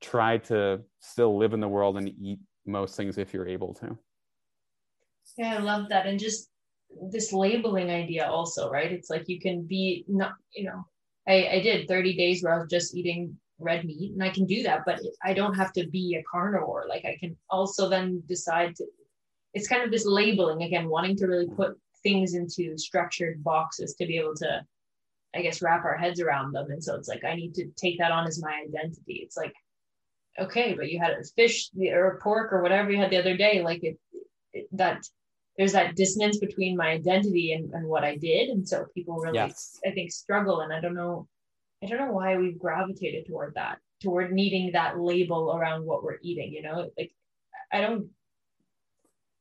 try 0.00 0.38
to 0.38 0.80
still 1.00 1.36
live 1.38 1.52
in 1.54 1.60
the 1.60 1.68
world 1.68 1.96
and 1.96 2.08
eat 2.08 2.38
most 2.66 2.96
things 2.96 3.18
if 3.18 3.32
you're 3.32 3.48
able 3.48 3.74
to. 3.74 3.96
Yeah, 5.36 5.56
I 5.56 5.58
love 5.58 5.88
that. 5.88 6.06
And 6.06 6.18
just 6.18 6.50
this 7.10 7.32
labeling 7.32 7.90
idea 7.90 8.26
also, 8.26 8.70
right? 8.70 8.90
It's 8.90 9.10
like 9.10 9.28
you 9.28 9.40
can 9.40 9.62
be 9.62 10.04
not, 10.08 10.32
you 10.54 10.64
know, 10.64 10.84
I, 11.28 11.48
I 11.48 11.60
did 11.60 11.88
30 11.88 12.16
days 12.16 12.42
where 12.42 12.54
I 12.54 12.58
was 12.58 12.70
just 12.70 12.94
eating 12.94 13.36
red 13.58 13.84
meat 13.84 14.12
and 14.12 14.22
I 14.22 14.30
can 14.30 14.46
do 14.46 14.62
that, 14.62 14.82
but 14.86 15.00
I 15.24 15.32
don't 15.32 15.54
have 15.54 15.72
to 15.74 15.86
be 15.86 16.16
a 16.16 16.24
carnivore. 16.30 16.86
Like 16.88 17.04
I 17.04 17.16
can 17.18 17.36
also 17.50 17.88
then 17.88 18.22
decide 18.28 18.76
to, 18.76 18.86
it's 19.54 19.68
kind 19.68 19.82
of 19.82 19.90
this 19.90 20.06
labeling 20.06 20.62
again, 20.62 20.88
wanting 20.88 21.16
to 21.16 21.26
really 21.26 21.48
put 21.48 21.78
things 22.02 22.34
into 22.34 22.76
structured 22.78 23.42
boxes 23.42 23.94
to 23.94 24.06
be 24.06 24.18
able 24.18 24.34
to, 24.36 24.64
I 25.34 25.42
guess, 25.42 25.62
wrap 25.62 25.84
our 25.84 25.96
heads 25.96 26.20
around 26.20 26.52
them. 26.52 26.70
And 26.70 26.82
so 26.82 26.94
it's 26.94 27.08
like, 27.08 27.24
I 27.24 27.34
need 27.34 27.54
to 27.54 27.66
take 27.76 27.98
that 27.98 28.12
on 28.12 28.26
as 28.26 28.40
my 28.40 28.62
identity. 28.66 29.20
It's 29.24 29.36
like, 29.36 29.52
okay, 30.38 30.74
but 30.74 30.90
you 30.90 30.98
had 30.98 31.12
a 31.12 31.24
fish 31.24 31.70
or 31.90 32.20
pork 32.22 32.52
or 32.52 32.62
whatever 32.62 32.90
you 32.90 32.98
had 32.98 33.10
the 33.10 33.18
other 33.18 33.36
day. 33.36 33.62
Like 33.62 33.82
it, 33.84 33.98
it 34.52 34.68
that 34.72 35.06
there's 35.56 35.72
that 35.72 35.96
dissonance 35.96 36.38
between 36.38 36.76
my 36.76 36.88
identity 36.88 37.52
and, 37.52 37.72
and 37.72 37.86
what 37.86 38.04
I 38.04 38.16
did. 38.16 38.50
And 38.50 38.68
so 38.68 38.86
people 38.94 39.16
really, 39.16 39.36
yes. 39.36 39.78
I 39.86 39.90
think, 39.90 40.12
struggle. 40.12 40.60
And 40.60 40.72
I 40.72 40.80
don't 40.80 40.94
know, 40.94 41.26
I 41.82 41.86
don't 41.86 41.98
know 41.98 42.12
why 42.12 42.36
we've 42.36 42.58
gravitated 42.58 43.26
toward 43.26 43.54
that, 43.54 43.78
toward 44.02 44.32
needing 44.32 44.72
that 44.72 44.98
label 44.98 45.56
around 45.56 45.84
what 45.84 46.02
we're 46.02 46.18
eating, 46.22 46.52
you 46.52 46.62
know, 46.62 46.90
like 46.98 47.12
I 47.72 47.80
don't. 47.80 48.08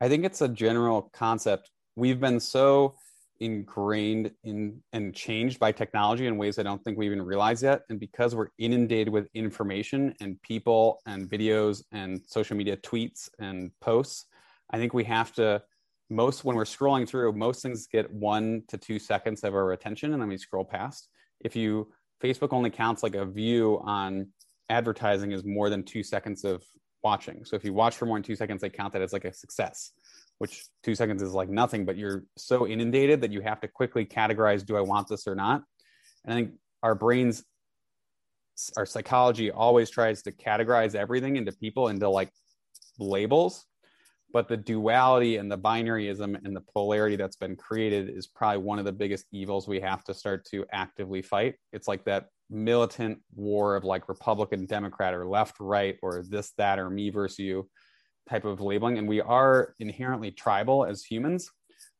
I 0.02 0.10
think 0.10 0.26
it's 0.26 0.42
a 0.42 0.48
general 0.48 1.10
concept. 1.14 1.72
We've 1.96 2.20
been 2.20 2.40
so 2.40 2.96
ingrained 3.40 4.32
in 4.44 4.82
and 4.94 5.14
changed 5.14 5.60
by 5.60 5.72
technology 5.72 6.28
in 6.28 6.38
ways 6.38 6.58
I 6.58 6.64
don't 6.64 6.84
think 6.84 6.98
we 6.98 7.06
even 7.06 7.22
realize 7.22 7.64
yet. 7.64 7.82
And 7.90 8.00
because 8.00 8.36
we're 8.36 8.50
inundated 8.58 9.10
with 9.10 9.28
information 9.34 10.14
and 10.22 10.42
people 10.42 11.00
and 11.06 11.30
videos 11.30 11.84
and 11.92 12.22
social 12.28 12.56
media 12.56 12.78
tweets 12.78 13.30
and 13.40 13.72
posts, 13.82 14.26
I 14.70 14.78
think 14.78 14.94
we 14.94 15.04
have 15.06 15.34
to 15.34 15.62
most 16.10 16.44
when 16.44 16.56
we're 16.56 16.66
scrolling 16.66 17.08
through 17.08 17.34
most 17.34 17.64
things 17.64 17.88
get 17.88 18.12
one 18.12 18.64
to 18.68 18.78
two 18.78 19.00
seconds 19.00 19.44
of 19.44 19.56
our 19.56 19.72
attention 19.72 20.14
and 20.14 20.22
then 20.22 20.30
we 20.30 20.38
scroll 20.38 20.66
past. 20.66 21.10
If 21.40 21.56
you 21.56 21.92
facebook 22.24 22.54
only 22.54 22.70
counts 22.70 23.04
like 23.04 23.16
a 23.16 23.26
view 23.26 23.82
on 23.84 24.28
advertising 24.70 25.32
is 25.32 25.44
more 25.44 25.70
than 25.70 25.84
two 25.84 26.04
seconds 26.04 26.44
of 26.44 26.64
watching. 27.04 27.44
So 27.44 27.56
if 27.56 27.64
you 27.64 27.74
watch 27.74 27.98
for 27.98 28.06
more 28.06 28.18
than 28.18 28.24
two 28.24 28.36
seconds 28.36 28.62
they 28.62 28.70
count 28.70 28.94
that 28.94 29.02
as 29.02 29.14
like 29.14 29.26
a 29.26 29.34
success 29.34 29.92
which 30.40 30.66
two 30.84 30.96
seconds 30.96 31.22
is 31.22 31.34
like 31.34 31.50
nothing 31.50 31.86
but 31.86 31.98
you're 31.98 32.24
so 32.38 32.68
inundated 32.68 33.22
that 33.22 33.32
you 33.32 33.42
have 33.42 33.60
to 33.62 33.68
quickly 33.68 34.06
categorize 34.06 34.66
do 34.66 34.76
i 34.76 34.82
want 34.82 35.08
this 35.08 35.28
or 35.28 35.36
not? 35.36 35.64
And 36.24 36.34
i 36.34 36.38
think 36.38 36.52
our 36.84 36.96
brains 36.96 37.44
our 38.78 38.86
psychology 38.86 39.52
always 39.52 39.90
tries 39.90 40.22
to 40.24 40.32
categorize 40.32 40.96
everything 40.96 41.36
into 41.36 41.52
people 41.52 41.90
into 41.90 42.10
like 42.10 42.30
labels 43.00 43.66
but 44.32 44.50
the 44.50 44.58
duality 44.58 45.38
and 45.38 45.50
the 45.50 45.58
binaryism 45.58 46.36
and 46.44 46.54
the 46.54 46.62
polarity 46.74 47.16
that's 47.16 47.38
been 47.38 47.56
created 47.56 48.10
is 48.10 48.28
probably 48.28 48.58
one 48.58 48.80
of 48.80 48.86
the 48.86 48.92
biggest 48.92 49.26
evils 49.32 49.66
we 49.66 49.80
have 49.80 50.04
to 50.04 50.14
start 50.14 50.44
to 50.46 50.66
actively 50.74 51.22
fight. 51.22 51.56
It's 51.72 51.88
like 51.88 52.04
that 52.04 52.26
militant 52.50 53.20
war 53.34 53.76
of 53.76 53.84
like 53.84 54.08
republican 54.08 54.66
democrat 54.66 55.14
or 55.14 55.26
left 55.26 55.56
right 55.60 55.98
or 56.04 56.24
this 56.30 56.52
that 56.58 56.78
or 56.78 56.90
me 56.90 57.10
versus 57.10 57.40
you 57.40 57.68
type 58.30 58.46
of 58.46 58.62
labeling 58.62 58.98
and 58.98 59.08
we 59.08 59.22
are 59.22 59.74
inherently 59.80 60.32
tribal 60.32 60.86
as 60.86 61.04
humans 61.04 61.52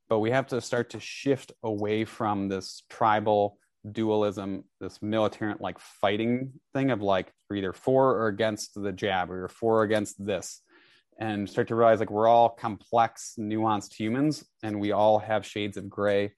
but 0.08 0.20
we 0.20 0.32
have 0.32 0.48
to 0.48 0.62
start 0.62 0.90
to 0.92 1.00
shift 1.00 1.52
away 1.64 2.06
from 2.06 2.48
this 2.48 2.84
tribal 2.90 3.58
dualism 3.92 4.64
this 4.82 5.02
militant 5.02 5.62
like 5.62 5.78
fighting 5.80 6.52
thing 6.74 6.90
of 6.92 7.02
like 7.02 7.32
you're 7.50 7.58
either 7.58 7.74
for 7.74 8.12
or 8.16 8.28
against 8.28 8.82
the 8.82 8.92
jab 8.92 9.30
or 9.30 9.38
you're 9.38 9.48
for 9.48 9.80
or 9.80 9.84
against 9.84 10.24
this 10.24 10.62
and 11.18 11.50
start 11.50 11.68
to 11.68 11.76
realize 11.76 12.00
like 12.00 12.12
we're 12.12 12.28
all 12.28 12.50
complex, 12.50 13.36
nuanced 13.40 13.94
humans, 13.94 14.44
and 14.64 14.80
we 14.80 14.92
all 14.92 15.20
have 15.20 15.46
shades 15.46 15.78
of 15.78 15.90
gray, 15.90 16.34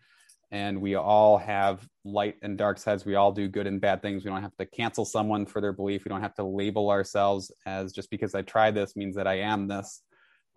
and 0.52 0.82
we 0.82 0.96
all 0.96 1.38
have 1.38 1.86
light 2.06 2.36
and 2.42 2.58
dark 2.58 2.78
sides. 2.78 3.06
We 3.06 3.16
all 3.16 3.32
do 3.32 3.48
good 3.48 3.68
and 3.68 3.82
bad 3.82 4.02
things. 4.02 4.24
We 4.24 4.32
don't 4.32 4.42
have 4.42 4.56
to 4.58 4.66
cancel 4.66 5.04
someone 5.04 5.46
for 5.46 5.62
their 5.62 5.74
belief. 5.74 6.06
We 6.06 6.10
don't 6.10 6.22
have 6.22 6.36
to 6.36 6.44
label 6.44 6.90
ourselves 6.90 7.52
as 7.66 7.92
just 7.92 8.10
because 8.10 8.34
I 8.34 8.44
try 8.44 8.72
this 8.72 8.96
means 8.96 9.16
that 9.16 9.28
I 9.28 9.40
am 9.40 9.68
this, 9.68 10.02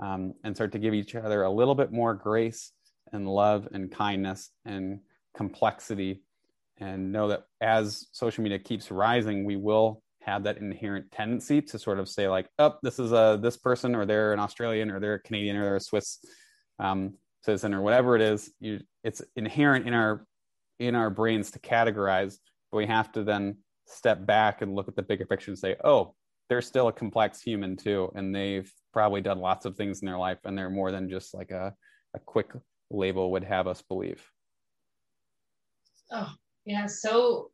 um, 0.01 0.34
and 0.45 0.55
start 0.55 0.72
to 0.72 0.78
give 0.78 0.95
each 0.95 1.14
other 1.14 1.43
a 1.43 1.51
little 1.51 1.74
bit 1.74 1.93
more 1.93 2.14
grace 2.14 2.72
and 3.12 3.28
love 3.28 3.68
and 3.72 3.91
kindness 3.91 4.51
and 4.64 5.01
complexity, 5.36 6.22
and 6.78 7.12
know 7.12 7.28
that 7.28 7.43
as 7.61 8.07
social 8.12 8.43
media 8.43 8.59
keeps 8.59 8.91
rising, 8.91 9.45
we 9.45 9.57
will 9.57 10.03
have 10.22 10.45
that 10.45 10.59
inherent 10.59 11.11
tendency 11.11 11.62
to 11.62 11.78
sort 11.78 11.99
of 11.99 12.09
say 12.09 12.28
like, 12.28 12.47
oh, 12.59 12.74
this 12.82 12.99
is 12.99 13.12
a 13.12 13.38
this 13.43 13.57
person, 13.57 13.95
or 13.95 14.07
they're 14.07 14.32
an 14.32 14.38
Australian, 14.38 14.91
or 14.91 15.01
they're 15.01 15.14
a 15.14 15.22
Canadian, 15.22 15.57
or 15.57 15.64
they're 15.64 15.76
a 15.76 15.80
Swiss 15.80 16.18
um, 16.78 17.14
citizen, 17.43 17.74
or 17.74 17.82
whatever 17.82 18.16
it 18.16 18.22
is. 18.22 18.51
You, 18.61 18.80
it's 19.05 19.22
inherent 19.36 19.86
in 19.86 19.95
our 19.95 20.24
in 20.78 20.95
our 20.95 21.11
brains 21.11 21.51
to 21.51 21.59
categorize, 21.59 22.38
but 22.70 22.78
we 22.78 22.86
have 22.86 23.12
to 23.12 23.22
then 23.24 23.59
step 23.86 24.24
back 24.24 24.62
and 24.62 24.74
look 24.74 24.88
at 24.88 24.97
the 24.97 25.03
bigger 25.03 25.26
picture 25.26 25.51
and 25.51 25.59
say, 25.59 25.76
oh, 25.84 26.14
they're 26.49 26.62
still 26.62 26.88
a 26.88 26.93
complex 26.93 27.43
human 27.43 27.76
too, 27.76 28.11
and 28.14 28.34
they've 28.34 28.72
probably 28.93 29.20
done 29.20 29.38
lots 29.38 29.66
of 29.66 29.76
things 29.76 30.01
in 30.01 30.07
their 30.07 30.18
life, 30.18 30.38
and 30.45 30.57
they're 30.57 30.70
more 30.70 30.91
than 30.91 31.09
just 31.09 31.34
like 31.34 31.51
a 31.51 31.74
a 32.14 32.18
quick 32.18 32.51
label 32.91 33.30
would 33.30 33.45
have 33.45 33.66
us 33.66 33.82
believe. 33.82 34.26
Oh 36.11 36.32
yeah, 36.64 36.86
so 36.86 37.51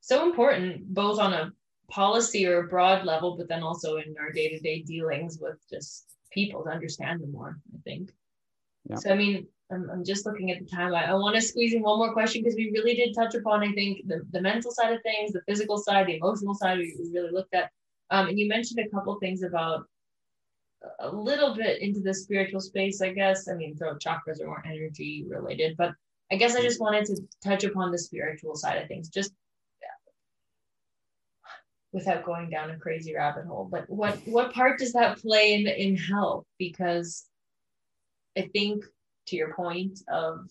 so 0.00 0.26
important 0.26 0.92
both 0.92 1.18
on 1.18 1.32
a 1.32 1.52
policy 1.90 2.46
or 2.46 2.60
a 2.60 2.68
broad 2.68 3.04
level, 3.04 3.36
but 3.36 3.48
then 3.48 3.62
also 3.62 3.96
in 3.96 4.14
our 4.18 4.32
day 4.32 4.48
to 4.48 4.58
day 4.58 4.82
dealings 4.82 5.38
with 5.40 5.58
just 5.70 6.16
people 6.30 6.64
to 6.64 6.70
understand 6.70 7.20
them 7.20 7.32
more, 7.32 7.58
I 7.74 7.78
think. 7.84 8.10
Yeah. 8.88 8.96
So, 8.96 9.10
I 9.10 9.14
mean, 9.14 9.46
I'm, 9.70 9.88
I'm 9.90 10.04
just 10.04 10.26
looking 10.26 10.50
at 10.50 10.58
the 10.58 10.66
time. 10.66 10.94
I, 10.94 11.06
I 11.06 11.14
want 11.14 11.34
to 11.36 11.40
squeeze 11.40 11.74
in 11.74 11.82
one 11.82 11.98
more 11.98 12.12
question 12.12 12.42
because 12.42 12.56
we 12.56 12.70
really 12.70 12.94
did 12.94 13.14
touch 13.14 13.34
upon, 13.34 13.62
I 13.62 13.72
think, 13.72 14.06
the, 14.06 14.22
the 14.30 14.40
mental 14.40 14.70
side 14.70 14.92
of 14.92 15.02
things, 15.02 15.32
the 15.32 15.42
physical 15.48 15.78
side, 15.78 16.06
the 16.06 16.16
emotional 16.16 16.54
side, 16.54 16.78
we, 16.78 16.94
we 16.98 17.10
really 17.12 17.32
looked 17.32 17.54
at. 17.54 17.70
Um, 18.10 18.28
and 18.28 18.38
you 18.38 18.48
mentioned 18.48 18.80
a 18.80 18.88
couple 18.88 19.18
things 19.18 19.42
about 19.42 19.86
a 21.00 21.08
little 21.08 21.54
bit 21.54 21.80
into 21.80 22.00
the 22.00 22.12
spiritual 22.12 22.60
space, 22.60 23.00
I 23.00 23.12
guess. 23.12 23.48
I 23.48 23.54
mean, 23.54 23.74
throat 23.74 24.02
chakras 24.04 24.42
are 24.42 24.46
more 24.46 24.62
energy 24.66 25.24
related, 25.26 25.76
but 25.78 25.92
I 26.30 26.36
guess 26.36 26.54
I 26.54 26.60
just 26.60 26.80
wanted 26.80 27.06
to 27.06 27.22
touch 27.42 27.64
upon 27.64 27.90
the 27.90 27.98
spiritual 27.98 28.54
side 28.56 28.82
of 28.82 28.88
things, 28.88 29.08
just 29.08 29.32
without 31.94 32.24
going 32.24 32.50
down 32.50 32.70
a 32.70 32.76
crazy 32.76 33.14
rabbit 33.14 33.46
hole 33.46 33.68
but 33.70 33.88
what 33.88 34.18
what 34.26 34.52
part 34.52 34.78
does 34.80 34.92
that 34.92 35.16
play 35.18 35.54
in 35.54 35.66
in 35.68 35.96
health 35.96 36.44
because 36.58 37.26
i 38.36 38.42
think 38.52 38.84
to 39.26 39.36
your 39.36 39.54
point 39.54 40.00
of 40.08 40.48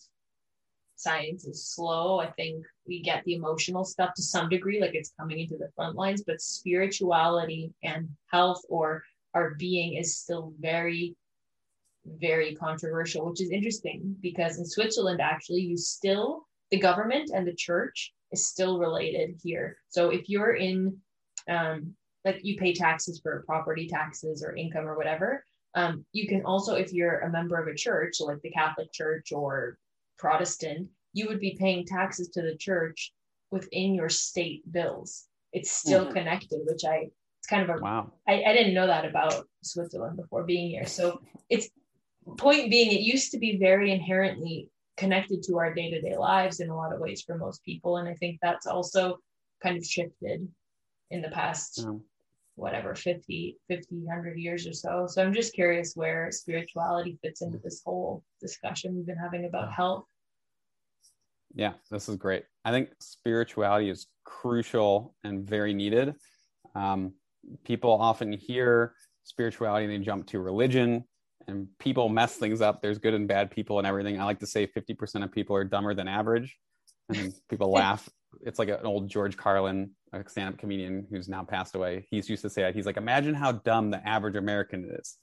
science 0.95 1.45
is 1.45 1.67
slow 1.67 2.19
i 2.19 2.29
think 2.31 2.65
we 2.87 3.01
get 3.01 3.23
the 3.25 3.33
emotional 3.33 3.83
stuff 3.83 4.13
to 4.15 4.21
some 4.21 4.49
degree 4.49 4.79
like 4.79 4.93
it's 4.93 5.13
coming 5.19 5.39
into 5.39 5.57
the 5.57 5.69
front 5.75 5.95
lines 5.95 6.23
but 6.25 6.41
spirituality 6.41 7.73
and 7.83 8.07
health 8.31 8.61
or 8.69 9.03
our 9.33 9.55
being 9.55 9.95
is 9.95 10.17
still 10.17 10.53
very 10.59 11.15
very 12.19 12.53
controversial 12.55 13.29
which 13.29 13.41
is 13.41 13.49
interesting 13.49 14.15
because 14.21 14.57
in 14.57 14.65
switzerland 14.65 15.21
actually 15.21 15.61
you 15.61 15.77
still 15.77 16.45
the 16.71 16.79
government 16.79 17.31
and 17.33 17.47
the 17.47 17.55
church 17.55 18.13
is 18.31 18.45
still 18.45 18.77
related 18.77 19.35
here 19.43 19.77
so 19.89 20.09
if 20.09 20.29
you're 20.29 20.55
in 20.55 20.95
um, 21.49 21.93
like 22.25 22.39
you 22.43 22.57
pay 22.57 22.73
taxes 22.73 23.19
for 23.21 23.43
property 23.45 23.87
taxes 23.87 24.43
or 24.43 24.55
income 24.55 24.87
or 24.87 24.95
whatever. 24.95 25.45
Um, 25.75 26.05
you 26.11 26.27
can 26.27 26.43
also, 26.45 26.75
if 26.75 26.93
you're 26.93 27.19
a 27.19 27.31
member 27.31 27.59
of 27.59 27.67
a 27.67 27.75
church, 27.75 28.17
like 28.19 28.41
the 28.41 28.51
Catholic 28.51 28.91
Church 28.93 29.31
or 29.31 29.77
Protestant, 30.19 30.89
you 31.13 31.27
would 31.27 31.39
be 31.39 31.57
paying 31.59 31.85
taxes 31.85 32.29
to 32.29 32.41
the 32.41 32.55
church 32.55 33.11
within 33.51 33.93
your 33.93 34.09
state 34.09 34.63
bills. 34.71 35.25
It's 35.51 35.71
still 35.71 36.05
mm-hmm. 36.05 36.13
connected, 36.13 36.61
which 36.65 36.83
I 36.85 37.09
it's 37.39 37.49
kind 37.49 37.69
of 37.69 37.77
a 37.77 37.81
wow. 37.81 38.11
I, 38.27 38.43
I 38.43 38.53
didn't 38.53 38.73
know 38.73 38.87
that 38.87 39.05
about 39.05 39.45
Switzerland 39.63 40.15
before 40.15 40.43
being 40.43 40.69
here. 40.69 40.85
So 40.85 41.21
it's 41.49 41.69
point 42.37 42.71
being, 42.71 42.91
it 42.91 43.01
used 43.01 43.31
to 43.31 43.37
be 43.37 43.57
very 43.57 43.91
inherently 43.91 44.69
connected 44.95 45.43
to 45.43 45.57
our 45.57 45.73
day 45.73 45.91
to 45.91 46.01
day 46.01 46.15
lives 46.15 46.61
in 46.61 46.69
a 46.69 46.75
lot 46.75 46.93
of 46.93 47.01
ways 47.01 47.21
for 47.21 47.37
most 47.37 47.63
people, 47.65 47.97
and 47.97 48.07
I 48.07 48.13
think 48.15 48.39
that's 48.41 48.65
also 48.65 49.17
kind 49.61 49.77
of 49.77 49.85
shifted 49.85 50.47
in 51.11 51.21
the 51.21 51.29
past. 51.29 51.85
Whatever 52.55 52.93
50 52.95 53.57
50 53.67 53.95
100 53.95 54.37
years 54.37 54.67
or 54.67 54.73
so. 54.73 55.07
So 55.07 55.23
i'm 55.23 55.33
just 55.33 55.53
curious 55.53 55.93
where 55.95 56.31
spirituality 56.31 57.17
fits 57.23 57.41
into 57.41 57.59
this 57.63 57.81
whole 57.85 58.23
discussion 58.41 58.95
we've 58.95 59.05
been 59.05 59.17
having 59.17 59.45
about 59.45 59.71
health. 59.71 60.05
Yeah 61.53 61.73
this 61.89 62.09
is 62.09 62.15
great. 62.15 62.43
I 62.65 62.71
think 62.71 62.89
spirituality 62.99 63.89
is 63.89 64.07
crucial 64.25 65.15
and 65.23 65.47
very 65.47 65.73
needed. 65.73 66.15
Um, 66.75 67.13
people 67.63 67.91
often 67.91 68.31
hear 68.31 68.95
spirituality 69.23 69.85
and 69.85 69.93
they 69.93 70.05
jump 70.05 70.27
to 70.27 70.39
religion 70.39 71.03
and 71.47 71.67
people 71.79 72.09
mess 72.09 72.35
things 72.35 72.61
up. 72.61 72.81
There's 72.81 72.97
good 72.97 73.13
and 73.13 73.27
bad 73.27 73.51
people 73.51 73.77
and 73.77 73.87
everything. 73.87 74.19
I 74.19 74.23
like 74.23 74.39
to 74.39 74.47
say 74.47 74.67
50% 74.67 75.23
of 75.23 75.31
people 75.31 75.55
are 75.55 75.63
dumber 75.63 75.93
than 75.93 76.07
average. 76.07 76.57
And 77.09 77.33
people 77.49 77.71
laugh 77.71 78.07
it's 78.41 78.59
like 78.59 78.69
an 78.69 78.85
old 78.85 79.09
george 79.09 79.37
carlin 79.37 79.91
a 80.11 80.23
stand-up 80.29 80.59
comedian 80.59 81.07
who's 81.09 81.27
now 81.27 81.43
passed 81.43 81.75
away. 81.75 82.05
He's 82.11 82.29
used 82.29 82.43
to 82.43 82.49
say 82.49 82.61
that. 82.61 82.75
He's 82.75 82.85
like, 82.85 82.97
imagine 82.97 83.33
how 83.33 83.53
dumb 83.53 83.89
the 83.89 84.07
average 84.07 84.35
American 84.35 84.91
is. 84.99 85.17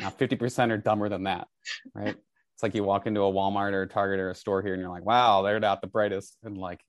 Now, 0.00 0.10
50% 0.10 0.72
are 0.72 0.76
dumber 0.76 1.08
than 1.08 1.22
that, 1.22 1.46
right? 1.94 2.16
it's 2.54 2.62
like 2.62 2.74
you 2.74 2.84
walk 2.84 3.06
into 3.06 3.22
a 3.22 3.32
Walmart 3.32 3.72
or 3.72 3.82
a 3.82 3.88
Target 3.88 4.20
or 4.20 4.30
a 4.30 4.34
store 4.34 4.62
here 4.62 4.74
and 4.74 4.80
you're 4.80 4.90
like, 4.90 5.04
wow, 5.04 5.42
they're 5.42 5.58
not 5.58 5.80
the 5.80 5.88
brightest. 5.88 6.36
And 6.44 6.56
like, 6.56 6.80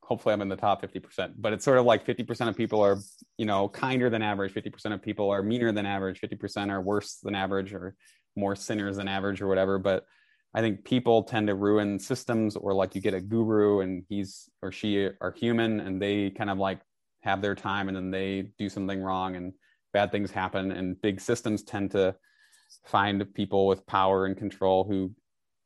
hopefully 0.00 0.32
I'm 0.32 0.40
in 0.42 0.48
the 0.48 0.56
top 0.56 0.80
50%. 0.80 1.34
But 1.36 1.52
it's 1.52 1.64
sort 1.64 1.78
of 1.78 1.84
like 1.84 2.06
50% 2.06 2.48
of 2.48 2.56
people 2.56 2.80
are, 2.80 2.98
you 3.36 3.44
know, 3.44 3.68
kinder 3.68 4.10
than 4.10 4.22
average, 4.22 4.54
50% 4.54 4.94
of 4.94 5.02
people 5.02 5.30
are 5.30 5.42
meaner 5.42 5.72
than 5.72 5.86
average, 5.86 6.20
50% 6.20 6.70
are 6.70 6.80
worse 6.80 7.18
than 7.22 7.34
average 7.34 7.74
or 7.74 7.96
more 8.36 8.54
sinners 8.54 8.96
than 8.96 9.08
average 9.08 9.42
or 9.42 9.48
whatever. 9.48 9.80
But 9.80 10.04
I 10.54 10.60
think 10.60 10.84
people 10.84 11.22
tend 11.22 11.48
to 11.48 11.54
ruin 11.54 11.98
systems 11.98 12.56
or 12.56 12.72
like 12.72 12.94
you 12.94 13.00
get 13.00 13.14
a 13.14 13.20
guru 13.20 13.80
and 13.80 14.04
he's 14.08 14.48
or 14.62 14.72
she 14.72 15.08
are 15.20 15.34
human 15.36 15.80
and 15.80 16.00
they 16.00 16.30
kind 16.30 16.50
of 16.50 16.58
like 16.58 16.80
have 17.22 17.42
their 17.42 17.54
time 17.54 17.88
and 17.88 17.96
then 17.96 18.10
they 18.10 18.50
do 18.58 18.68
something 18.68 19.02
wrong 19.02 19.36
and 19.36 19.52
bad 19.92 20.10
things 20.10 20.30
happen. 20.30 20.72
And 20.72 21.00
big 21.00 21.20
systems 21.20 21.62
tend 21.62 21.90
to 21.92 22.16
find 22.86 23.32
people 23.34 23.66
with 23.66 23.86
power 23.86 24.24
and 24.26 24.36
control 24.36 24.84
who 24.84 25.14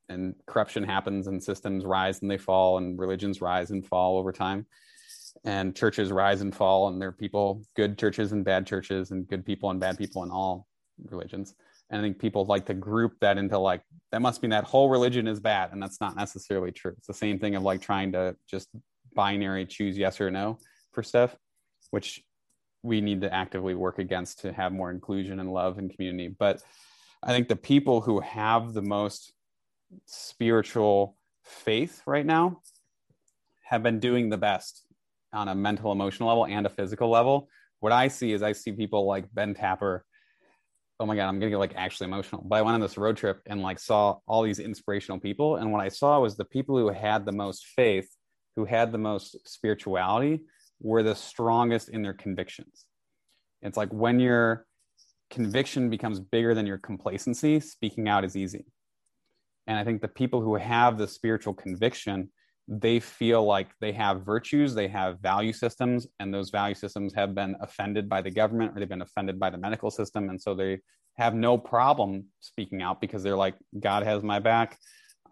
and 0.08 0.34
corruption 0.46 0.82
happens 0.82 1.28
and 1.28 1.42
systems 1.42 1.84
rise 1.84 2.20
and 2.20 2.30
they 2.30 2.38
fall 2.38 2.78
and 2.78 2.98
religions 2.98 3.40
rise 3.40 3.70
and 3.70 3.86
fall 3.86 4.18
over 4.18 4.32
time. 4.32 4.66
And 5.44 5.76
churches 5.76 6.10
rise 6.10 6.40
and 6.40 6.54
fall 6.54 6.88
and 6.88 7.00
there 7.00 7.08
are 7.08 7.12
people 7.12 7.62
good 7.76 7.96
churches 7.98 8.32
and 8.32 8.44
bad 8.44 8.66
churches 8.66 9.12
and 9.12 9.28
good 9.28 9.46
people 9.46 9.70
and 9.70 9.78
bad 9.80 9.96
people 9.96 10.24
in 10.24 10.30
all 10.30 10.66
religions 11.08 11.54
and 11.92 12.00
i 12.00 12.04
think 12.04 12.18
people 12.18 12.44
like 12.46 12.66
to 12.66 12.74
group 12.74 13.12
that 13.20 13.38
into 13.38 13.56
like 13.58 13.82
that 14.10 14.20
must 14.20 14.42
mean 14.42 14.50
that 14.50 14.64
whole 14.64 14.88
religion 14.88 15.28
is 15.28 15.38
bad 15.38 15.72
and 15.72 15.80
that's 15.80 16.00
not 16.00 16.16
necessarily 16.16 16.72
true 16.72 16.92
it's 16.98 17.06
the 17.06 17.14
same 17.14 17.38
thing 17.38 17.54
of 17.54 17.62
like 17.62 17.80
trying 17.80 18.10
to 18.10 18.34
just 18.50 18.68
binary 19.14 19.64
choose 19.64 19.96
yes 19.96 20.20
or 20.20 20.30
no 20.30 20.58
for 20.90 21.02
stuff 21.02 21.36
which 21.90 22.22
we 22.82 23.00
need 23.00 23.20
to 23.20 23.32
actively 23.32 23.76
work 23.76 24.00
against 24.00 24.40
to 24.40 24.52
have 24.52 24.72
more 24.72 24.90
inclusion 24.90 25.38
and 25.38 25.52
love 25.52 25.78
and 25.78 25.94
community 25.94 26.28
but 26.28 26.60
I 27.22 27.30
think 27.30 27.48
the 27.48 27.56
people 27.56 28.00
who 28.00 28.20
have 28.20 28.74
the 28.74 28.82
most 28.82 29.32
spiritual 30.06 31.16
faith 31.44 32.02
right 32.06 32.26
now 32.26 32.60
have 33.62 33.82
been 33.82 34.00
doing 34.00 34.28
the 34.28 34.38
best 34.38 34.84
on 35.32 35.48
a 35.48 35.54
mental, 35.54 35.92
emotional 35.92 36.28
level 36.28 36.46
and 36.46 36.66
a 36.66 36.70
physical 36.70 37.08
level. 37.08 37.48
What 37.78 37.92
I 37.92 38.08
see 38.08 38.32
is 38.32 38.42
I 38.42 38.52
see 38.52 38.72
people 38.72 39.06
like 39.06 39.32
Ben 39.32 39.54
Tapper. 39.54 40.04
Oh 41.02 41.06
my 41.06 41.16
God, 41.16 41.26
I'm 41.26 41.40
gonna 41.40 41.50
get 41.50 41.58
like 41.58 41.74
actually 41.74 42.06
emotional. 42.06 42.44
But 42.46 42.60
I 42.60 42.62
went 42.62 42.76
on 42.76 42.80
this 42.80 42.96
road 42.96 43.16
trip 43.16 43.40
and 43.46 43.60
like 43.60 43.80
saw 43.80 44.18
all 44.28 44.44
these 44.44 44.60
inspirational 44.60 45.18
people. 45.18 45.56
And 45.56 45.72
what 45.72 45.80
I 45.80 45.88
saw 45.88 46.20
was 46.20 46.36
the 46.36 46.44
people 46.44 46.78
who 46.78 46.90
had 46.90 47.26
the 47.26 47.32
most 47.32 47.66
faith, 47.74 48.08
who 48.54 48.64
had 48.64 48.92
the 48.92 48.98
most 48.98 49.36
spirituality, 49.48 50.42
were 50.80 51.02
the 51.02 51.16
strongest 51.16 51.88
in 51.88 52.02
their 52.02 52.12
convictions. 52.12 52.86
It's 53.62 53.76
like 53.76 53.88
when 53.92 54.20
you're 54.20 54.64
conviction 55.28 55.90
becomes 55.90 56.20
bigger 56.20 56.54
than 56.54 56.66
your 56.66 56.78
complacency, 56.78 57.58
speaking 57.58 58.08
out 58.08 58.24
is 58.24 58.36
easy. 58.36 58.64
And 59.66 59.76
I 59.76 59.82
think 59.82 60.02
the 60.02 60.08
people 60.08 60.40
who 60.40 60.54
have 60.54 60.98
the 60.98 61.08
spiritual 61.08 61.54
conviction, 61.54 62.30
they 62.68 63.00
feel 63.00 63.44
like 63.44 63.68
they 63.80 63.92
have 63.92 64.24
virtues, 64.24 64.74
they 64.74 64.88
have 64.88 65.20
value 65.20 65.52
systems, 65.52 66.06
and 66.20 66.32
those 66.32 66.50
value 66.50 66.74
systems 66.74 67.12
have 67.14 67.34
been 67.34 67.56
offended 67.60 68.08
by 68.08 68.22
the 68.22 68.30
government 68.30 68.72
or 68.72 68.80
they've 68.80 68.88
been 68.88 69.02
offended 69.02 69.38
by 69.38 69.50
the 69.50 69.58
medical 69.58 69.90
system. 69.90 70.28
And 70.30 70.40
so 70.40 70.54
they 70.54 70.78
have 71.16 71.34
no 71.34 71.58
problem 71.58 72.24
speaking 72.40 72.80
out 72.80 73.00
because 73.00 73.22
they're 73.22 73.36
like, 73.36 73.54
God 73.78 74.04
has 74.04 74.22
my 74.22 74.38
back. 74.38 74.78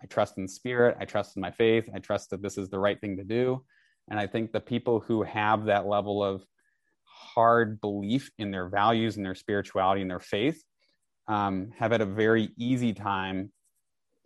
I 0.02 0.06
trust 0.06 0.38
in 0.38 0.48
spirit. 0.48 0.96
I 1.00 1.04
trust 1.04 1.36
in 1.36 1.40
my 1.40 1.50
faith. 1.50 1.88
I 1.94 1.98
trust 1.98 2.30
that 2.30 2.42
this 2.42 2.58
is 2.58 2.68
the 2.68 2.78
right 2.78 3.00
thing 3.00 3.16
to 3.18 3.24
do. 3.24 3.64
And 4.10 4.18
I 4.18 4.26
think 4.26 4.52
the 4.52 4.60
people 4.60 5.00
who 5.00 5.22
have 5.22 5.66
that 5.66 5.86
level 5.86 6.24
of 6.24 6.44
hard 7.04 7.80
belief 7.80 8.30
in 8.38 8.50
their 8.50 8.68
values 8.68 9.16
and 9.16 9.24
their 9.24 9.34
spirituality 9.34 10.00
and 10.00 10.10
their 10.10 10.18
faith 10.18 10.62
um, 11.28 11.70
have 11.78 11.92
had 11.92 12.00
a 12.00 12.06
very 12.06 12.50
easy 12.58 12.92
time 12.92 13.52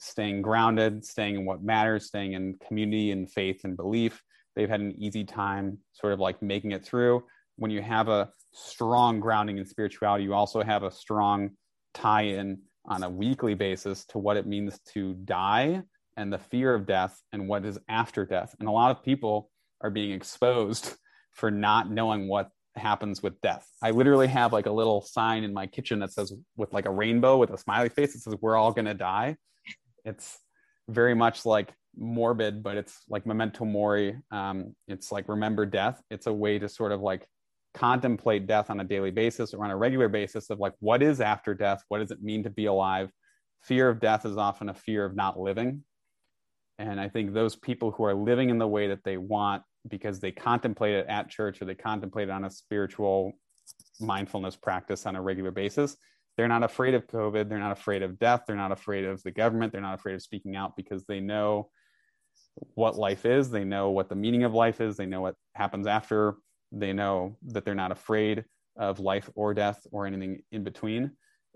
staying 0.04 0.42
grounded, 0.42 1.04
staying 1.04 1.36
in 1.36 1.44
what 1.44 1.62
matters, 1.62 2.06
staying 2.06 2.34
in 2.34 2.56
community 2.66 3.10
and 3.10 3.30
faith 3.30 3.62
and 3.64 3.76
belief. 3.76 4.22
They've 4.54 4.68
had 4.68 4.80
an 4.80 4.94
easy 4.98 5.24
time 5.24 5.78
sort 5.92 6.12
of 6.12 6.20
like 6.20 6.42
making 6.42 6.72
it 6.72 6.84
through. 6.84 7.24
When 7.56 7.70
you 7.70 7.82
have 7.82 8.08
a 8.08 8.30
strong 8.52 9.18
grounding 9.18 9.58
in 9.58 9.66
spirituality, 9.66 10.24
you 10.24 10.34
also 10.34 10.62
have 10.62 10.82
a 10.82 10.90
strong 10.90 11.50
tie 11.94 12.22
in 12.22 12.58
on 12.84 13.02
a 13.02 13.08
weekly 13.08 13.54
basis 13.54 14.04
to 14.06 14.18
what 14.18 14.36
it 14.36 14.46
means 14.46 14.78
to 14.92 15.14
die 15.14 15.82
and 16.16 16.32
the 16.32 16.38
fear 16.38 16.74
of 16.74 16.86
death 16.86 17.20
and 17.32 17.48
what 17.48 17.64
is 17.64 17.78
after 17.88 18.26
death. 18.26 18.54
And 18.60 18.68
a 18.68 18.72
lot 18.72 18.90
of 18.90 19.02
people 19.02 19.50
are 19.80 19.90
being 19.90 20.12
exposed 20.12 20.94
for 21.32 21.50
not 21.50 21.90
knowing 21.90 22.28
what 22.28 22.50
happens 22.76 23.22
with 23.22 23.40
death. 23.40 23.66
I 23.82 23.90
literally 23.90 24.26
have 24.26 24.52
like 24.52 24.66
a 24.66 24.72
little 24.72 25.00
sign 25.00 25.44
in 25.44 25.54
my 25.54 25.66
kitchen 25.66 26.00
that 26.00 26.12
says 26.12 26.32
with 26.56 26.72
like 26.72 26.86
a 26.86 26.90
rainbow 26.90 27.38
with 27.38 27.50
a 27.50 27.58
smiley 27.58 27.88
face. 27.88 28.14
It 28.14 28.20
says 28.20 28.34
we're 28.40 28.56
all 28.56 28.72
gonna 28.72 28.94
die. 28.94 29.36
It's 30.04 30.38
very 30.88 31.14
much 31.14 31.46
like 31.46 31.72
morbid, 31.96 32.62
but 32.62 32.76
it's 32.76 33.02
like 33.08 33.26
memento 33.26 33.64
mori. 33.64 34.16
Um, 34.30 34.74
it's 34.88 35.10
like 35.12 35.28
remember 35.28 35.66
death. 35.66 36.02
It's 36.10 36.26
a 36.26 36.32
way 36.32 36.58
to 36.58 36.68
sort 36.68 36.92
of 36.92 37.00
like 37.00 37.26
contemplate 37.74 38.46
death 38.46 38.70
on 38.70 38.80
a 38.80 38.84
daily 38.84 39.10
basis 39.10 39.52
or 39.52 39.64
on 39.64 39.70
a 39.70 39.76
regular 39.76 40.08
basis 40.08 40.50
of 40.50 40.60
like 40.60 40.74
what 40.80 41.02
is 41.02 41.20
after 41.20 41.54
death? 41.54 41.82
What 41.88 41.98
does 41.98 42.10
it 42.10 42.22
mean 42.22 42.42
to 42.44 42.50
be 42.50 42.66
alive? 42.66 43.10
Fear 43.62 43.88
of 43.88 44.00
death 44.00 44.26
is 44.26 44.36
often 44.36 44.68
a 44.68 44.74
fear 44.74 45.04
of 45.04 45.16
not 45.16 45.38
living. 45.38 45.82
And 46.78 47.00
I 47.00 47.08
think 47.08 47.32
those 47.32 47.56
people 47.56 47.92
who 47.92 48.04
are 48.04 48.14
living 48.14 48.50
in 48.50 48.58
the 48.58 48.68
way 48.68 48.88
that 48.88 49.04
they 49.04 49.16
want 49.16 49.62
because 49.88 50.20
they 50.20 50.32
contemplate 50.32 50.94
it 50.94 51.06
at 51.08 51.28
church 51.28 51.60
or 51.60 51.66
they 51.66 51.74
contemplate 51.74 52.28
it 52.28 52.32
on 52.32 52.44
a 52.44 52.50
spiritual 52.50 53.32
mindfulness 54.00 54.56
practice 54.56 55.06
on 55.06 55.16
a 55.16 55.22
regular 55.22 55.50
basis 55.50 55.96
they're 56.36 56.48
not 56.48 56.64
afraid 56.64 56.94
of 56.94 57.06
covid. 57.06 57.48
They're 57.48 57.58
not 57.58 57.72
afraid 57.72 58.02
of 58.02 58.18
death. 58.18 58.42
They're 58.46 58.56
not 58.56 58.72
afraid 58.72 59.04
of 59.04 59.22
the 59.22 59.30
government. 59.30 59.72
They're 59.72 59.80
not 59.80 59.94
afraid 59.94 60.14
of 60.14 60.22
speaking 60.22 60.56
out 60.56 60.76
because 60.76 61.04
they 61.04 61.20
know 61.20 61.70
what 62.74 62.96
life 62.96 63.24
is. 63.24 63.50
They 63.50 63.64
know 63.64 63.90
what 63.90 64.08
the 64.08 64.16
meaning 64.16 64.44
of 64.44 64.54
life 64.54 64.80
is. 64.80 64.96
They 64.96 65.06
know 65.06 65.20
what 65.20 65.36
happens 65.54 65.86
after. 65.86 66.36
They 66.72 66.92
know 66.92 67.36
that 67.48 67.64
they're 67.64 67.74
not 67.74 67.92
afraid 67.92 68.44
of 68.76 68.98
life 68.98 69.30
or 69.34 69.54
death 69.54 69.86
or 69.92 70.06
anything 70.06 70.40
in 70.50 70.64
between. 70.64 71.12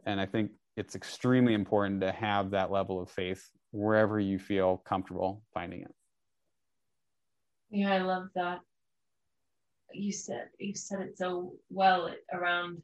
And 0.06 0.20
i 0.20 0.26
think 0.26 0.52
it's 0.76 0.94
extremely 0.94 1.54
important 1.54 2.00
to 2.02 2.12
have 2.12 2.52
that 2.52 2.70
level 2.70 3.02
of 3.02 3.10
faith 3.10 3.44
wherever 3.72 4.20
you 4.20 4.38
feel 4.38 4.80
comfortable 4.86 5.42
finding 5.52 5.82
it. 5.82 5.92
Yeah, 7.70 7.92
I 7.92 7.98
love 7.98 8.28
that. 8.36 8.60
You 9.92 10.12
said 10.12 10.48
you 10.58 10.74
said 10.74 11.00
it 11.00 11.18
so 11.18 11.54
well 11.68 12.14
around. 12.32 12.82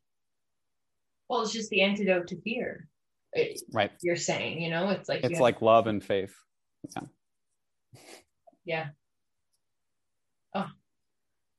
Well, 1.28 1.42
it's 1.42 1.52
just 1.52 1.70
the 1.70 1.82
antidote 1.82 2.28
to 2.28 2.40
fear. 2.40 2.88
right. 3.72 3.92
You're 4.02 4.16
saying, 4.16 4.60
you 4.60 4.70
know, 4.70 4.90
it's 4.90 5.08
like 5.08 5.24
it's 5.24 5.40
like 5.40 5.62
love 5.62 5.86
and 5.86 6.02
faith. 6.02 6.34
Yeah. 6.94 7.02
Yeah. 8.64 8.86
Oh, 10.54 10.68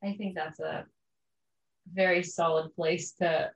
I 0.03 0.13
think 0.13 0.35
that's 0.35 0.59
a 0.59 0.85
very 1.93 2.23
solid 2.23 2.73
place 2.75 3.13
to 3.13 3.51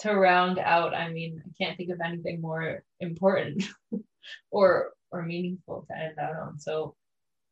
to 0.00 0.14
round 0.14 0.58
out. 0.58 0.94
I 0.94 1.10
mean, 1.10 1.42
I 1.44 1.50
can't 1.62 1.76
think 1.76 1.90
of 1.90 2.00
anything 2.04 2.40
more 2.40 2.82
important 3.00 3.64
or 4.50 4.92
or 5.10 5.22
meaningful 5.22 5.86
to 5.88 5.96
end 5.96 6.18
out 6.18 6.36
on. 6.36 6.58
So 6.58 6.94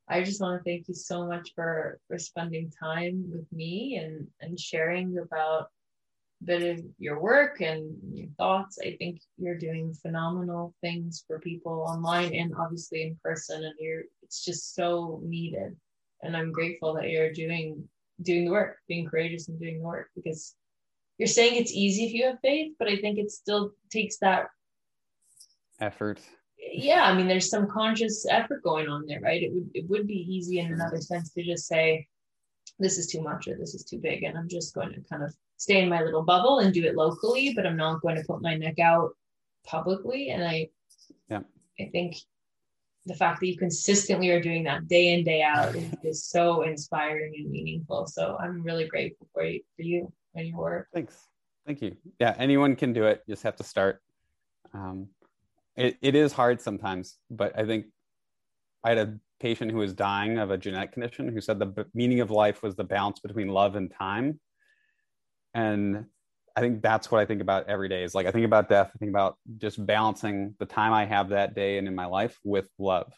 I 0.09 0.22
just 0.22 0.41
want 0.41 0.59
to 0.59 0.64
thank 0.68 0.89
you 0.89 0.95
so 0.95 1.26
much 1.26 1.53
for 1.55 2.01
for 2.09 2.18
spending 2.18 2.72
time 2.83 3.24
with 3.33 3.51
me 3.53 4.01
and 4.03 4.26
and 4.41 4.59
sharing 4.59 5.18
about 5.18 5.68
bit 6.45 6.78
of 6.78 6.84
your 6.99 7.20
work 7.20 7.61
and 7.61 7.95
your 8.12 8.28
thoughts. 8.36 8.78
I 8.82 8.97
think 8.99 9.20
you're 9.36 9.59
doing 9.59 9.95
phenomenal 9.95 10.74
things 10.80 11.24
for 11.26 11.38
people 11.38 11.84
online 11.88 12.34
and 12.34 12.53
obviously 12.59 13.03
in 13.03 13.18
person, 13.22 13.64
and 13.64 13.74
you're 13.78 14.03
it's 14.22 14.45
just 14.45 14.74
so 14.74 15.20
needed. 15.24 15.76
And 16.22 16.36
I'm 16.36 16.53
grateful 16.53 16.95
that 16.95 17.11
you're 17.11 17.32
doing 17.32 17.88
doing 18.22 18.45
the 18.45 18.53
work, 18.53 18.76
being 18.88 19.07
courageous 19.07 19.49
and 19.49 19.59
doing 19.59 19.78
the 19.78 19.84
work 19.84 20.09
because 20.14 20.55
you're 21.18 21.26
saying 21.26 21.57
it's 21.57 21.72
easy 21.72 22.05
if 22.05 22.12
you 22.12 22.26
have 22.26 22.38
faith, 22.43 22.72
but 22.78 22.88
I 22.88 22.97
think 22.97 23.18
it 23.18 23.30
still 23.30 23.72
takes 23.90 24.18
that 24.18 24.47
effort 25.80 26.20
yeah, 26.70 27.03
I 27.03 27.14
mean, 27.14 27.28
there's 27.28 27.51
some 27.51 27.68
conscious 27.68 28.26
effort 28.28 28.62
going 28.62 28.88
on 28.88 29.05
there, 29.07 29.20
right? 29.20 29.43
It 29.43 29.53
would 29.53 29.70
it 29.74 29.88
would 29.88 30.07
be 30.07 30.26
easy 30.28 30.59
in 30.59 30.72
another 30.72 31.01
sense 31.01 31.32
to 31.32 31.43
just 31.43 31.66
say, 31.66 32.07
this 32.83 32.99
is 32.99 33.07
too 33.07 33.22
much 33.22 33.49
or 33.49 33.57
this 33.57 33.74
is 33.74 33.85
too 33.85 33.99
big, 33.99 34.22
and 34.22 34.37
I'm 34.37 34.49
just 34.49 34.74
going 34.74 34.93
to 34.93 35.01
kind 35.09 35.22
of 35.22 35.35
stay 35.57 35.83
in 35.83 35.89
my 35.89 36.03
little 36.03 36.22
bubble 36.22 36.59
and 36.59 36.74
do 36.74 36.85
it 36.85 36.97
locally, 36.97 37.53
but 37.55 37.66
I'm 37.66 37.76
not 37.76 38.03
going 38.03 38.16
to 38.16 38.24
put 38.24 38.43
my 38.43 38.57
neck 38.57 38.78
out 38.78 39.11
publicly. 39.64 40.30
And 40.30 40.45
I, 40.45 40.68
yeah, 41.28 41.41
I 41.80 41.89
think 41.93 42.16
the 43.07 43.14
fact 43.14 43.41
that 43.41 43.47
you 43.47 43.57
consistently 43.57 44.30
are 44.30 44.41
doing 44.41 44.64
that 44.64 44.89
day 44.89 45.14
in 45.14 45.24
day 45.24 45.43
out 45.43 45.74
is, 45.74 45.93
is 46.03 46.24
so 46.24 46.62
inspiring 46.62 47.35
and 47.37 47.51
meaningful. 47.51 48.07
So 48.07 48.37
I'm 48.41 48.62
really 48.62 48.87
grateful 48.87 49.28
for 49.33 49.45
you 49.45 49.61
for 49.76 49.83
you 49.83 50.12
and 50.35 50.49
your 50.49 50.59
work. 50.59 50.89
Thanks, 50.93 51.16
thank 51.66 51.83
you. 51.83 51.97
Yeah, 52.18 52.35
anyone 52.39 52.76
can 52.76 52.93
do 52.93 53.05
it. 53.05 53.22
You 53.26 53.35
just 53.35 53.45
have 53.45 53.57
to 53.57 53.64
start. 53.64 54.03
Um, 54.74 55.09
it, 55.76 55.97
it 56.03 56.14
is 56.14 56.33
hard 56.33 56.61
sometimes, 56.61 57.18
but 57.30 57.59
I 57.59 57.64
think 57.64 57.87
I 58.85 58.91
had 58.91 58.99
a 58.99 59.18
patient 59.43 59.72
who 59.72 59.78
was 59.78 59.93
dying 59.93 60.38
of 60.38 60.53
a 60.53 60.57
genetic 60.57 60.93
condition 60.93 61.28
who 61.28 61.40
said 61.40 61.59
the 61.59 61.84
meaning 61.95 62.20
of 62.20 62.30
life 62.30 62.62
was 62.62 62.76
the 62.76 62.84
balance 62.84 63.18
between 63.18 63.49
love 63.49 63.74
and 63.74 63.93
time. 63.93 64.38
And 65.53 66.07
I 66.57 66.61
think 66.61 66.80
that's 66.80 67.11
what 67.11 67.20
I 67.20 67.26
think 67.26 67.43
about 67.43 67.68
every 67.68 67.88
day 67.88 68.05
is 68.05 68.14
like 68.14 68.26
I 68.26 68.30
think 68.30 68.47
about 68.47 68.68
death, 68.68 68.93
I 68.95 68.99
think 68.99 69.11
about 69.11 69.36
just 69.59 69.84
balancing 69.84 70.55
the 70.61 70.66
time 70.66 70.93
I 70.93 71.05
have 71.05 71.30
that 71.30 71.57
day 71.57 71.78
and 71.78 71.88
in 71.88 71.95
my 71.95 72.07
life 72.07 72.38
with 72.45 72.68
love. 72.78 73.12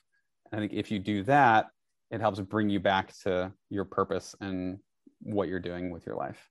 And 0.51 0.59
I 0.59 0.63
think 0.63 0.73
if 0.73 0.91
you 0.91 0.99
do 0.99 1.23
that, 1.25 1.67
it 2.11 2.23
helps 2.23 2.41
bring 2.41 2.71
you 2.71 2.81
back 2.81 3.13
to 3.25 3.53
your 3.69 3.85
purpose 3.85 4.35
and 4.41 4.79
what 5.21 5.49
you're 5.49 5.61
doing 5.61 5.91
with 5.91 6.07
your 6.07 6.17
life. 6.17 6.49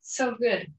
So 0.00 0.34
good. 0.34 0.72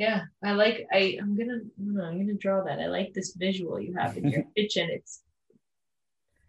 Yeah, 0.00 0.22
I 0.42 0.52
like. 0.52 0.86
I 0.90 1.18
I'm 1.20 1.36
gonna 1.36 1.58
I'm 1.78 2.16
gonna 2.18 2.32
draw 2.32 2.64
that. 2.64 2.80
I 2.80 2.86
like 2.86 3.12
this 3.12 3.34
visual 3.36 3.78
you 3.78 3.94
have 3.98 4.16
in 4.16 4.28
your 4.28 4.44
kitchen. 4.56 4.88
It's 4.90 5.20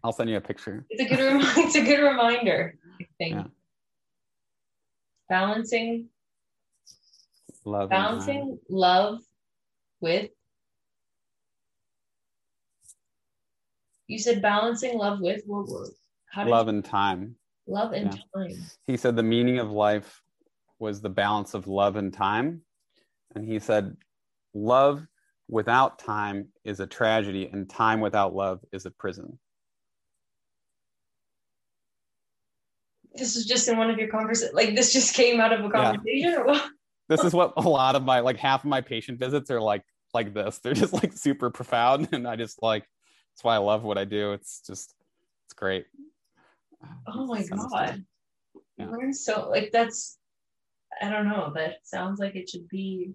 I'll 0.02 0.10
send 0.10 0.30
you 0.30 0.38
a 0.38 0.40
picture. 0.40 0.86
it's 0.88 1.02
a 1.02 1.04
good 1.04 1.22
rem- 1.22 1.42
it's 1.66 1.74
a 1.74 1.82
good 1.84 2.00
reminder. 2.00 2.78
I 2.98 3.04
think 3.18 3.34
Yeah. 3.34 3.44
balancing 5.28 6.08
Love. 7.66 7.90
balancing 7.90 8.58
love 8.70 9.18
with. 10.00 10.30
You 14.06 14.18
said 14.18 14.40
balancing 14.40 14.96
love 14.96 15.20
with 15.20 15.42
what? 15.44 15.90
how 16.30 16.44
time. 16.44 16.50
Love 16.50 16.68
and 16.68 16.82
time. 16.82 17.36
love 17.66 17.92
and 17.92 18.14
Yeah. 18.14 18.18
time? 18.34 18.56
He 18.86 18.96
said 18.96 19.14
the 19.14 19.22
meaning 19.22 19.58
of 19.58 19.70
life 19.70 20.22
was 20.78 21.02
the 21.02 21.10
balance 21.10 21.52
of 21.52 21.66
love 21.66 21.96
and 21.96 22.14
time. 22.14 22.62
And 23.34 23.46
he 23.46 23.58
said, 23.58 23.96
love 24.54 25.06
without 25.48 25.98
time 25.98 26.48
is 26.64 26.80
a 26.80 26.86
tragedy, 26.86 27.48
and 27.52 27.68
time 27.68 28.00
without 28.00 28.34
love 28.34 28.60
is 28.72 28.86
a 28.86 28.90
prison. 28.90 29.38
This 33.14 33.36
is 33.36 33.44
just 33.44 33.68
in 33.68 33.76
one 33.76 33.90
of 33.90 33.98
your 33.98 34.08
conversations. 34.08 34.54
Like 34.54 34.74
this 34.74 34.92
just 34.92 35.14
came 35.14 35.40
out 35.40 35.52
of 35.52 35.64
a 35.64 35.70
conversation, 35.70 36.34
or 36.34 36.46
what? 36.46 36.64
This 37.08 37.24
is 37.24 37.34
what 37.34 37.52
a 37.56 37.68
lot 37.68 37.94
of 37.94 38.04
my 38.04 38.20
like 38.20 38.38
half 38.38 38.64
of 38.64 38.70
my 38.70 38.80
patient 38.80 39.18
visits 39.18 39.50
are 39.50 39.60
like 39.60 39.82
like 40.14 40.32
this. 40.32 40.58
They're 40.58 40.72
just 40.72 40.94
like 40.94 41.12
super 41.12 41.50
profound. 41.50 42.08
And 42.12 42.26
I 42.26 42.36
just 42.36 42.62
like 42.62 42.84
that's 43.34 43.44
why 43.44 43.54
I 43.54 43.58
love 43.58 43.82
what 43.82 43.98
I 43.98 44.06
do. 44.06 44.32
It's 44.32 44.62
just 44.66 44.94
it's 45.46 45.54
great. 45.54 45.84
Oh 47.06 47.26
my 47.26 47.44
god. 47.44 48.02
Yeah. 48.78 48.88
Learn 48.88 49.12
so 49.12 49.50
like 49.50 49.70
that's 49.72 50.18
I 51.00 51.10
don't 51.10 51.28
know, 51.28 51.52
that 51.54 51.78
sounds 51.84 52.18
like 52.18 52.34
it 52.34 52.48
should 52.48 52.68
be 52.68 53.12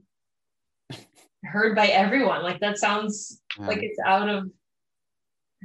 heard 1.43 1.75
by 1.75 1.87
everyone. 1.87 2.43
Like 2.43 2.59
that 2.59 2.77
sounds 2.77 3.41
Yeah. 3.59 3.67
like 3.67 3.83
it's 3.83 3.99
out 3.99 4.29
of 4.29 4.49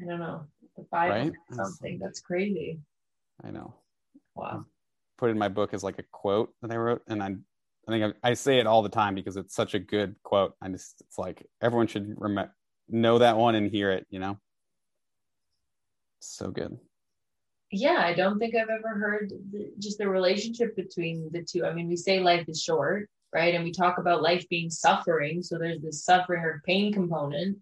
I 0.02 0.06
don't 0.06 0.20
know, 0.20 0.46
the 0.76 0.84
Bible 0.90 1.14
Right? 1.14 1.32
or 1.50 1.56
something. 1.56 1.98
That's 1.98 2.20
crazy. 2.20 2.80
I 3.44 3.50
know. 3.50 3.74
Wow. 4.34 4.64
Put 5.18 5.28
it 5.28 5.32
in 5.32 5.38
my 5.38 5.48
book 5.48 5.74
as 5.74 5.84
like 5.84 5.98
a 5.98 6.04
quote 6.10 6.54
that 6.62 6.70
I 6.70 6.76
wrote, 6.76 7.02
and 7.08 7.22
I 7.22 7.34
I 7.88 7.90
think 7.90 8.16
I, 8.22 8.30
I 8.30 8.34
say 8.34 8.58
it 8.58 8.66
all 8.66 8.82
the 8.82 8.88
time 8.88 9.14
because 9.14 9.36
it's 9.36 9.54
such 9.54 9.74
a 9.74 9.78
good 9.78 10.14
quote. 10.22 10.54
I 10.62 10.68
just 10.68 11.00
it's 11.02 11.18
like 11.18 11.46
everyone 11.60 11.88
should 11.88 12.14
rem- 12.16 12.50
know 12.88 13.18
that 13.18 13.36
one 13.36 13.54
and 13.54 13.70
hear 13.70 13.90
it. 13.92 14.06
You 14.08 14.20
know, 14.20 14.38
so 16.20 16.50
good. 16.50 16.78
Yeah, 17.70 18.02
I 18.04 18.14
don't 18.14 18.38
think 18.38 18.54
I've 18.54 18.68
ever 18.68 18.94
heard 18.98 19.32
the, 19.50 19.72
just 19.78 19.98
the 19.98 20.08
relationship 20.08 20.76
between 20.76 21.30
the 21.32 21.42
two. 21.42 21.64
I 21.64 21.72
mean, 21.72 21.88
we 21.88 21.96
say 21.96 22.20
life 22.20 22.44
is 22.48 22.62
short, 22.62 23.08
right? 23.32 23.54
And 23.54 23.64
we 23.64 23.72
talk 23.72 23.98
about 23.98 24.22
life 24.22 24.48
being 24.48 24.70
suffering. 24.70 25.42
So 25.42 25.58
there's 25.58 25.80
this 25.80 26.04
suffering 26.04 26.42
or 26.42 26.62
pain 26.66 26.92
component. 26.92 27.58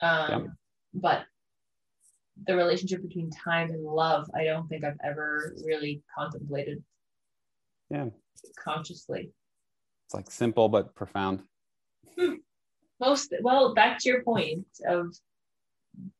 Um, 0.00 0.30
Yeah. 0.30 0.46
But 0.94 1.26
the 2.46 2.56
relationship 2.56 3.02
between 3.02 3.30
time 3.30 3.70
and 3.70 3.82
love, 3.84 4.30
I 4.34 4.44
don't 4.44 4.68
think 4.68 4.84
I've 4.84 4.98
ever 5.04 5.54
really 5.64 6.02
contemplated 6.16 6.82
Yeah, 7.90 8.06
consciously. 8.58 9.32
it's 10.06 10.14
like 10.14 10.30
simple 10.30 10.68
but 10.68 10.94
profound. 10.94 11.42
Most, 13.00 13.32
well, 13.42 13.74
back 13.74 13.98
to 14.00 14.08
your 14.08 14.22
point 14.22 14.66
of, 14.86 15.14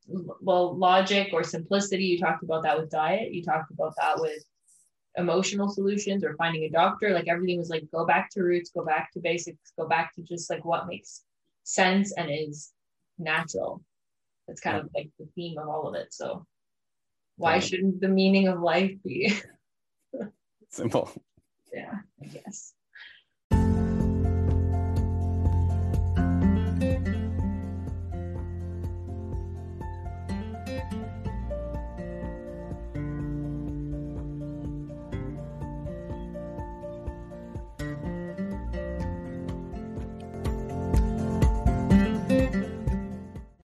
well, 0.07 0.77
logic 0.77 1.29
or 1.33 1.43
simplicity. 1.43 2.05
You 2.05 2.19
talked 2.19 2.43
about 2.43 2.63
that 2.63 2.79
with 2.79 2.89
diet. 2.89 3.33
You 3.33 3.43
talked 3.43 3.71
about 3.71 3.93
that 3.99 4.19
with 4.19 4.43
emotional 5.17 5.69
solutions 5.69 6.23
or 6.23 6.35
finding 6.35 6.63
a 6.63 6.69
doctor 6.69 7.09
like 7.11 7.27
everything 7.27 7.57
was 7.57 7.69
like 7.69 7.83
go 7.91 8.05
back 8.05 8.29
to 8.29 8.41
roots 8.43 8.69
go 8.69 8.85
back 8.85 9.11
to 9.11 9.19
basics 9.19 9.73
go 9.77 9.87
back 9.87 10.13
to 10.13 10.21
just 10.21 10.49
like 10.49 10.63
what 10.63 10.87
makes 10.87 11.23
sense 11.63 12.13
and 12.17 12.29
is 12.31 12.71
natural. 13.17 13.81
That's 14.47 14.61
kind 14.61 14.77
of 14.77 14.89
like 14.95 15.09
the 15.19 15.27
theme 15.35 15.57
of 15.59 15.67
all 15.67 15.87
of 15.87 15.95
it 15.95 16.13
so. 16.13 16.45
Why 17.37 17.55
Yeah. 17.55 17.59
shouldn't 17.61 18.01
the 18.01 18.07
meaning 18.07 18.47
of 18.47 18.61
life 18.61 18.95
be? 19.03 19.33
Simple. 20.69 21.11
yeah 21.73 21.99
i 22.23 22.25
guess 22.25 22.73